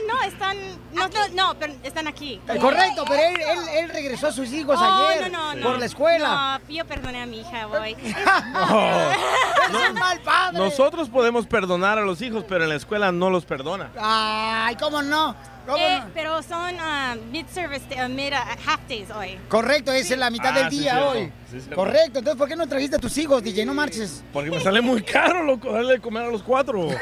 no 0.06 0.22
están, 0.22 0.56
no, 0.92 1.00
no, 1.00 1.06
están, 1.06 1.34
no, 1.34 1.34
no, 1.34 1.52
no, 1.52 1.58
pero 1.58 1.74
están 1.82 2.06
aquí. 2.08 2.40
Eh, 2.48 2.58
Correcto, 2.58 3.04
pero 3.08 3.22
él, 3.22 3.36
él- 3.40 3.68
él 3.84 3.88
regresó 3.90 4.28
a 4.28 4.32
sus 4.32 4.50
hijos 4.52 4.76
Oh, 4.80 4.84
ayer 4.84 5.30
no, 5.30 5.54
no, 5.54 5.62
por 5.62 5.72
no. 5.72 5.78
la 5.78 5.86
escuela. 5.86 6.60
No, 6.68 6.74
yo 6.74 6.84
perdoné 6.86 7.22
a 7.22 7.26
mi 7.26 7.40
hija 7.40 7.66
mal 9.94 10.20
padre. 10.20 10.58
Nosotros 10.58 11.08
podemos 11.08 11.46
perdonar 11.46 11.98
a 11.98 12.02
los 12.02 12.20
hijos, 12.22 12.44
pero 12.48 12.64
en 12.64 12.70
la 12.70 12.76
escuela 12.76 13.12
no 13.12 13.30
los 13.30 13.44
perdona. 13.44 13.90
Ay, 13.98 14.76
¿cómo 14.76 15.02
no? 15.02 15.34
¿Cómo 15.66 15.78
Eh, 15.78 16.02
pero 16.14 16.42
son 16.42 16.76
ah, 16.80 17.16
mid-service, 17.32 17.84
uh, 18.02 18.08
mid 18.08 18.32
uh, 18.32 18.36
half 18.66 18.80
days 18.88 19.10
hoy. 19.10 19.36
Correcto, 19.48 19.90
es 19.92 20.08
la 20.16 20.30
mitad 20.30 20.52
Ah, 20.54 20.60
del 20.60 20.70
sí, 20.70 20.78
día 20.78 20.92
cierto. 20.92 21.10
hoy. 21.10 21.32
Sí, 21.50 21.58
cierto. 21.60 21.74
Correcto, 21.76 22.18
entonces 22.20 22.38
¿por 22.38 22.48
qué 22.48 22.54
no 22.56 22.66
trajiste 22.68 22.96
a 22.96 22.98
tus 23.00 23.18
hijos, 23.18 23.42
DJ? 23.42 23.66
No 23.66 23.74
marches. 23.74 24.22
Porque 24.32 24.50
me 24.50 24.60
sale 24.60 24.80
muy 24.80 25.02
caro, 25.02 25.42
loco, 25.42 25.72
darle 25.72 25.94
de 25.94 26.00
comer 26.00 26.22
a 26.24 26.28
los 26.30 26.42
cuatro. 26.42 26.88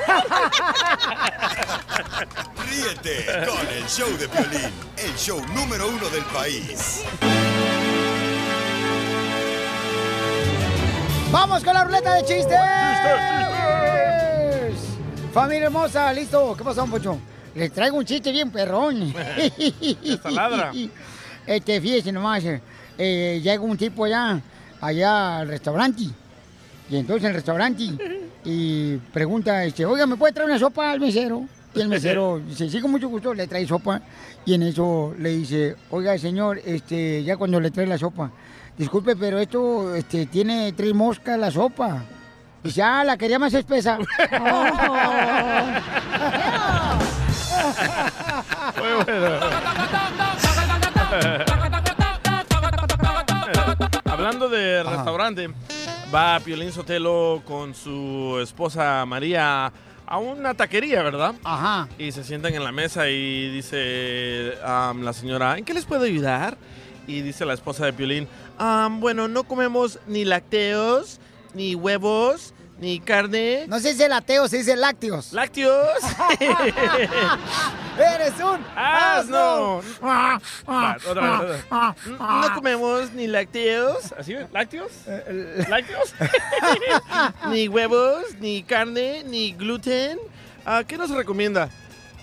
Ríete 2.70 3.26
con 3.46 3.66
el 3.68 3.84
show 3.86 4.08
de 4.18 4.28
Piolín, 4.28 4.70
el 4.96 5.14
show 5.16 5.40
número 5.54 5.88
uno 5.88 6.08
del 6.08 6.24
país. 6.24 7.04
¡Vamos 11.30 11.62
con 11.64 11.74
la 11.74 11.84
ruleta 11.84 12.14
de 12.14 12.22
chistes! 12.24 12.58
Familia 15.32 15.64
hermosa, 15.66 16.12
listo. 16.12 16.54
¿Qué 16.56 16.62
pasó, 16.64 16.80
don 16.82 16.90
Poncho? 16.92 17.18
Les 17.54 17.72
traigo 17.72 17.96
un 17.96 18.04
chiste 18.04 18.32
bien 18.32 18.50
perrón. 18.50 19.14
Esta 20.04 20.30
ladra. 20.30 20.72
Este, 21.46 21.80
fíjese 21.80 22.10
nomás, 22.10 22.42
eh, 22.98 23.40
llega 23.42 23.60
un 23.60 23.76
tipo 23.76 24.04
allá, 24.04 24.40
allá 24.80 25.38
al 25.38 25.48
restaurante. 25.48 26.04
Y 26.90 26.96
entonces 26.96 27.28
el 27.28 27.34
restaurante 27.34 27.84
y 28.44 28.96
pregunta, 29.12 29.64
este, 29.64 29.86
oiga, 29.86 30.06
¿me 30.06 30.16
puede 30.16 30.32
traer 30.32 30.50
una 30.50 30.58
sopa 30.58 30.90
al 30.90 31.00
mesero? 31.00 31.46
Y 31.74 31.80
el 31.80 31.88
mesero 31.94 32.40
dice, 32.40 32.68
sí, 32.68 32.80
con 32.80 32.90
mucho 32.90 33.08
gusto, 33.08 33.32
le 33.34 33.46
trae 33.46 33.66
sopa. 33.66 34.00
Y 34.44 34.54
en 34.54 34.62
eso 34.64 35.14
le 35.18 35.30
dice, 35.30 35.76
oiga, 35.90 36.18
señor, 36.18 36.60
este, 36.64 37.22
ya 37.22 37.36
cuando 37.36 37.60
le 37.60 37.70
trae 37.70 37.86
la 37.86 37.98
sopa, 37.98 38.30
disculpe, 38.76 39.16
pero 39.16 39.38
esto 39.38 39.94
este, 39.94 40.26
tiene 40.26 40.72
tres 40.72 40.92
moscas 40.92 41.38
la 41.38 41.50
sopa. 41.50 42.04
Dice, 42.62 42.82
ah, 42.82 43.04
la 43.04 43.18
quería 43.18 43.38
más 43.38 43.52
espesa. 43.52 43.98
Muy 47.64 49.04
bueno. 49.04 49.40
Hablando 54.04 54.48
de 54.48 54.82
restaurante, 54.82 55.48
va 56.14 56.40
Piolín 56.40 56.72
Sotelo 56.72 57.42
con 57.44 57.74
su 57.74 58.38
esposa 58.42 59.04
María 59.06 59.72
a 60.06 60.18
una 60.18 60.54
taquería, 60.54 61.02
¿verdad? 61.02 61.34
Ajá. 61.44 61.88
Y 61.98 62.12
se 62.12 62.24
sientan 62.24 62.54
en 62.54 62.62
la 62.64 62.72
mesa 62.72 63.08
y 63.08 63.50
dice 63.50 64.54
la 64.62 65.12
señora, 65.12 65.58
¿en 65.58 65.64
qué 65.64 65.74
les 65.74 65.84
puedo 65.84 66.04
ayudar? 66.04 66.56
Y 67.06 67.20
dice 67.20 67.44
la 67.44 67.54
esposa 67.54 67.84
de 67.84 67.92
Piolín, 67.92 68.28
"Am, 68.58 69.00
bueno, 69.00 69.28
no 69.28 69.44
comemos 69.44 69.98
ni 70.06 70.24
lácteos, 70.24 71.20
ni 71.54 71.74
huevos, 71.74 72.54
ni 72.84 73.00
carne. 73.00 73.64
No 73.66 73.80
se 73.80 73.88
dice 73.92 74.08
lácteos, 74.08 74.50
se 74.50 74.58
dice 74.58 74.76
lácteos. 74.76 75.32
¿Lácteos? 75.32 75.88
¡Eres 77.98 78.34
un 78.40 78.60
asno! 78.76 79.78
asno! 79.78 79.82
Va, 80.06 80.40
otra 80.66 80.92
vez, 80.94 81.06
otra 81.06 81.40
vez. 81.40 81.64
No 82.18 82.54
comemos 82.54 83.12
ni 83.12 83.26
lácteos. 83.26 84.12
¿Así? 84.18 84.34
¿Lácteos? 84.52 84.92
¿Lácteos? 85.68 86.14
ni 87.50 87.68
huevos, 87.68 88.34
ni 88.40 88.62
carne, 88.62 89.24
ni 89.24 89.52
gluten. 89.52 90.18
"Ah, 90.66 90.82
¿qué 90.86 90.98
nos 90.98 91.10
recomienda? 91.10 91.70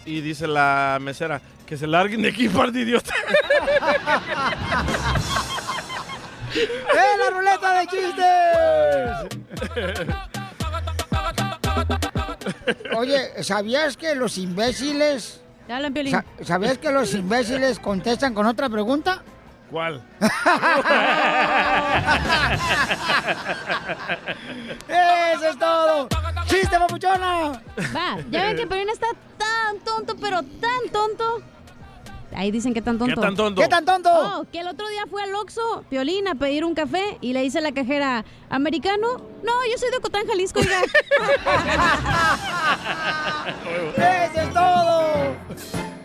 Y 0.06 0.22
dice 0.22 0.48
la 0.48 0.98
mesera, 1.02 1.42
que 1.66 1.76
se 1.78 1.88
larguen 1.88 2.22
de 2.22 2.30
aquí, 2.30 2.50
par 2.50 2.72
de 2.72 2.82
idiota. 2.82 3.14
¡Eh, 6.54 7.18
la 7.18 7.30
ruleta 7.30 7.80
de 7.80 7.88
chistes! 7.88 9.30
Oye, 12.98 13.44
¿sabías 13.44 13.98
que 13.98 14.16
los 14.16 14.38
imbéciles... 14.38 15.42
Sa- 16.12 16.26
¿Sabías 16.44 16.78
que 16.78 16.92
los 16.92 17.14
imbéciles 17.14 17.80
contestan 17.80 18.34
con 18.34 18.46
otra 18.48 18.68
pregunta? 18.70 19.24
¿Cuál? 19.70 20.04
¡Eso 24.88 25.48
es 25.50 25.58
todo! 25.60 26.08
¡Chiste, 26.48 26.78
papuchona! 26.78 27.62
Va, 27.96 28.18
ya 28.30 28.44
ven 28.48 28.58
que 28.58 28.68
Pelín 28.68 28.90
está 28.90 29.08
tan 29.38 29.80
tonto, 29.80 30.16
pero 30.20 30.42
tan 30.44 30.90
tonto. 30.92 31.42
Ahí 32.36 32.52
dicen 32.52 32.74
que 32.74 32.82
tan 32.82 32.98
tonto. 32.98 33.16
¿Qué 33.16 33.22
tan 33.22 33.36
tonto? 33.36 33.62
¿Qué 33.62 33.68
tan 33.68 33.86
tonto? 33.86 34.10
Oh, 34.12 34.46
que 34.52 34.60
el 34.60 34.68
otro 34.68 34.88
día 34.90 35.04
fue 35.10 35.24
al 35.24 35.34
Oxxo, 35.36 35.84
Piolín, 35.90 36.28
a 36.28 36.36
pedir 36.36 36.66
un 36.66 36.74
café 36.74 37.18
y 37.22 37.34
le 37.34 37.42
dice 37.42 37.60
a 37.60 37.62
la 37.62 37.72
cajera, 37.72 38.26
¿americano? 38.50 39.08
No, 39.44 39.52
yo 39.70 39.78
soy 39.78 39.90
de 39.92 39.98
Ocotán, 39.98 40.28
Jalisco, 40.28 40.60
oiga. 40.60 40.82
¡Eso 43.98 44.42
es 44.42 44.54
todo! 44.54 46.01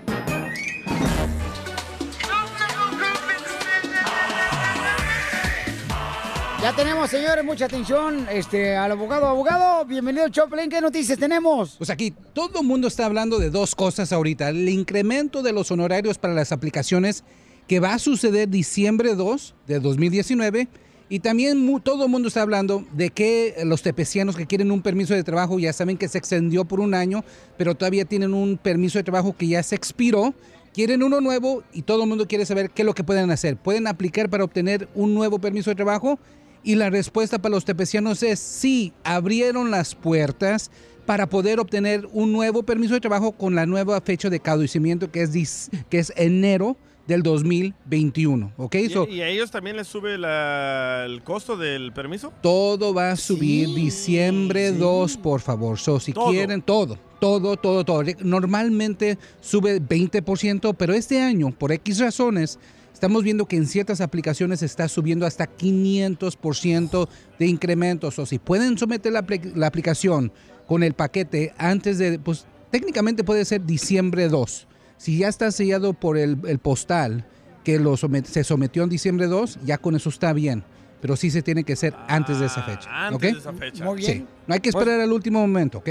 Ya 6.66 6.74
tenemos, 6.74 7.08
señores, 7.08 7.44
mucha 7.44 7.66
atención 7.66 8.26
este, 8.28 8.74
al 8.74 8.90
abogado. 8.90 9.26
Abogado, 9.26 9.84
bienvenido, 9.84 10.28
Choplin. 10.28 10.68
¿Qué 10.68 10.80
noticias 10.80 11.16
tenemos? 11.16 11.76
Pues 11.78 11.90
aquí 11.90 12.12
todo 12.32 12.58
el 12.60 12.66
mundo 12.66 12.88
está 12.88 13.06
hablando 13.06 13.38
de 13.38 13.50
dos 13.50 13.76
cosas 13.76 14.12
ahorita. 14.12 14.48
El 14.48 14.68
incremento 14.68 15.44
de 15.44 15.52
los 15.52 15.70
honorarios 15.70 16.18
para 16.18 16.34
las 16.34 16.50
aplicaciones 16.50 17.22
que 17.68 17.78
va 17.78 17.94
a 17.94 18.00
suceder 18.00 18.48
diciembre 18.48 19.14
2 19.14 19.54
de 19.68 19.78
2019. 19.78 20.66
Y 21.08 21.20
también 21.20 21.80
todo 21.84 22.06
el 22.06 22.10
mundo 22.10 22.26
está 22.26 22.42
hablando 22.42 22.84
de 22.94 23.10
que 23.10 23.54
los 23.64 23.82
tepecianos 23.82 24.34
que 24.34 24.46
quieren 24.46 24.72
un 24.72 24.82
permiso 24.82 25.14
de 25.14 25.22
trabajo 25.22 25.60
ya 25.60 25.72
saben 25.72 25.96
que 25.96 26.08
se 26.08 26.18
extendió 26.18 26.64
por 26.64 26.80
un 26.80 26.94
año, 26.94 27.24
pero 27.56 27.76
todavía 27.76 28.06
tienen 28.06 28.34
un 28.34 28.58
permiso 28.58 28.98
de 28.98 29.04
trabajo 29.04 29.36
que 29.36 29.46
ya 29.46 29.62
se 29.62 29.76
expiró. 29.76 30.34
Quieren 30.74 31.04
uno 31.04 31.20
nuevo 31.20 31.62
y 31.72 31.82
todo 31.82 32.02
el 32.02 32.08
mundo 32.08 32.26
quiere 32.26 32.44
saber 32.44 32.70
qué 32.70 32.82
es 32.82 32.86
lo 32.86 32.92
que 32.92 33.04
pueden 33.04 33.30
hacer. 33.30 33.56
¿Pueden 33.56 33.86
aplicar 33.86 34.28
para 34.28 34.42
obtener 34.42 34.88
un 34.96 35.14
nuevo 35.14 35.38
permiso 35.38 35.70
de 35.70 35.76
trabajo? 35.76 36.18
Y 36.66 36.74
la 36.74 36.90
respuesta 36.90 37.38
para 37.40 37.54
los 37.54 37.64
tepecianos 37.64 38.24
es 38.24 38.40
sí, 38.40 38.92
abrieron 39.04 39.70
las 39.70 39.94
puertas 39.94 40.72
para 41.06 41.28
poder 41.28 41.60
obtener 41.60 42.08
un 42.12 42.32
nuevo 42.32 42.64
permiso 42.64 42.94
de 42.94 43.00
trabajo 43.00 43.30
con 43.30 43.54
la 43.54 43.66
nueva 43.66 44.00
fecha 44.00 44.28
de 44.30 44.40
caducimiento 44.40 45.12
que 45.12 45.22
es, 45.22 45.70
que 45.88 46.00
es 46.00 46.12
enero 46.16 46.76
del 47.06 47.22
2021. 47.22 48.50
¿Ok? 48.56 48.74
¿Y, 48.74 48.88
So, 48.88 49.06
y 49.06 49.20
a 49.20 49.28
ellos 49.28 49.52
también 49.52 49.76
les 49.76 49.86
sube 49.86 50.18
la- 50.18 51.04
el 51.06 51.22
costo 51.22 51.56
del 51.56 51.92
permiso? 51.92 52.32
todo 52.42 52.92
va 52.92 53.12
a 53.12 53.16
subir 53.16 53.68
diciembre 53.72 54.72
2, 54.72 55.16
por 55.18 55.40
favor. 55.40 55.78
So, 55.78 56.00
si 56.00 56.12
Todo. 56.12 56.30
quieren, 56.32 56.62
todo, 56.62 56.98
todo, 57.20 57.56
todo, 57.56 57.84
todo. 57.84 58.02
Normalmente 58.24 59.18
sube 59.40 59.80
20%, 59.80 60.74
pero 60.74 60.94
este 60.94 61.20
año, 61.22 61.52
por 61.56 61.70
X 61.70 62.00
razones, 62.00 62.58
estamos 62.96 63.22
viendo 63.22 63.44
que 63.44 63.56
en 63.56 63.66
ciertas 63.66 64.00
aplicaciones 64.00 64.62
está 64.62 64.88
subiendo 64.88 65.26
hasta 65.26 65.46
500% 65.54 67.08
de 67.38 67.46
incrementos. 67.46 68.18
O 68.18 68.24
si 68.24 68.38
pueden 68.38 68.78
someter 68.78 69.12
la, 69.12 69.22
apli- 69.26 69.52
la 69.54 69.66
aplicación 69.66 70.32
con 70.66 70.82
el 70.82 70.94
paquete 70.94 71.52
antes 71.58 71.98
de, 71.98 72.18
pues 72.18 72.46
técnicamente 72.70 73.22
puede 73.22 73.44
ser 73.44 73.64
diciembre 73.66 74.28
2. 74.28 74.66
Si 74.96 75.18
ya 75.18 75.28
está 75.28 75.50
sellado 75.52 75.92
por 75.92 76.16
el, 76.16 76.38
el 76.46 76.58
postal 76.58 77.26
que 77.64 77.78
lo 77.78 77.92
somet- 77.98 78.24
se 78.24 78.44
sometió 78.44 78.82
en 78.82 78.88
diciembre 78.88 79.26
2, 79.26 79.58
ya 79.64 79.76
con 79.76 79.94
eso 79.94 80.08
está 80.08 80.32
bien. 80.32 80.64
Pero 81.02 81.16
sí 81.16 81.30
se 81.30 81.42
tiene 81.42 81.64
que 81.64 81.74
hacer 81.74 81.94
antes 82.08 82.40
de 82.40 82.46
esa 82.46 82.62
fecha. 82.62 82.88
antes 82.90 83.34
de 83.34 83.38
esa 83.38 83.52
fecha. 83.52 83.84
Muy 83.84 83.98
bien. 83.98 84.12
Sí. 84.12 84.26
No 84.46 84.54
hay 84.54 84.60
que 84.60 84.70
esperar 84.70 84.98
al 85.00 85.12
último 85.12 85.38
momento, 85.40 85.78
¿ok? 85.78 85.88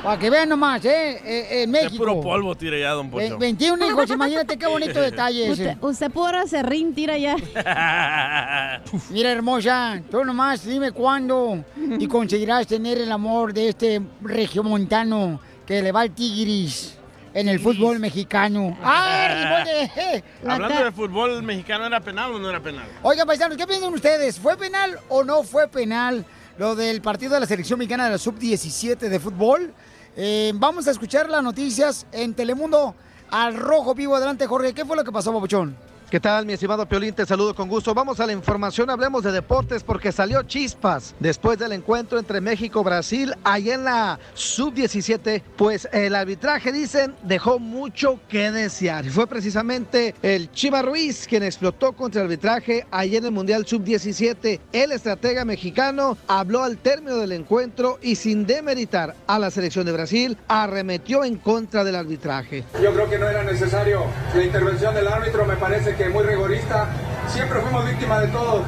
Para 0.04 0.18
que 0.18 0.30
vean 0.32 0.49
nomás, 0.49 0.84
¿eh? 0.84 1.22
Eh, 1.24 1.64
en 1.64 1.72
Qué 1.72 1.84
México. 1.84 1.97
puro 1.97 2.22
polvo 2.22 2.56
tira 2.56 2.78
ya, 2.78 2.89
don 2.91 3.10
Poncho. 3.12 3.38
21 3.38 3.86
hijos, 3.88 4.10
imagínate 4.14 4.58
qué 4.58 4.66
bonito 4.66 4.99
detalle 4.99 5.52
ese. 5.52 5.52
Usted, 5.52 5.78
usted 5.84 6.12
podrá 6.12 6.47
serrín, 6.47 6.95
tira 6.95 7.18
ya. 7.20 7.36
Mira, 9.12 9.32
hermosa, 9.32 10.02
tú 10.10 10.26
nomás 10.26 10.66
dime 10.66 10.91
cuándo 10.91 11.64
y 11.99 12.08
conseguirás 12.08 12.66
tener 12.66 12.97
el 12.97 13.12
amor 13.12 13.54
de 13.54 13.70
este 13.70 14.02
regiomontano 14.22 15.39
que 15.68 15.84
le 15.84 15.91
va 15.91 16.02
al 16.02 16.12
Tigris 16.12 16.97
en 17.34 17.47
el 17.47 17.60
fútbol 17.60 17.99
mexicano. 17.99 18.76
¡Ay, 18.82 19.45
bote! 19.91 20.24
Hablando 20.47 20.84
de 20.84 20.91
fútbol 20.91 21.43
mexicano, 21.43 21.86
¿era 21.86 21.99
penal 21.99 22.34
o 22.34 22.39
no 22.39 22.49
era 22.49 22.60
penal? 22.60 22.88
Oigan, 23.04 23.28
paisanos, 23.28 23.56
¿qué 23.56 23.68
piensan 23.68 23.93
ustedes? 23.93 24.39
¿Fue 24.39 24.58
penal 24.58 24.97
o 25.10 25.24
no 25.24 25.43
fue 25.43 25.68
penal 25.68 26.26
lo 26.58 26.76
del 26.76 27.02
partido 27.02 27.36
de 27.36 27.41
la 27.41 27.45
selección 27.45 27.78
mexicana 27.78 28.06
de 28.06 28.12
la 28.12 28.18
sub-17 28.18 28.97
de 28.97 29.20
fútbol? 29.20 29.72
Eh, 30.16 30.51
vamos 30.55 30.88
a 30.88 30.91
escuchar 30.91 31.30
las 31.30 31.43
noticias 31.43 32.05
en 32.12 32.34
Telemundo 32.34 32.95
al 33.30 33.55
rojo 33.55 33.93
vivo. 33.95 34.16
Adelante, 34.16 34.45
Jorge. 34.47 34.74
¿Qué 34.74 34.86
fue 34.86 34.95
lo 34.95 35.03
que 35.03 35.12
pasó, 35.12 35.34
Papuchón? 35.34 35.76
¿Qué 36.12 36.20
tal, 36.20 36.45
mi 36.45 36.51
estimado 36.51 36.86
Piolín? 36.86 37.14
Te 37.14 37.26
saludo 37.26 37.55
con 37.55 37.70
gusto. 37.70 37.93
Vamos 37.93 38.20
a 38.20 38.26
la 38.26 38.34
información, 38.34 38.89
hablemos 38.89 39.24
de 39.24 39.32
deportes 39.32 39.82
porque 39.82 40.12
salió 40.12 40.43
chispas 40.43 41.16
después 41.22 41.57
del 41.57 41.72
encuentro 41.72 42.20
entre 42.20 42.41
México 42.41 42.84
Brasil 42.84 43.34
ahí 43.45 43.72
en 43.72 43.86
la 43.86 44.20
sub-17. 44.34 45.41
Pues 45.55 45.88
el 45.93 46.14
arbitraje, 46.14 46.74
dicen, 46.74 47.16
dejó 47.24 47.59
mucho 47.59 48.20
que 48.28 48.51
desear. 48.51 49.05
Fue 49.05 49.26
precisamente 49.26 50.14
el 50.22 50.51
Chiva 50.51 50.82
Ruiz 50.82 51.28
quien 51.30 51.43
explotó 51.43 51.93
contra 51.93 52.20
el 52.20 52.26
arbitraje 52.26 52.86
ahí 52.91 53.16
en 53.16 53.24
el 53.24 53.32
Mundial 53.32 53.66
sub-17. 53.66 54.59
El 54.74 54.91
estratega 54.91 55.45
mexicano 55.45 56.18
habló 56.28 56.66
al 56.66 56.78
término 56.80 57.16
del 57.16 57.32
encuentro 57.32 57.99
y 58.01 58.16
sin 58.16 58.45
demeritar 58.45 59.16
a 59.28 59.39
la 59.39 59.49
selección 59.49 59.86
de 59.86 59.93
Brasil, 59.93 60.38
arremetió 60.49 61.24
en 61.24 61.38
contra 61.38 61.86
del 61.86 61.95
arbitraje. 61.95 62.66
Yo 62.84 62.93
creo 62.93 63.09
que 63.09 63.18
no 63.18 63.30
era 63.30 63.43
necesario 63.43 64.03
la 64.36 64.43
intervención 64.43 64.93
del 64.93 65.07
árbitro, 65.07 65.45
me 65.45 65.55
parece 65.55 65.95
que 65.95 66.01
muy 66.10 66.24
rigorista. 66.24 66.89
Siempre 67.28 67.62
fuimos 67.62 67.86
víctimas 67.86 68.22
de 68.22 68.28
todo, 68.28 68.64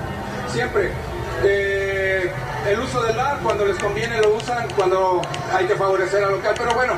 siempre. 0.47 0.89
Eh, 1.43 2.31
el 2.69 2.79
uso 2.79 3.01
del 3.03 3.17
bar, 3.17 3.39
cuando 3.43 3.65
les 3.65 3.77
conviene 3.77 4.21
lo 4.21 4.35
usan, 4.35 4.67
cuando 4.75 5.21
hay 5.53 5.65
que 5.65 5.75
favorecer 5.75 6.23
al 6.23 6.31
local, 6.33 6.55
pero 6.57 6.73
bueno, 6.73 6.93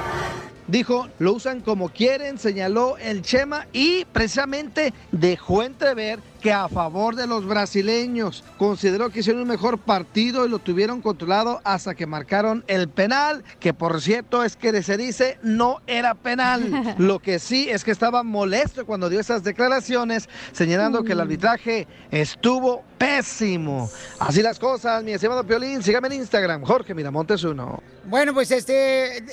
Dijo, 0.68 1.08
lo 1.20 1.34
usan 1.34 1.62
como 1.62 1.90
quieren, 1.90 2.40
señaló 2.40 2.98
el 2.98 3.22
Chema 3.22 3.68
y 3.72 4.04
precisamente 4.06 4.94
dejó 5.12 5.62
entrever 5.62 6.20
que 6.46 6.54
a 6.54 6.70
favor 6.70 7.16
de 7.16 7.26
los 7.26 7.48
brasileños 7.48 8.44
consideró 8.60 9.10
que 9.10 9.22
hicieron 9.22 9.42
un 9.42 9.48
mejor 9.48 9.80
partido 9.80 10.46
y 10.46 10.50
lo 10.50 10.60
tuvieron 10.60 11.02
controlado 11.02 11.60
hasta 11.64 11.96
que 11.96 12.06
marcaron 12.06 12.64
el 12.68 12.88
penal, 12.88 13.44
que 13.60 13.74
por 13.74 14.00
cierto 14.00 14.44
es 14.44 14.56
que 14.56 14.84
se 14.84 14.96
dice 14.96 15.40
no 15.42 15.82
era 15.88 16.14
penal. 16.14 16.94
Lo 17.00 17.18
que 17.18 17.40
sí 17.40 17.68
es 17.72 17.84
que 17.84 17.90
estaba 17.90 18.22
molesto 18.22 18.86
cuando 18.86 19.10
dio 19.10 19.20
esas 19.20 19.44
declaraciones, 19.44 20.30
señalando 20.52 21.04
que 21.04 21.14
el 21.14 21.22
arbitraje 21.22 21.88
estuvo 22.12 22.84
pésimo. 23.00 23.90
Así 24.20 24.44
las 24.44 24.60
cosas, 24.60 25.04
mi 25.04 25.14
estimado 25.14 25.44
Piolín, 25.48 25.82
sígame 25.82 26.10
en 26.10 26.14
Instagram, 26.14 26.62
Jorge 26.62 26.94
Miramontes 26.94 27.44
uno. 27.44 27.82
Bueno, 28.04 28.36
pues 28.36 28.52
este. 28.52 29.26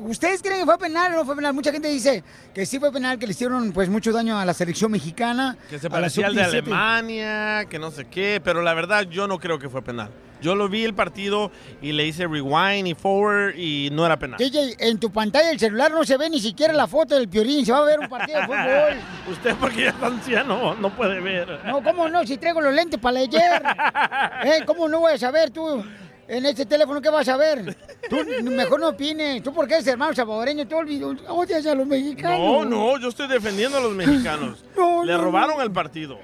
¿Ustedes 0.00 0.42
creen 0.42 0.60
que 0.60 0.64
fue 0.66 0.78
penal 0.78 1.12
o 1.14 1.16
no 1.16 1.24
fue 1.24 1.36
penal? 1.36 1.54
Mucha 1.54 1.72
gente 1.72 1.88
dice 1.88 2.22
que 2.54 2.66
sí 2.66 2.78
fue 2.78 2.92
penal, 2.92 3.18
que 3.18 3.26
le 3.26 3.32
hicieron 3.32 3.72
pues 3.72 3.88
mucho 3.88 4.12
daño 4.12 4.38
a 4.38 4.44
la 4.44 4.54
selección 4.54 4.90
mexicana. 4.90 5.56
Que 5.68 5.78
se 5.78 5.90
parecía 5.90 6.26
al 6.26 6.34
de 6.34 6.44
sub-17. 6.44 6.56
Alemania, 6.58 7.64
que 7.68 7.78
no 7.78 7.90
sé 7.90 8.06
qué, 8.06 8.40
pero 8.42 8.62
la 8.62 8.74
verdad 8.74 9.02
yo 9.02 9.26
no 9.26 9.38
creo 9.38 9.58
que 9.58 9.68
fue 9.68 9.82
penal. 9.82 10.10
Yo 10.40 10.54
lo 10.54 10.68
vi 10.68 10.84
el 10.84 10.94
partido 10.94 11.50
y 11.82 11.92
le 11.92 12.06
hice 12.06 12.26
rewind 12.26 12.86
y 12.86 12.94
forward 12.94 13.56
y 13.56 13.90
no 13.90 14.06
era 14.06 14.18
penal. 14.18 14.38
DJ, 14.38 14.76
en 14.78 14.98
tu 15.00 15.10
pantalla 15.10 15.48
del 15.48 15.58
celular 15.58 15.90
no 15.90 16.04
se 16.04 16.16
ve 16.16 16.30
ni 16.30 16.40
siquiera 16.40 16.72
la 16.72 16.86
foto 16.86 17.16
del 17.16 17.28
Piorín, 17.28 17.66
se 17.66 17.72
va 17.72 17.78
a 17.78 17.84
ver 17.84 17.98
un 17.98 18.08
partido 18.08 18.40
de 18.40 18.46
fútbol. 18.46 18.96
Usted 19.32 19.56
porque 19.56 19.82
ya 19.82 19.90
está 19.90 20.06
anciano 20.06 20.74
no 20.74 20.94
puede 20.94 21.20
ver. 21.20 21.60
No, 21.66 21.82
¿cómo 21.82 22.08
no? 22.08 22.24
Si 22.26 22.36
traigo 22.36 22.60
los 22.60 22.72
lentes 22.72 23.00
para 23.00 23.14
leer. 23.14 23.30
¿Eh? 24.44 24.62
¿Cómo 24.64 24.88
no 24.88 25.00
voy 25.00 25.14
a 25.14 25.18
saber 25.18 25.50
tú? 25.50 25.84
En 26.28 26.44
este 26.44 26.66
teléfono, 26.66 27.00
¿qué 27.00 27.08
vas 27.08 27.26
a 27.28 27.38
ver? 27.38 27.74
Tú 28.10 28.16
mejor 28.50 28.78
no 28.78 28.88
opines. 28.88 29.42
Tú 29.42 29.52
porque 29.54 29.74
eres 29.74 29.86
hermano 29.86 30.14
salvadoreño, 30.14 30.68
tú 30.68 30.76
odias 31.28 31.64
a 31.66 31.74
los 31.74 31.86
mexicanos. 31.86 32.38
No, 32.38 32.64
no, 32.66 32.98
yo 33.00 33.08
estoy 33.08 33.28
defendiendo 33.28 33.78
a 33.78 33.80
los 33.80 33.94
mexicanos. 33.94 34.64
No, 34.76 35.04
Le 35.04 35.14
no, 35.14 35.22
robaron 35.22 35.56
no. 35.56 35.62
el 35.62 35.72
partido. 35.72 36.18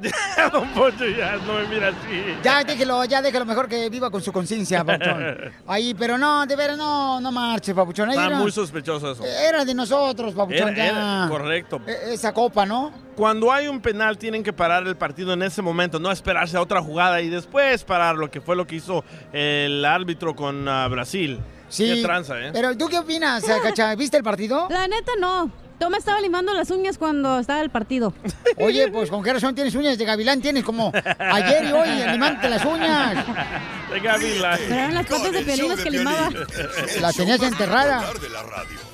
Don 0.52 0.68
Poncho 0.70 1.06
ya 1.06 1.36
no 1.36 1.54
me 1.54 1.66
mira 1.68 1.88
así. 1.88 2.36
Ya 2.42 2.64
déjelo, 2.64 3.04
ya 3.04 3.22
déjelo 3.22 3.44
mejor 3.44 3.68
que 3.68 3.88
viva 3.88 4.10
con 4.10 4.20
su 4.22 4.32
conciencia, 4.32 4.84
papuchón. 4.84 5.36
Ahí, 5.66 5.94
pero 5.94 6.18
no, 6.18 6.44
de 6.46 6.56
veras, 6.56 6.76
no, 6.76 7.20
no 7.20 7.32
marche, 7.32 7.74
papuchón. 7.74 8.08
Ahí 8.10 8.16
Está 8.16 8.26
era, 8.26 8.38
muy 8.38 8.50
sospechoso 8.50 9.12
eso. 9.12 9.24
era 9.24 9.64
de 9.64 9.74
nosotros, 9.74 10.34
papuchón, 10.34 10.68
Era- 10.70 10.76
ya. 10.76 10.86
era- 10.88 11.26
correcto. 11.28 11.80
E- 11.86 12.14
Esa 12.14 12.32
copa, 12.32 12.66
¿no? 12.66 12.92
Cuando 13.16 13.52
hay 13.52 13.68
un 13.68 13.80
penal 13.80 14.18
tienen 14.18 14.42
que 14.42 14.52
parar 14.52 14.86
el 14.86 14.96
partido 14.96 15.32
en 15.32 15.42
ese 15.42 15.62
momento, 15.62 15.98
no 16.00 16.10
esperarse 16.10 16.56
a 16.56 16.60
otra 16.60 16.82
jugada 16.82 17.20
y 17.22 17.28
después 17.30 17.84
parar 17.84 18.16
lo 18.16 18.30
que 18.30 18.40
fue 18.40 18.56
lo 18.56 18.66
que 18.66 18.76
hizo 18.76 19.04
el 19.32 19.84
árbitro 19.84 20.34
con 20.34 20.68
ah, 20.68 20.88
Brasil. 20.88 21.40
Sí. 21.68 21.94
Qué 21.94 22.02
tranza, 22.02 22.38
¿eh? 22.40 22.50
Pero, 22.52 22.76
¿tú 22.76 22.88
qué 22.88 22.98
opinas, 22.98 23.44
Cacha? 23.62 23.94
¿Viste 23.96 24.16
el 24.16 24.22
partido? 24.22 24.68
La 24.70 24.86
neta 24.86 25.12
no. 25.18 25.50
Yo 25.84 25.90
me 25.90 25.98
estaba 25.98 26.18
limando 26.18 26.54
las 26.54 26.70
uñas 26.70 26.96
cuando 26.96 27.38
estaba 27.38 27.60
el 27.60 27.68
partido. 27.68 28.14
Oye, 28.56 28.88
pues 28.88 29.10
con 29.10 29.22
qué 29.22 29.34
razón 29.34 29.54
tienes 29.54 29.74
uñas 29.74 29.98
de 29.98 30.06
gavilán, 30.06 30.40
tienes 30.40 30.64
como 30.64 30.90
ayer 31.18 31.64
y 31.64 31.72
hoy, 31.72 32.00
animante 32.00 32.48
las 32.48 32.64
uñas. 32.64 33.22
De 33.92 34.00
Gavilán. 34.00 34.58
Pero 34.60 34.74
eran 34.74 34.94
las 34.94 35.06
patas 35.06 35.32
de 35.44 35.56
las 35.58 35.80
que 35.80 35.90
limaba. 35.90 36.30
La 37.02 37.12
tenías 37.12 37.42
enterrada. 37.42 38.10
de 38.18 38.30
la 38.30 38.42
radio. 38.44 38.93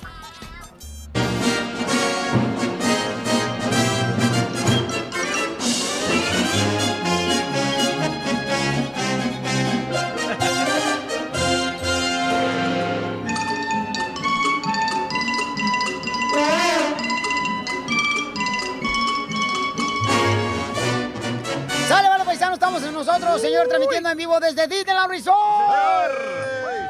Nosotros, 23.07 23.41
señor, 23.41 23.67
transmitiendo 23.69 24.11
en 24.11 24.19
vivo 24.19 24.39
desde 24.41 24.67
Disneyland 24.67 25.11
Resort. 25.11 26.13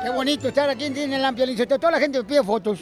Qué 0.03 0.11
bonito 0.11 0.49
estar 0.49 0.69
aquí 0.69 0.85
en 0.87 0.95
Disneyland, 0.95 1.37
Piolín. 1.37 1.57
Toda 1.69 1.91
la 1.93 1.99
gente 2.01 2.19
me 2.19 2.25
pide 2.25 2.43
fotos. 2.43 2.81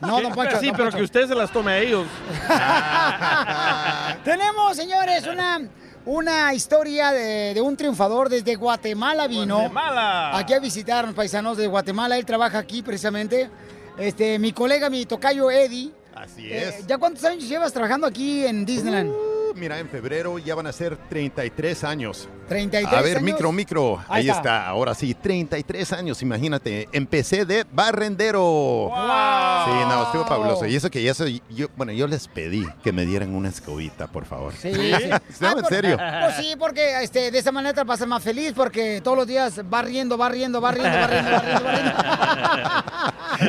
No, 0.00 0.20
don 0.20 0.32
Poncho. 0.32 0.58
Sí, 0.60 0.66
don 0.66 0.76
pero 0.76 0.84
Poncho. 0.90 0.98
que 0.98 1.04
usted 1.04 1.28
se 1.28 1.34
las 1.34 1.50
tome 1.50 1.72
a 1.72 1.78
ellos. 1.78 2.06
Tenemos, 4.24 4.76
señores, 4.76 5.26
una, 5.26 5.60
una 6.04 6.52
historia 6.54 7.12
de, 7.12 7.54
de 7.54 7.60
un 7.60 7.76
triunfador 7.76 8.28
desde 8.28 8.54
Guatemala 8.56 9.26
vino. 9.28 9.56
Guatemala. 9.56 10.36
Aquí 10.36 10.52
a 10.52 10.58
visitarnos, 10.60 11.14
paisanos 11.14 11.56
de 11.56 11.66
Guatemala. 11.66 12.18
Él 12.18 12.26
trabaja 12.26 12.58
aquí 12.58 12.82
precisamente. 12.82 13.48
Este, 13.96 14.38
mi 14.38 14.52
colega, 14.52 14.90
mi 14.90 15.06
tocayo 15.06 15.50
Eddie. 15.50 15.90
Así 16.14 16.52
Eh, 16.52 16.68
es. 16.80 16.86
¿Ya 16.86 16.98
cuántos 16.98 17.24
años 17.24 17.48
llevas 17.48 17.72
trabajando 17.72 18.06
aquí 18.06 18.44
en 18.44 18.64
Disneyland? 18.66 19.10
Uh, 19.10 19.54
mira, 19.54 19.78
en 19.78 19.88
febrero 19.88 20.38
ya 20.38 20.54
van 20.54 20.66
a 20.66 20.72
ser 20.72 20.96
33 21.08 21.84
años. 21.84 22.28
33 22.52 22.92
A 22.98 23.02
ver, 23.02 23.16
años. 23.18 23.22
micro, 23.22 23.52
micro. 23.52 23.98
Ahí 24.08 24.22
Ahí, 24.22 24.28
está. 24.28 24.38
está. 24.40 24.66
Ahora 24.68 24.94
sí, 24.94 25.14
33 25.14 25.92
años, 25.92 26.22
imagínate. 26.22 26.88
Empecé 26.92 27.44
de 27.44 27.64
barrendero. 27.72 28.42
¡Wow! 28.42 29.64
Sí, 29.64 29.70
no, 29.88 30.02
estuvo 30.04 30.24
fabuloso. 30.26 30.66
Y 30.66 30.76
eso 30.76 30.90
que 30.90 31.02
ya 31.02 31.14
soy, 31.14 31.42
yo, 31.50 31.66
bueno, 31.76 31.92
yo 31.92 32.06
les 32.06 32.28
pedí 32.28 32.66
que 32.82 32.92
me 32.92 33.06
dieran 33.06 33.34
una 33.34 33.48
escobita, 33.48 34.06
por 34.06 34.24
favor. 34.24 34.52
Sí, 34.60 34.72
sí. 34.74 34.80
No, 35.40 35.48
Ah, 35.48 35.52
en 35.56 35.60
por- 35.62 35.68
serio. 35.68 35.96
Pues 35.96 36.36
sí, 36.36 36.54
porque 36.58 37.02
este, 37.02 37.30
de 37.30 37.38
esa 37.38 37.52
manera 37.52 37.74
te 37.74 37.82
vas 37.84 38.00
a 38.02 38.06
más 38.06 38.22
feliz 38.22 38.52
porque 38.54 39.00
todos 39.02 39.16
los 39.16 39.26
días 39.26 39.60
va 39.72 39.82
riendo, 39.82 40.16
va 40.18 40.28
riendo, 40.28 40.60
va 40.60 40.70
riendo, 40.72 40.90
va 40.98 41.06
riendo, 41.06 41.30
va 41.30 41.38
riendo, 41.40 41.62
va 41.64 41.72
riendo. 41.72 41.92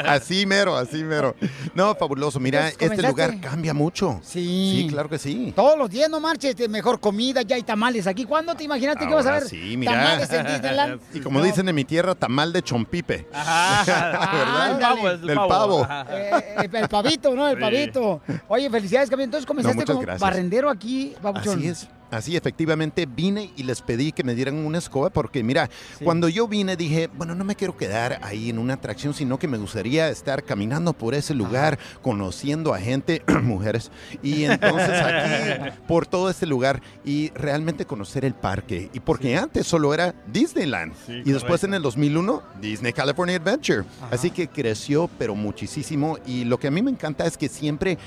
Así 0.10 0.45
mero, 0.45 0.76
así 0.76 1.04
mero. 1.04 1.36
No, 1.76 1.93
fabuloso. 1.95 2.39
Mira, 2.39 2.72
Pues, 2.80 2.91
este 2.91 3.08
lugar 3.08 3.39
cambia 3.39 3.74
mucho. 3.74 4.20
Sí. 4.24 4.84
Sí, 4.84 4.88
claro 4.89 5.10
que 5.10 5.20
sí. 5.20 5.54
Todos 5.56 5.78
los 5.78 5.89
días, 5.89 6.10
no 6.10 6.20
marches, 6.20 6.56
mejor 6.70 6.99
comida, 6.99 7.41
ya 7.43 7.56
hay 7.56 7.64
tamales 7.64 8.08
aquí. 8.08 8.26
¿Cuándo 8.26 8.56
te 8.56 8.64
imaginaste 8.93 9.07
que 9.07 9.13
vas 9.15 9.25
a 9.25 9.31
ver 9.31 9.43
sí, 9.43 9.77
mira. 9.77 9.91
tamales 9.91 10.31
en 10.31 10.45
Disneyland? 10.47 11.01
Y 11.13 11.19
como 11.21 11.41
dicen 11.41 11.67
en 11.69 11.75
mi 11.75 11.83
tierra, 11.85 12.15
tamal 12.15 12.53
de 12.53 12.61
chompipe. 12.61 13.27
Ah, 13.35 14.69
El 14.71 14.79
pavo 14.79 15.09
es 15.09 15.13
el 15.21 15.27
Del 15.27 15.35
pavo. 15.35 15.49
pavo. 15.49 15.83
Ajá. 15.83 16.05
Eh, 16.11 16.31
eh, 16.63 16.69
el 16.73 16.87
pavito, 16.89 17.35
¿no? 17.35 17.47
El 17.47 17.55
Sí. 17.55 17.61
pavito. 17.61 18.21
Oye, 18.47 18.69
felicidades, 18.69 19.09
campeón. 19.09 19.25
Entonces 19.27 19.45
comenzaste 19.45 19.85
como 19.85 19.99
gracias. 20.01 20.21
barrendero 20.21 20.69
aquí, 20.69 21.13
babuchón. 21.21 21.59
Así 21.59 21.67
es. 21.67 21.87
Así 22.14 22.38
efectivamente 22.38 23.07
vine 23.07 23.51
y 23.55 23.64
les 23.64 23.82
pedí 23.82 24.11
que 24.11 24.24
me 24.24 24.36
dieran 24.36 24.55
una 24.55 24.78
escoba 24.78 25.09
porque 25.09 25.43
mira, 25.43 25.70
cuando 26.03 26.30
yo 26.30 26.47
vine 26.47 26.76
dije, 26.76 27.09
bueno, 27.18 27.34
no 27.34 27.43
me 27.43 27.55
quiero 27.55 27.76
quedar 27.76 28.20
ahí 28.22 28.51
en 28.51 28.59
una 28.59 28.76
atracción, 28.76 29.16
sino 29.16 29.39
que 29.39 29.47
me 29.47 29.57
gustaría 29.57 30.09
estar 30.09 30.43
caminando 30.43 30.93
por 30.93 31.16
ese 31.16 31.34
lugar, 31.34 31.80
conociendo 32.03 32.74
a 32.74 32.80
gente, 32.80 33.24
mujeres, 33.41 33.89
y 34.22 34.43
entonces 34.43 35.01
aquí 35.01 35.72
por 35.88 36.05
todo 36.05 36.30
este 36.30 36.45
lugar 36.45 36.84
y 37.03 37.32
realmente 37.32 37.86
conocer 37.86 38.26
el 38.26 38.36
parque. 38.36 38.91
Y 38.93 38.99
porque 38.99 39.36
antes 39.36 39.66
solo 39.66 39.91
era 39.93 40.14
Disneyland. 40.32 40.93
Sí, 41.07 41.24
y 41.26 41.32
después 41.32 41.64
en 41.64 41.74
el 41.74 41.82
2001 41.82 42.43
Disney 42.61 42.93
California 42.93 43.38
Adventure. 43.38 43.86
Así 44.11 44.30
que 44.30 44.47
creció 44.47 45.09
pero 45.18 45.34
muchísimo. 45.34 46.20
Y 46.28 46.45
lo 46.45 46.59
que 46.59 46.68
a 46.68 46.72
mí 46.72 46.82
me 46.84 46.91
encanta 46.91 47.26
es 47.26 47.38
que 47.38 47.49
siempre 47.49 47.97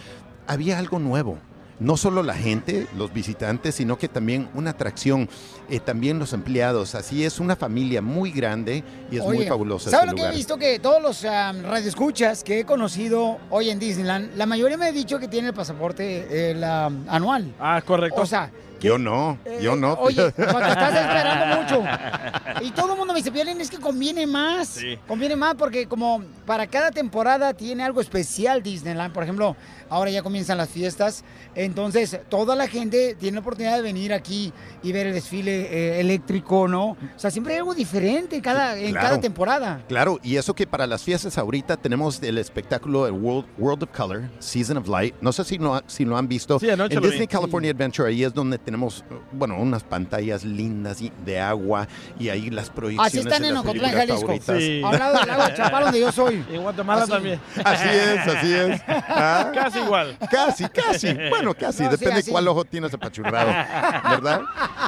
había 0.47 0.79
algo 0.79 0.99
nuevo. 1.01 1.39
No 1.79 1.99
solo 1.99 2.23
la 2.23 2.35
gente, 2.35 2.87
los 2.97 3.13
visitantes, 3.13 3.75
sino 3.75 3.99
que 3.99 4.09
también 4.09 4.49
una 4.55 4.71
atracción, 4.71 5.29
eh, 5.69 5.79
también 5.79 6.19
los 6.19 6.33
empleados. 6.33 6.95
Así 6.95 7.25
es 7.25 7.39
una 7.39 7.55
familia 7.55 8.01
muy 8.01 8.31
grande 8.31 8.83
y 9.11 9.19
es 9.19 9.23
muy 9.23 9.39
Oye, 9.39 9.49
fabuloso 9.49 9.91
¿Sabes 9.91 10.09
este 10.09 10.17
lo 10.17 10.23
que 10.23 10.33
he 10.33 10.37
visto? 10.37 10.57
Que 10.57 10.79
todos 10.79 11.03
los 11.03 11.23
um, 11.25 11.63
radioescuchas 11.63 12.43
que 12.43 12.61
he 12.61 12.65
conocido 12.65 13.39
hoy 13.51 13.69
en 13.69 13.79
Disneyland, 13.79 14.37
la 14.37 14.47
mayoría 14.47 14.79
me 14.79 14.87
ha 14.87 14.93
dicho 14.93 15.19
que 15.19 15.29
tiene 15.29 15.49
el 15.49 15.55
pasaporte 15.55 16.51
el, 16.51 16.59
um, 16.59 17.05
anual. 17.09 17.55
Ah, 17.61 17.83
correcto. 17.85 18.23
O 18.23 18.27
sea, 18.27 18.51
Yo 18.81 18.99
no, 18.99 19.39
yo 19.61 19.75
no. 19.75 19.95
Eh, 19.95 19.99
Oye, 20.01 20.23
o 20.23 20.31
sea, 20.31 20.47
te 20.47 20.69
estás 20.69 20.95
esperando 20.95 21.63
mucho. 21.63 21.85
Y 22.63 22.71
todo 22.71 22.93
el 22.93 22.99
mundo 22.99 23.13
me 23.13 23.21
dice, 23.21 23.33
Piolín, 23.33 23.61
es 23.61 23.71
que 23.71 23.79
conviene 23.79 24.27
más. 24.27 24.69
Sí. 24.69 24.99
Conviene 25.07 25.37
más 25.37 25.55
porque 25.55 25.87
como 25.87 26.23
para 26.45 26.67
cada 26.67 26.91
temporada 26.91 27.55
tiene 27.55 27.83
algo 27.83 28.01
especial 28.01 28.63
Disneyland. 28.63 29.13
Por 29.13 29.23
ejemplo, 29.23 29.57
ahora 29.91 30.11
ya 30.11 30.23
comienzan 30.23 30.59
las 30.59 30.69
fiestas. 30.69 31.25
Entonces, 31.55 32.19
toda 32.29 32.55
la 32.55 32.69
gente 32.69 33.17
tiene 33.19 33.37
la 33.37 33.41
oportunidad 33.41 33.77
de 33.77 33.83
venir 33.83 34.13
aquí 34.13 34.53
y 34.83 34.93
ver 34.93 35.07
el 35.07 35.15
desfile 35.15 35.63
eh, 35.97 36.01
eléctrico, 36.01 36.69
¿no? 36.69 36.91
O 36.91 36.97
sea, 37.17 37.31
siempre 37.31 37.55
hay 37.55 37.59
algo 37.59 37.75
diferente 37.75 38.41
cada, 38.43 38.77
en 38.79 38.93
Claro. 38.93 39.07
cada 39.09 39.21
temporada. 39.21 39.83
Claro, 39.89 40.19
y 40.23 40.37
eso 40.37 40.55
que 40.55 40.67
para 40.67 40.87
las 40.87 41.03
fiestas 41.03 41.39
ahorita 41.39 41.77
tenemos 41.77 42.23
el 42.23 42.39
espectáculo 42.39 43.07
el 43.07 43.13
World, 43.13 43.47
World 43.59 43.83
of 43.85 43.91
Color, 43.97 44.31
Season 44.39 44.77
of 44.77 44.89
Light. 44.89 45.15
No 45.21 45.33
sé 45.33 45.45
si 45.45 45.59
lo, 45.59 45.75
ha- 45.75 45.85
si 45.87 46.05
lo 46.05 46.17
han 46.17 46.29
visto. 46.29 46.59
Sí, 46.59 46.69
anoche 46.71 46.95
en 46.95 47.01
lo 47.01 47.07
vi. 47.07 47.11
Disney 47.13 47.27
California 47.29 47.71
Adventure, 47.71 48.09
ahí 48.09 48.23
es 48.25 48.33
donde 48.35 48.59
tenemos, 48.59 49.05
bueno, 49.33 49.59
unas 49.59 49.83
pantallas 49.83 50.45
lindas 50.45 51.01
y- 51.01 51.13
de 51.25 51.41
agua 51.41 51.89
y 52.19 52.29
ahí 52.29 52.51
las 52.51 52.71
proyecciones. 52.71 53.13
Así 53.13 53.19
están 53.21 53.43
de 53.43 53.49
en 53.49 53.57
Ocotlán, 53.57 53.93
Jalisco. 53.93 54.35
Sí. 54.59 54.83
Al 54.85 54.99
lado 54.99 55.45
del 55.47 55.55
Chapala, 55.57 55.85
donde 55.87 56.01
yo 56.01 56.13
soy. 56.13 56.45
En 56.57 56.63
Guatemala 56.63 57.03
Así. 57.03 57.11
también. 57.13 57.41
Así 57.65 57.89
es, 57.89 58.19
así 58.29 58.53
es. 58.55 58.81
¿Ah? 58.89 59.51
Casi 59.55 59.76
igual. 59.85 60.17
Casi, 60.31 60.69
casi. 60.69 61.13
Bueno, 61.31 61.55
casi. 61.59 61.83
No, 61.83 61.91
sí, 61.91 61.97
Depende 61.97 62.21
así. 62.21 62.31
cuál 62.31 62.49
ojo 62.49 62.65
tienes 62.65 62.93
apachurrado, 62.95 63.49
¿verdad? 64.11 64.43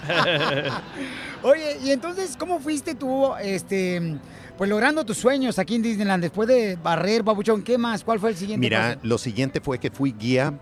Oye, 1.43 1.79
y 1.85 1.91
entonces, 1.91 2.37
¿cómo 2.39 2.59
fuiste 2.59 2.95
tú, 2.95 3.33
este, 3.41 4.17
pues 4.57 4.69
logrando 4.69 5.05
tus 5.05 5.19
sueños 5.19 5.59
aquí 5.59 5.77
en 5.77 5.83
Disneyland? 5.83 6.23
Después 6.23 6.49
de 6.49 6.77
barrer, 6.77 7.23
babuchón, 7.23 7.63
¿qué 7.63 7.79
más? 7.79 8.03
¿Cuál 8.05 8.19
fue 8.19 8.31
el 8.31 8.37
siguiente 8.37 8.61
Mira, 8.61 8.95
paso? 8.95 9.01
lo 9.03 9.19
siguiente 9.19 9.61
fue 9.61 9.79
que 9.79 9.91
fui 9.91 10.13
guía 10.13 10.53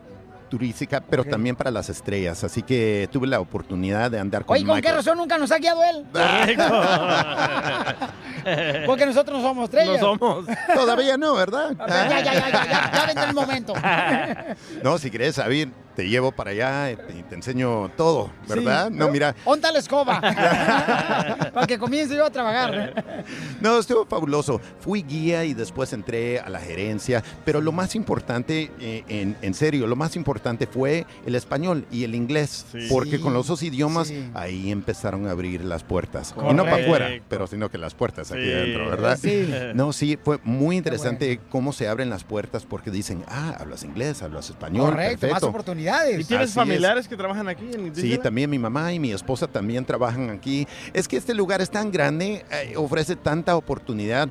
turística, 0.48 1.00
pero 1.00 1.24
también 1.24 1.56
para 1.56 1.70
las 1.70 1.88
estrellas. 1.88 2.42
Así 2.44 2.62
que 2.62 3.08
tuve 3.12 3.26
la 3.26 3.40
oportunidad 3.40 4.10
de 4.10 4.18
andar 4.18 4.44
con 4.44 4.56
Oye, 4.56 4.64
¿con 4.64 4.80
qué 4.80 4.92
razón 4.92 5.18
nunca 5.18 5.38
nos 5.38 5.50
ha 5.52 5.58
guiado 5.58 5.82
él? 5.84 6.04
Porque 8.86 9.06
nosotros 9.06 9.40
no 9.40 9.48
somos 9.48 9.64
estrellas. 9.64 10.00
No 10.00 10.16
somos. 10.18 10.46
Todavía 10.74 11.16
no, 11.16 11.34
¿verdad? 11.34 11.74
Ya, 11.88 12.08
ya, 12.08 12.22
ya, 12.22 12.32
ya, 12.34 12.50
ya, 12.50 12.66
ya, 12.66 12.92
ya 12.92 13.06
vendrá 13.06 13.28
el 13.28 13.34
momento. 13.34 13.74
No, 14.82 14.98
si 14.98 15.10
quieres 15.10 15.34
saber, 15.34 15.68
te 15.96 16.06
llevo 16.08 16.30
para 16.30 16.50
allá 16.50 16.90
y 16.92 17.22
te, 17.22 17.34
enseño 17.34 17.90
todo, 17.96 18.30
¿verdad? 18.46 18.88
Sí. 18.88 18.94
No, 18.96 19.08
mira, 19.10 19.34
Ponta 19.44 19.72
la 19.72 19.78
escoba. 19.78 20.20
Para 21.54 21.66
que 21.66 21.78
comience 21.78 22.14
yo 22.14 22.26
a 22.26 22.30
trabajar. 22.30 23.24
no, 23.60 23.78
estuvo 23.78 24.04
fabuloso. 24.04 24.60
Fui 24.80 25.02
guía 25.02 25.44
y 25.44 25.54
después 25.54 25.92
entré 25.94 26.38
a 26.38 26.50
la 26.50 26.60
gerencia, 26.60 27.24
pero 27.44 27.60
lo 27.60 27.72
más 27.72 27.94
importante, 27.94 28.70
eh, 28.78 29.04
en, 29.08 29.36
en 29.40 29.54
serio, 29.54 29.86
lo 29.86 29.96
más 29.96 30.16
importante 30.16 30.66
fue 30.66 31.06
el 31.24 31.34
español 31.34 31.86
y 31.90 32.04
el 32.04 32.14
inglés, 32.14 32.66
Sí. 32.70 32.86
porque 32.90 33.16
Sí, 33.16 33.18
con 33.18 33.32
los 33.32 33.46
dos 33.46 33.62
idiomas 33.62 34.12
ahí 34.34 34.70
empezaron 34.70 35.26
a 35.26 35.30
abrir 35.30 35.64
las 35.64 35.82
puertas. 35.82 36.34
Y 36.50 36.52
no 36.52 36.64
para 36.64 36.76
afuera, 36.76 37.08
pero 37.28 37.46
sino 37.46 37.70
que 37.70 37.78
las 37.78 37.94
puertas 37.94 38.30
aquí 38.30 38.52
adentro, 38.52 38.90
¿verdad? 38.90 39.18
Sí. 39.20 39.48
No, 39.74 39.92
sí, 39.94 40.18
fue 40.22 40.38
muy 40.44 40.76
interesante 40.76 41.40
cómo 41.48 41.72
se 41.72 41.88
abren 41.88 42.10
las 42.10 42.24
puertas 42.24 42.66
porque 42.66 42.90
dicen, 42.90 43.24
ah, 43.28 43.56
hablas 43.58 43.82
inglés, 43.84 44.22
hablas 44.22 44.50
español, 44.50 44.90
Correcto, 44.90 45.26
más 45.28 45.40
perfecto. 45.40 45.46
Oportunidades. 45.90 46.20
¿Y 46.20 46.24
tienes 46.24 46.44
Así 46.50 46.50
es. 46.50 46.54
familiares 46.54 47.08
que 47.08 47.16
trabajan 47.16 47.48
aquí 47.48 47.70
en 47.72 47.94
Sí, 47.94 48.18
también 48.18 48.50
mi 48.50 48.58
mamá 48.58 48.92
y 48.92 48.98
mi 48.98 49.12
esposa 49.12 49.46
también 49.46 49.84
trabajan 49.84 50.30
aquí. 50.30 50.66
Es 50.92 51.08
que 51.08 51.16
este 51.16 51.34
lugar 51.34 51.60
es 51.60 51.70
tan 51.70 51.90
grande, 51.90 52.44
eh, 52.50 52.74
ofrece 52.76 53.16
tanta 53.16 53.56
oportunidad. 53.56 54.28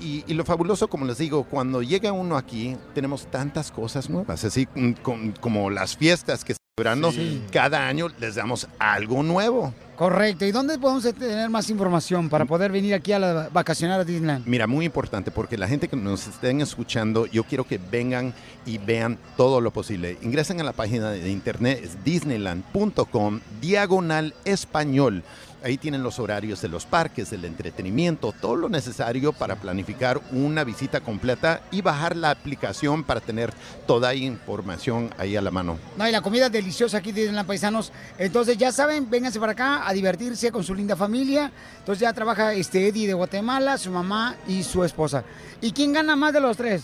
Y, 0.00 0.24
y 0.26 0.34
lo 0.34 0.44
fabuloso, 0.44 0.88
como 0.88 1.04
les 1.04 1.18
digo, 1.18 1.44
cuando 1.44 1.82
llega 1.82 2.12
uno 2.12 2.36
aquí, 2.36 2.76
tenemos 2.94 3.26
tantas 3.30 3.70
cosas 3.70 4.10
nuevas. 4.10 4.44
Así 4.44 4.66
mm, 4.74 4.92
con- 5.02 5.32
como 5.32 5.70
las 5.70 5.96
fiestas 5.96 6.44
que 6.44 6.54
celebrando, 6.76 7.12
Sí. 7.12 7.42
cada 7.52 7.86
año 7.88 8.08
les 8.20 8.34
damos 8.36 8.68
algo 8.78 9.22
nuevo. 9.22 9.72
Correcto. 9.98 10.44
¿Y 10.44 10.52
dónde 10.52 10.78
podemos 10.78 11.02
tener 11.02 11.50
más 11.50 11.68
información 11.70 12.28
para 12.28 12.44
poder 12.44 12.70
venir 12.70 12.94
aquí 12.94 13.10
a 13.10 13.18
la 13.18 13.48
vacacionar 13.52 13.98
a 13.98 14.04
Disneyland? 14.04 14.46
Mira, 14.46 14.68
muy 14.68 14.86
importante 14.86 15.32
porque 15.32 15.58
la 15.58 15.66
gente 15.66 15.88
que 15.88 15.96
nos 15.96 16.28
estén 16.28 16.60
escuchando, 16.60 17.26
yo 17.26 17.42
quiero 17.42 17.64
que 17.64 17.78
vengan 17.78 18.32
y 18.64 18.78
vean 18.78 19.18
todo 19.36 19.60
lo 19.60 19.72
posible. 19.72 20.16
Ingresen 20.22 20.60
a 20.60 20.62
la 20.62 20.72
página 20.72 21.10
de 21.10 21.28
internet, 21.28 21.80
es 21.82 22.04
disneyland.com, 22.04 23.40
diagonal 23.60 24.34
español. 24.44 25.24
Ahí 25.62 25.76
tienen 25.76 26.04
los 26.04 26.20
horarios 26.20 26.62
de 26.62 26.68
los 26.68 26.86
parques, 26.86 27.30
del 27.30 27.44
entretenimiento, 27.44 28.32
todo 28.40 28.54
lo 28.54 28.68
necesario 28.68 29.32
para 29.32 29.56
planificar 29.56 30.20
una 30.30 30.62
visita 30.62 31.00
completa 31.00 31.62
y 31.72 31.82
bajar 31.82 32.16
la 32.16 32.30
aplicación 32.30 33.02
para 33.02 33.20
tener 33.20 33.52
toda 33.86 34.14
información 34.14 35.10
ahí 35.18 35.34
a 35.34 35.42
la 35.42 35.50
mano. 35.50 35.76
No, 35.96 36.08
y 36.08 36.12
la 36.12 36.22
comida 36.22 36.46
es 36.46 36.52
deliciosa 36.52 36.98
aquí 36.98 37.10
de 37.10 37.22
Disneyland 37.22 37.48
Paisanos. 37.48 37.92
Entonces, 38.18 38.56
ya 38.56 38.70
saben, 38.70 39.10
vénganse 39.10 39.40
para 39.40 39.52
acá 39.52 39.87
a 39.88 39.92
divertirse 39.94 40.52
con 40.52 40.62
su 40.62 40.74
linda 40.74 40.94
familia. 40.96 41.50
Entonces, 41.78 42.02
ya 42.02 42.12
trabaja 42.12 42.52
este 42.52 42.88
Eddie 42.88 43.06
de 43.06 43.14
Guatemala, 43.14 43.78
su 43.78 43.90
mamá 43.90 44.36
y 44.46 44.62
su 44.62 44.84
esposa. 44.84 45.24
¿Y 45.62 45.72
quién 45.72 45.94
gana 45.94 46.14
más 46.14 46.34
de 46.34 46.40
los 46.40 46.56
tres? 46.58 46.82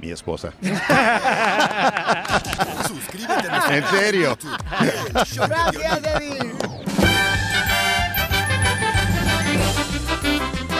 Mi 0.00 0.10
esposa. 0.10 0.52
Suscríbete 2.86 3.48
a 3.48 3.76
¿En 3.78 3.86
serio? 3.86 4.36
Gracias. 5.10 6.00
Eddie. 6.04 6.38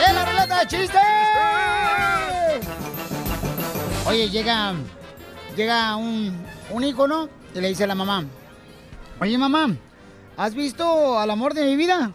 ¡Es 0.07 0.13
la 0.13 0.25
ruleta 0.25 0.59
de 0.59 0.67
chistes! 0.67 1.01
Oye, 4.05 4.29
llega, 4.29 4.73
llega 5.55 5.95
un, 5.95 6.45
un 6.69 6.83
hijo, 6.83 7.07
¿no? 7.07 7.27
Y 7.55 7.59
le 7.59 7.69
dice 7.69 7.85
a 7.85 7.87
la 7.87 7.95
mamá, 7.95 8.25
oye, 9.19 9.35
mamá, 9.37 9.75
¿has 10.37 10.53
visto 10.53 11.19
al 11.19 11.29
amor 11.29 11.53
de 11.53 11.65
mi 11.65 11.75
vida? 11.75 12.11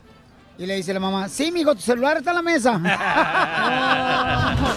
Y 0.56 0.66
le 0.66 0.76
dice 0.76 0.94
la 0.94 1.00
mamá, 1.00 1.28
sí, 1.28 1.50
mijo, 1.50 1.74
tu 1.74 1.80
celular 1.82 2.18
está 2.18 2.30
en 2.30 2.36
la 2.36 2.42
mesa. 2.42 2.80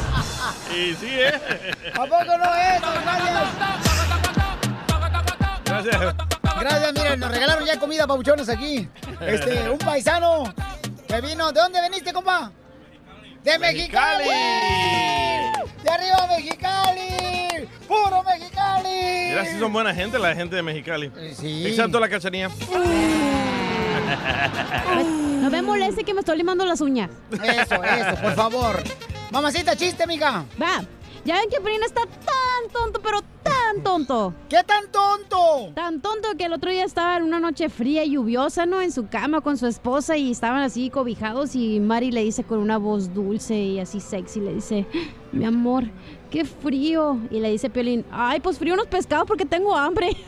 Y 0.76 0.94
sí, 0.96 1.08
¿eh? 1.10 1.32
¿A 1.94 2.00
poco 2.02 2.24
no 2.26 2.56
es? 2.56 2.82
Gracias. 5.64 5.64
Gracias. 5.64 6.16
Gracias, 6.60 6.94
miren, 6.94 7.20
nos 7.20 7.32
regalaron 7.32 7.66
ya 7.66 7.80
comida 7.80 8.08
pauchones 8.08 8.50
aquí. 8.50 8.90
Este, 9.22 9.70
un 9.70 9.78
paisano 9.78 10.52
que 11.08 11.22
vino. 11.22 11.52
¿De 11.52 11.62
dónde 11.62 11.80
veniste, 11.82 12.12
compa? 12.12 12.52
¡De 13.46 13.60
Mexicali! 13.60 14.26
¡De 14.26 15.90
arriba, 15.92 16.28
Mexicali! 16.36 17.68
¡Puro 17.88 18.24
Mexicali! 18.24 19.30
Mira, 19.30 19.46
sí 19.46 19.60
son 19.60 19.72
buena 19.72 19.94
gente 19.94 20.18
la 20.18 20.34
gente 20.34 20.56
de 20.56 20.64
Mexicali. 20.64 21.12
sí. 21.40 21.68
Excepto 21.68 22.00
la 22.00 22.10
cachanía. 22.10 22.50
No 25.42 25.52
me 25.52 25.62
moleste 25.62 26.04
que 26.04 26.16
me 26.16 26.22
estoy 26.22 26.38
limando 26.38 26.66
las 26.66 26.82
uñas. 26.82 27.12
Eso, 27.32 27.84
eso, 27.84 28.22
por 28.22 28.34
favor. 28.34 28.84
Mamacita, 29.30 29.76
chiste, 29.76 30.08
mija. 30.08 30.44
Va. 30.60 30.84
Ya 31.26 31.40
ven 31.40 31.50
que 31.50 31.60
Pelín 31.60 31.82
está 31.82 32.02
tan 32.06 32.72
tonto, 32.72 33.02
pero 33.02 33.20
tan 33.42 33.82
tonto. 33.84 34.32
¿Qué 34.48 34.64
tan 34.64 34.92
tonto? 34.92 35.72
Tan 35.74 36.00
tonto 36.00 36.30
que 36.38 36.46
el 36.46 36.54
otro 36.54 36.70
día 36.70 36.86
estaba 36.86 37.18
en 37.18 37.24
una 37.24 37.40
noche 37.40 37.68
fría 37.70 38.04
y 38.04 38.12
lluviosa, 38.12 38.68
¿no? 38.68 38.80
En 38.80 38.92
su 38.92 39.08
cama 39.08 39.42
con 39.42 39.58
su 39.58 39.66
esposa 39.66 40.16
y 40.18 40.30
estaban 40.30 40.62
así 40.62 40.92
cobijados 40.92 41.56
y 41.56 41.80
Mari 41.80 42.12
le 42.12 42.24
dice 42.24 42.44
con 42.44 42.60
una 42.60 42.78
voz 42.78 43.12
dulce 43.12 43.56
y 43.56 43.80
así 43.80 44.00
sexy, 44.00 44.40
le 44.40 44.54
dice, 44.54 44.86
mi 45.32 45.46
amor, 45.46 45.86
qué 46.30 46.46
frío. 46.46 47.18
Y 47.32 47.40
le 47.40 47.50
dice 47.50 47.72
Piolín, 47.72 48.06
ay, 48.12 48.40
pues 48.40 48.60
frío 48.60 48.76
unos 48.76 48.86
pescados 48.86 49.26
porque 49.26 49.46
tengo 49.46 49.76
hambre. 49.76 50.16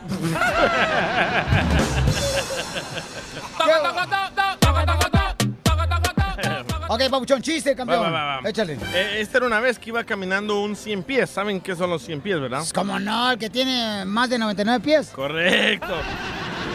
Ok, 6.89 7.01
Pabuchón, 7.09 7.41
chiste, 7.41 7.75
campeón. 7.75 8.03
Va, 8.03 8.09
va, 8.09 8.39
va. 8.41 8.49
Échale. 8.49 8.77
Eh, 8.93 9.17
esta 9.19 9.37
era 9.39 9.47
una 9.47 9.59
vez 9.59 9.77
que 9.77 9.89
iba 9.89 10.03
caminando 10.03 10.61
un 10.61 10.75
100 10.75 11.03
pies. 11.03 11.29
¿Saben 11.29 11.59
qué 11.59 11.75
son 11.75 11.89
los 11.89 12.01
100 12.03 12.21
pies, 12.21 12.39
verdad? 12.39 12.63
Como 12.73 12.97
no, 12.99 13.31
el 13.31 13.37
que 13.37 13.49
tiene 13.49 14.05
más 14.05 14.29
de 14.29 14.37
99 14.39 14.79
pies. 14.83 15.09
Correcto. 15.09 15.93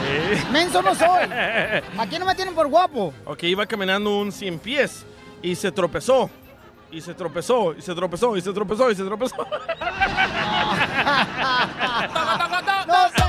Eh, 0.08 0.42
Menso 0.52 0.82
no 0.82 0.94
soy. 0.94 1.28
Aquí 1.98 2.18
no 2.18 2.26
me 2.26 2.34
tienen 2.34 2.54
por 2.54 2.68
guapo. 2.68 3.14
Ok, 3.24 3.44
iba 3.44 3.64
caminando 3.66 4.18
un 4.18 4.32
100 4.32 4.58
pies 4.58 5.04
y 5.42 5.54
se 5.54 5.72
tropezó. 5.72 6.28
Y 6.90 7.00
se 7.00 7.14
tropezó, 7.14 7.72
y 7.74 7.80
se 7.80 7.94
tropezó, 7.94 8.36
y 8.36 8.42
se 8.42 8.52
tropezó, 8.52 8.90
y 8.90 8.94
se 8.94 9.02
tropezó. 9.04 9.34
No 12.86 13.08
sé. 13.08 13.22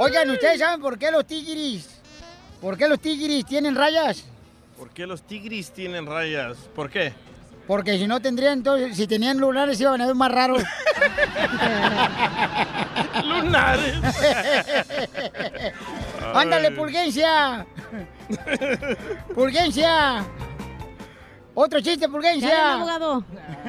Oigan, 0.00 0.30
¿ustedes 0.30 0.58
saben 0.58 0.80
por 0.80 0.98
qué 0.98 1.12
los 1.12 1.24
tigris? 1.24 1.97
¿Por 2.60 2.76
qué 2.76 2.88
los 2.88 2.98
tigris 3.00 3.44
tienen 3.46 3.74
rayas? 3.76 4.24
¿Por 4.78 4.90
qué 4.90 5.06
los 5.06 5.22
tigris 5.22 5.70
tienen 5.72 6.06
rayas? 6.06 6.56
¿Por 6.74 6.90
qué? 6.90 7.12
Porque 7.66 7.98
si 7.98 8.06
no 8.06 8.20
tendrían, 8.20 8.54
entonces, 8.54 8.96
si 8.96 9.06
tenían 9.06 9.38
lunares 9.38 9.78
iban 9.80 10.00
a 10.00 10.06
ver 10.06 10.14
más 10.14 10.32
raros. 10.32 10.62
Lunares. 13.24 13.94
Ándale. 16.34 16.70
Pulgencia. 16.72 17.66
Pulgencia. 19.34 20.24
Otro 21.54 21.80
chiste, 21.80 22.06
Ya, 22.06 22.08
Pulgencia. 22.08 22.74
abogado. 22.74 23.24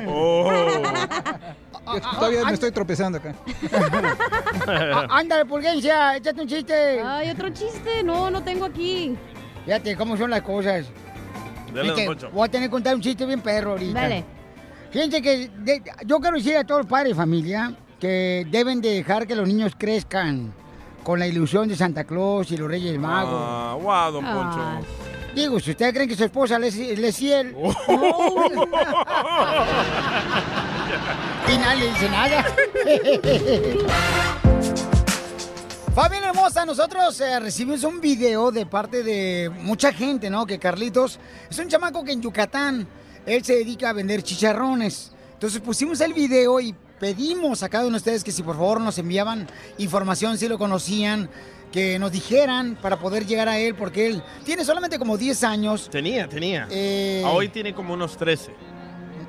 Oh. 0.08 0.52
Yo 1.94 2.02
todavía 2.02 2.46
me 2.46 2.54
estoy 2.54 2.72
tropezando 2.72 3.18
acá. 3.18 3.34
Ándale, 5.10 5.46
Pulgencia, 5.46 6.18
échate 6.18 6.42
un 6.42 6.48
chiste. 6.48 7.02
Ay, 7.02 7.30
otro 7.32 7.50
chiste. 7.50 8.04
No, 8.04 8.30
no 8.30 8.44
tengo 8.44 8.66
aquí. 8.66 9.16
Fíjate 9.66 9.96
cómo 9.96 10.18
son 10.18 10.30
las 10.30 10.42
cosas. 10.42 10.86
Dale, 11.74 11.90
don 11.92 12.06
Poncho. 12.06 12.30
voy 12.32 12.48
a 12.48 12.52
tener 12.52 12.68
que 12.68 12.72
contar 12.72 12.96
un 12.96 13.02
chiste 13.02 13.26
bien 13.26 13.42
perro 13.42 13.72
ahorita. 13.72 14.02
Dale. 14.02 14.24
Fíjense 14.92 15.22
que 15.22 15.50
de- 15.60 15.84
yo 16.06 16.20
quiero 16.20 16.38
decir 16.38 16.58
a 16.58 16.64
todos 16.64 16.82
los 16.82 16.90
padres 16.90 17.10
de 17.10 17.16
familia 17.16 17.74
que 18.00 18.48
deben 18.50 18.82
de 18.82 18.90
dejar 18.94 19.28
que 19.28 19.36
los 19.36 19.48
niños 19.48 19.74
crezcan 19.78 20.52
con 21.04 21.20
la 21.20 21.28
ilusión 21.28 21.68
de 21.68 21.76
Santa 21.76 22.06
Claus 22.06 22.52
y 22.52 22.58
los 22.58 22.68
Reyes 22.68 22.98
Magos. 22.98 23.40
Ah, 23.40 23.78
wow, 23.80 24.12
don 24.12 24.26
Poncho. 24.26 24.60
Ah. 24.60 24.80
Digo, 25.36 25.60
si 25.60 25.72
ustedes 25.72 25.94
creen 25.94 26.10
que 26.10 26.16
su 26.16 26.24
esposa 26.24 26.58
le 26.58 26.70
es 26.70 27.18
fiel. 27.18 27.56
Y 31.52 31.58
nadie 31.58 31.86
le 31.86 31.90
dice 31.90 32.10
nada. 32.10 32.46
Familia 35.96 36.30
hermosa, 36.30 36.66
nosotros 36.66 37.20
eh, 37.20 37.40
recibimos 37.40 37.84
un 37.84 38.00
video 38.00 38.52
de 38.52 38.66
parte 38.66 39.04
de 39.04 39.50
mucha 39.50 39.92
gente, 39.92 40.30
¿no? 40.30 40.46
Que 40.46 40.60
Carlitos 40.60 41.20
es 41.50 41.58
un 41.58 41.68
chamaco 41.68 42.04
que 42.04 42.12
en 42.12 42.22
Yucatán, 42.22 42.88
él 43.26 43.44
se 43.44 43.56
dedica 43.56 43.90
a 43.90 43.94
vender 43.94 44.22
chicharrones. 44.22 45.12
Entonces 45.34 45.60
pusimos 45.60 46.00
el 46.02 46.14
video 46.14 46.60
y 46.60 46.76
pedimos 47.00 47.64
a 47.64 47.70
cada 47.70 47.86
uno 47.86 47.94
de 47.94 47.98
ustedes 47.98 48.24
que 48.24 48.32
si 48.32 48.44
por 48.44 48.56
favor 48.56 48.80
nos 48.80 48.98
enviaban 49.00 49.48
información, 49.78 50.38
si 50.38 50.48
lo 50.48 50.60
conocían, 50.60 51.30
que 51.72 52.00
nos 52.00 52.12
dijeran 52.12 52.78
para 52.82 53.00
poder 53.00 53.26
llegar 53.26 53.48
a 53.48 53.58
él, 53.58 53.76
porque 53.76 54.08
él 54.08 54.24
tiene 54.44 54.64
solamente 54.64 55.00
como 55.00 55.18
10 55.18 55.44
años. 55.44 55.90
Tenía, 55.90 56.28
tenía. 56.28 56.68
Eh, 56.70 57.24
A 57.26 57.30
Hoy 57.30 57.50
tiene 57.50 57.74
como 57.74 57.94
unos 57.94 58.18
13. 58.18 58.54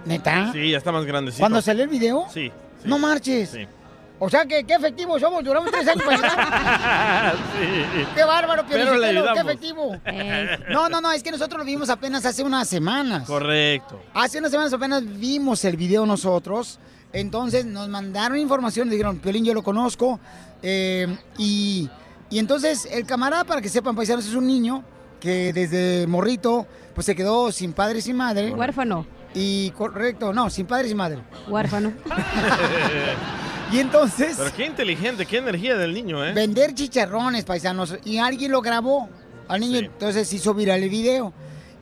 ¿Neta? 0.04 0.52
Sí, 0.52 0.70
ya 0.70 0.78
está 0.78 0.92
más 0.92 1.04
grandecito. 1.04 1.40
¿Cuando 1.42 1.60
salió 1.62 1.82
el 1.84 1.88
video? 1.90 2.26
Sí. 2.32 2.50
No 2.84 2.98
marches. 2.98 3.50
Sí. 3.50 3.66
O 4.22 4.28
sea, 4.28 4.44
que 4.44 4.64
qué 4.64 4.74
efectivo 4.74 5.18
somos, 5.18 5.42
duramos 5.42 5.70
tres 5.70 5.88
años 5.88 6.04
para 6.04 7.32
sí. 7.32 8.06
Qué 8.14 8.22
bárbaro, 8.22 8.64
Pero 8.68 8.96
le 8.96 9.08
Piolichotelo, 9.08 9.34
qué 9.34 9.40
efectivo. 9.40 9.96
No, 10.68 10.88
no, 10.90 11.00
no, 11.00 11.10
es 11.12 11.22
que 11.22 11.30
nosotros 11.30 11.58
lo 11.58 11.64
vimos 11.64 11.88
apenas 11.88 12.26
hace 12.26 12.42
unas 12.42 12.68
semanas. 12.68 13.26
Correcto. 13.26 13.98
Hace 14.12 14.38
unas 14.38 14.50
semanas 14.50 14.72
apenas 14.74 15.02
vimos 15.18 15.64
el 15.64 15.76
video 15.76 16.04
nosotros. 16.04 16.78
Entonces 17.14 17.64
nos 17.64 17.88
mandaron 17.88 18.36
información, 18.38 18.88
nos 18.88 18.92
dijeron, 18.92 19.18
Piolín, 19.20 19.44
yo 19.44 19.54
lo 19.54 19.62
conozco. 19.62 20.20
eh, 20.62 21.06
y, 21.38 21.88
y 22.28 22.38
entonces 22.38 22.86
el 22.92 23.06
camarada, 23.06 23.44
para 23.44 23.62
que 23.62 23.68
sepan, 23.70 23.96
paisanos, 23.96 24.26
es 24.26 24.34
un 24.34 24.46
niño 24.46 24.84
que 25.18 25.52
desde 25.54 26.06
morrito, 26.06 26.66
pues 26.94 27.06
se 27.06 27.14
quedó 27.16 27.50
sin 27.52 27.72
padre 27.72 28.00
y 28.00 28.02
sin 28.02 28.16
madre. 28.16 28.50
Huérfano. 28.52 29.06
Y 29.34 29.70
correcto, 29.70 30.32
no, 30.32 30.50
sin 30.50 30.66
padre 30.66 30.86
y 30.86 30.88
sin 30.88 30.96
madre. 30.96 31.18
Huérfano. 31.48 31.92
Y 33.72 33.78
entonces... 33.78 34.34
Pero 34.36 34.52
qué 34.52 34.66
inteligente, 34.66 35.26
qué 35.26 35.38
energía 35.38 35.76
del 35.76 35.94
niño, 35.94 36.24
¿eh? 36.24 36.32
Vender 36.32 36.74
chicharrones, 36.74 37.44
paisanos. 37.44 37.96
Y 38.04 38.18
alguien 38.18 38.50
lo 38.50 38.60
grabó 38.62 39.08
al 39.46 39.60
niño, 39.60 39.78
entonces 39.78 40.32
hizo 40.32 40.54
viral 40.54 40.82
el 40.82 40.90
video. 40.90 41.32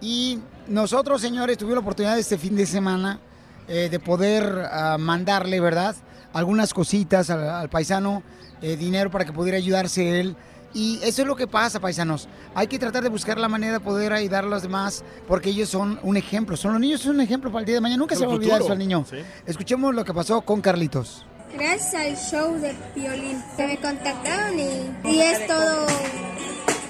Y 0.01 0.39
nosotros, 0.67 1.21
señores, 1.21 1.57
tuvimos 1.57 1.77
la 1.77 1.81
oportunidad 1.81 2.19
este 2.19 2.37
fin 2.37 2.57
de 2.57 2.67
semana 2.67 3.21
eh, 3.69 3.89
de 3.91 3.99
poder 4.01 4.69
ah, 4.71 4.97
mandarle, 4.99 5.61
¿verdad? 5.61 5.97
Algunas 6.35 6.75
cositas 6.75 7.31
al, 7.31 7.49
al 7.49 7.71
paisano, 7.71 8.23
eh, 8.61 8.77
dinero 8.77 9.11
para 9.11 9.25
que 9.25 9.33
pudiera 9.33 9.57
ayudarse 9.57 10.21
él. 10.21 10.37
Y 10.75 11.01
eso 11.03 11.23
es 11.23 11.29
lo 11.29 11.35
que 11.35 11.47
pasa, 11.47 11.81
paisanos. 11.81 12.29
Hay 12.55 12.67
que 12.67 12.79
tratar 12.79 13.03
de 13.03 13.09
buscar 13.09 13.39
la 13.39 13.49
manera 13.49 13.75
de 13.75 13.81
poder 13.81 14.13
ayudar 14.13 14.45
a 14.45 14.49
los 14.49 14.63
demás 14.63 15.03
porque 15.27 15.51
ellos 15.51 15.69
son 15.69 15.99
un 16.03 16.17
ejemplo. 16.17 16.57
Son 16.57 16.73
los 16.73 16.81
niños 16.81 17.01
son 17.01 17.17
un 17.17 17.23
ejemplo 17.23 17.51
para 17.51 17.61
el 17.61 17.67
día 17.67 17.77
de 17.77 17.81
mañana. 17.81 17.99
Nunca 17.99 18.15
El 18.15 18.21
se 18.21 18.27
va 18.27 18.33
a 18.33 18.37
olvidar 18.37 18.61
eso 18.61 18.73
al 18.73 18.79
niño. 18.79 19.05
Sí. 19.09 19.17
Escuchemos 19.47 19.95
lo 19.95 20.05
que 20.05 20.13
pasó 20.13 20.41
con 20.43 20.61
Carlitos. 20.61 21.25
Gracias 21.55 21.95
al 21.95 22.17
show 22.17 22.55
de 22.61 22.75
violín 22.95 23.43
que 23.57 23.67
me 23.67 23.77
contactaron 23.79 24.59
y, 24.59 25.09
y 25.11 25.21
es 25.21 25.47
todo, 25.47 25.87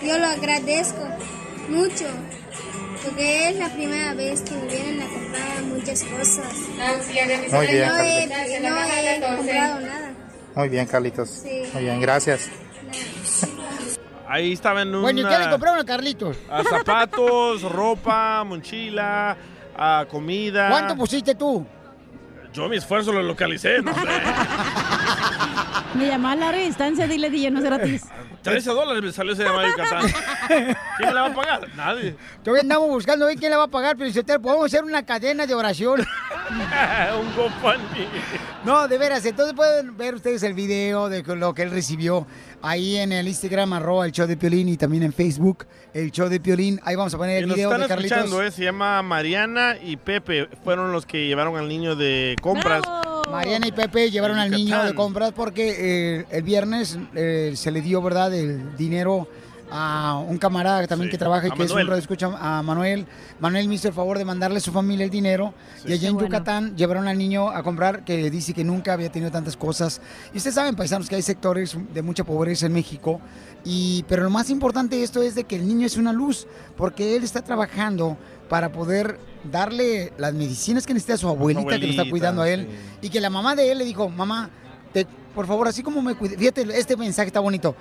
yo 0.04 0.18
lo 0.18 0.26
agradezco 0.26 0.98
mucho 1.68 2.06
porque 3.04 3.50
es 3.50 3.56
la 3.56 3.68
primera 3.68 4.14
vez 4.14 4.40
que 4.42 4.54
me 4.56 4.66
vienen 4.66 5.02
a 5.02 5.06
comprar 5.06 5.62
muchas 5.62 6.02
cosas. 6.02 6.52
Muy 6.54 7.12
bien, 7.12 7.28
no, 7.28 7.62
he, 7.62 8.28
Carlitos. 8.28 8.62
no 8.62 8.78
he 8.84 9.36
comprado 9.36 9.80
nada. 9.80 10.12
Muy 10.56 10.68
bien, 10.68 10.86
Carlitos. 10.86 11.30
Sí. 11.30 11.62
Muy 11.72 11.84
bien, 11.84 12.00
gracias. 12.00 12.50
Ahí 14.28 14.53
estaba 14.53 14.82
en 14.82 14.95
un... 14.95 15.03
Bueno, 15.03 15.20
¿y 15.20 15.24
qué 15.24 15.39
le 15.39 15.49
compraron 15.51 15.80
a 15.80 15.84
Carlitos? 15.84 16.36
a 16.51 16.62
zapatos, 16.62 17.62
ropa, 17.72 18.45
mochila, 18.45 19.36
a 19.76 20.05
comida. 20.09 20.68
¿Cuánto 20.68 20.95
pusiste 20.97 21.34
tú? 21.34 21.66
Yo 22.53 22.68
mi 22.68 22.76
esfuerzo 22.76 23.12
lo 23.12 23.22
localicé, 23.22 23.80
no 23.80 23.95
sé. 23.95 24.01
Me 25.95 26.07
llamaba 26.07 26.32
a 26.32 26.36
larga 26.36 26.61
distancia, 26.61 27.07
dile 27.07 27.30
DJ, 27.30 27.51
no 27.51 27.59
es 27.59 27.64
gratis. 27.64 28.05
13 28.43 28.70
dólares 28.70 29.03
me 29.03 29.12
salió 29.12 29.32
ese 29.32 29.43
llamado 29.43 29.62
de 29.62 29.70
Yucatán. 29.70 30.07
¿Quién 30.47 31.09
me 31.09 31.14
la 31.14 31.22
va 31.22 31.26
a 31.28 31.34
pagar? 31.34 31.68
Nadie. 31.76 32.16
Todavía 32.43 32.62
andamos 32.62 32.89
buscando 32.89 33.26
hoy 33.26 33.36
quién 33.36 33.51
le 33.51 33.57
va 33.57 33.64
a 33.64 33.68
pagar, 33.68 33.97
pero 33.97 34.11
si 34.11 34.20
usted 34.20 34.41
podemos 34.41 34.66
hacer 34.66 34.84
una 34.84 35.05
cadena 35.05 35.47
de 35.47 35.55
oración. 35.55 36.01
un 36.01 37.36
GoFundMe. 37.36 38.07
No, 38.64 38.89
de 38.89 38.97
veras, 38.97 39.24
entonces 39.26 39.55
pueden 39.55 39.97
ver 39.97 40.14
ustedes 40.14 40.43
el 40.45 40.55
video 40.55 41.09
de 41.09 41.22
lo 41.22 41.53
que 41.53 41.62
él 41.62 41.70
recibió 41.70 42.26
ahí 42.62 42.96
en 42.96 43.12
el 43.12 43.28
Instagram, 43.28 43.72
arroba 43.72 44.06
el 44.06 44.12
show 44.12 44.26
de 44.26 44.36
Piolín 44.36 44.68
y 44.68 44.76
también 44.76 45.02
en 45.02 45.12
Facebook, 45.12 45.66
el 45.94 46.11
show 46.11 46.28
de 46.28 46.40
Piolín. 46.40 46.80
Ahí 46.84 46.96
vamos 46.96 47.14
a 47.14 47.18
poner 47.18 47.42
el 47.42 47.48
nos 47.48 47.56
video 47.56 47.70
están 47.70 47.82
de 47.82 47.88
Carlitos. 47.88 48.18
escuchando, 48.18 48.42
¿eh? 48.42 48.50
Se 48.50 48.64
llama 48.64 49.02
Mariana 49.02 49.76
y 49.82 49.96
Pepe. 49.96 50.48
Fueron 50.64 50.92
los 50.92 51.06
que 51.06 51.26
llevaron 51.26 51.56
al 51.56 51.68
niño 51.68 51.96
de 51.96 52.36
compras. 52.40 52.82
Mariana 53.30 53.68
y 53.68 53.72
Pepe 53.72 54.11
llevaron 54.11 54.38
al 54.38 54.50
niño 54.50 54.82
de 54.84 54.94
compras 54.94 55.32
porque 55.32 55.74
eh, 56.20 56.24
el 56.30 56.42
viernes 56.42 56.98
eh, 57.14 57.52
se 57.54 57.70
le 57.70 57.80
dio, 57.82 58.00
¿verdad?, 58.00 58.34
el 58.34 58.76
dinero 58.76 59.28
a 59.70 60.22
un 60.26 60.38
camarada 60.38 60.86
también 60.86 61.10
que 61.10 61.18
trabaja 61.18 61.46
y 61.46 61.50
a 61.50 61.54
que 61.54 61.62
es 61.62 61.70
un 61.70 61.92
escucha 61.98 62.30
a 62.38 62.62
Manuel. 62.62 63.06
Manuel 63.40 63.68
me 63.68 63.74
hizo 63.74 63.88
el 63.88 63.94
favor 63.94 64.16
de 64.18 64.24
mandarle 64.24 64.58
a 64.58 64.60
su 64.60 64.72
familia 64.72 65.04
el 65.04 65.10
dinero 65.10 65.52
y 65.84 65.92
allá 65.92 66.08
en 66.08 66.14
bueno. 66.14 66.28
Yucatán 66.28 66.76
llevaron 66.76 67.06
al 67.08 67.18
niño 67.18 67.48
a 67.50 67.62
comprar 67.62 68.04
que 68.04 68.30
dice 68.30 68.54
que 68.54 68.64
nunca 68.64 68.92
había 68.94 69.10
tenido 69.10 69.30
tantas 69.30 69.56
cosas. 69.56 70.00
Y 70.32 70.38
ustedes 70.38 70.54
saben, 70.54 70.74
paisanos, 70.76 71.08
que 71.08 71.16
hay 71.16 71.22
sectores 71.22 71.76
de 71.92 72.02
mucha 72.02 72.24
pobreza 72.24 72.66
en 72.66 72.72
México. 72.72 73.20
Y, 73.64 74.04
pero 74.08 74.22
lo 74.22 74.30
más 74.30 74.50
importante 74.50 74.96
de 74.96 75.02
esto 75.02 75.20
es 75.22 75.34
de 75.34 75.44
que 75.44 75.56
el 75.56 75.66
niño 75.68 75.86
es 75.86 75.96
una 75.96 76.12
luz, 76.12 76.46
porque 76.76 77.16
él 77.16 77.24
está 77.24 77.42
trabajando 77.42 78.16
para 78.48 78.72
poder 78.72 79.18
darle 79.50 80.12
las 80.16 80.32
medicinas 80.32 80.86
que 80.86 80.94
necesita 80.94 81.14
a 81.14 81.18
su 81.18 81.28
abuelita, 81.28 81.78
que 81.78 81.86
lo 81.86 81.90
está 81.90 82.08
cuidando 82.10 82.42
a 82.42 82.48
él. 82.48 82.68
Y 83.02 83.10
que 83.10 83.20
la 83.20 83.28
mamá 83.30 83.54
de 83.54 83.70
él 83.70 83.78
le 83.78 83.84
dijo, 83.84 84.08
mamá, 84.08 84.48
te- 84.92 85.06
por 85.34 85.46
favor, 85.46 85.68
así 85.68 85.82
como 85.82 86.00
me 86.02 86.14
cuide, 86.14 86.36
fíjate, 86.38 86.62
este 86.78 86.96
mensaje 86.96 87.26
está 87.28 87.40
bonito. 87.40 87.76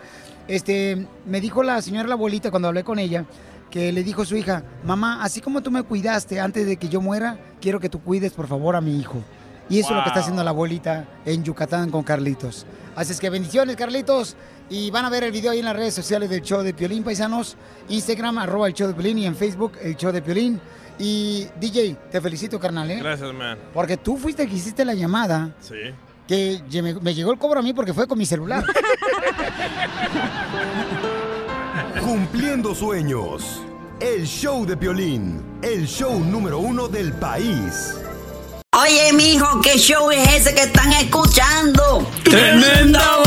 Este, 0.48 1.08
me 1.26 1.42
dijo 1.42 1.64
la 1.64 1.82
señora 1.82 2.08
la 2.08 2.16
abuelita 2.16 2.52
cuando 2.52 2.68
hablé 2.70 2.84
con 2.84 3.00
ella, 3.00 3.26
que 3.70 3.92
le 3.92 4.04
dijo 4.04 4.22
a 4.22 4.26
su 4.26 4.36
hija, 4.36 4.64
mamá, 4.86 5.24
así 5.24 5.42
como 5.42 5.62
tú 5.62 5.72
me 5.72 5.84
cuidaste 5.84 6.40
antes 6.40 6.66
de 6.66 6.78
que 6.78 6.88
yo 6.88 7.02
muera, 7.02 7.38
quiero 7.60 7.80
que 7.80 7.90
tú 7.90 8.02
cuides, 8.02 8.34
por 8.34 8.48
favor, 8.48 8.76
a 8.76 8.82
mi 8.82 8.98
hijo. 8.98 9.22
Y 9.70 9.80
eso 9.80 9.90
es 9.90 9.96
lo 9.98 10.04
que 10.04 10.10
está 10.10 10.22
haciendo 10.22 10.44
la 10.44 10.52
abuelita 10.52 11.06
en 11.26 11.44
Yucatán 11.44 11.92
con 11.92 12.04
Carlitos. 12.04 12.66
Así 12.96 13.12
es 13.12 13.20
que 13.20 13.30
bendiciones, 13.30 13.76
Carlitos. 13.76 14.38
Y 14.70 14.92
van 14.92 15.06
a 15.06 15.10
ver 15.10 15.24
el 15.26 15.32
video 15.32 15.52
ahí 15.52 15.60
en 15.60 15.66
las 15.66 15.76
redes 15.76 15.94
sociales 15.94 16.30
del 16.30 16.42
show 16.42 16.62
de 16.62 16.74
Piolín, 16.74 17.04
paisanos. 17.04 17.58
Instagram, 17.90 18.38
arroba 18.38 18.68
el 18.68 18.74
show 18.74 18.88
de 18.88 18.94
Piolín. 18.94 19.18
Y 19.18 19.26
en 19.26 19.36
Facebook, 19.36 19.74
el 19.82 19.96
show 19.98 20.12
de 20.12 20.22
Piolín. 20.22 20.62
Y 21.00 21.48
DJ, 21.60 21.96
te 22.10 22.22
felicito, 22.22 22.60
carnal, 22.60 22.90
¿eh? 22.90 23.00
Gracias, 23.00 23.34
man. 23.34 23.58
Porque 23.74 23.98
tú 23.98 24.18
fuiste 24.18 24.44
el 24.44 24.50
que 24.50 24.56
hiciste 24.56 24.86
la 24.86 24.94
llamada. 24.94 25.54
Sí. 25.60 25.76
Que 26.28 26.62
me 27.02 27.14
llegó 27.14 27.32
el 27.32 27.40
cobro 27.40 27.60
a 27.60 27.64
mí 27.64 27.74
porque 27.74 27.94
fue 27.94 28.08
con 28.08 28.18
mi 28.18 28.26
celular. 28.26 28.66
Cumpliendo 32.02 32.76
sueños. 32.76 33.62
El 34.00 34.28
show 34.28 34.66
de 34.66 34.78
Piolín, 34.78 35.42
el 35.62 35.88
show 35.88 36.20
número 36.20 36.60
uno 36.60 36.88
del 36.88 37.14
país. 37.14 37.96
Oye, 38.80 39.12
mijo, 39.14 39.60
¿qué 39.62 39.78
show 39.80 40.12
es 40.12 40.36
ese 40.36 40.54
que 40.54 40.64
están 40.64 40.94
escuchando? 40.94 42.08
¡Tremenda 42.24 43.27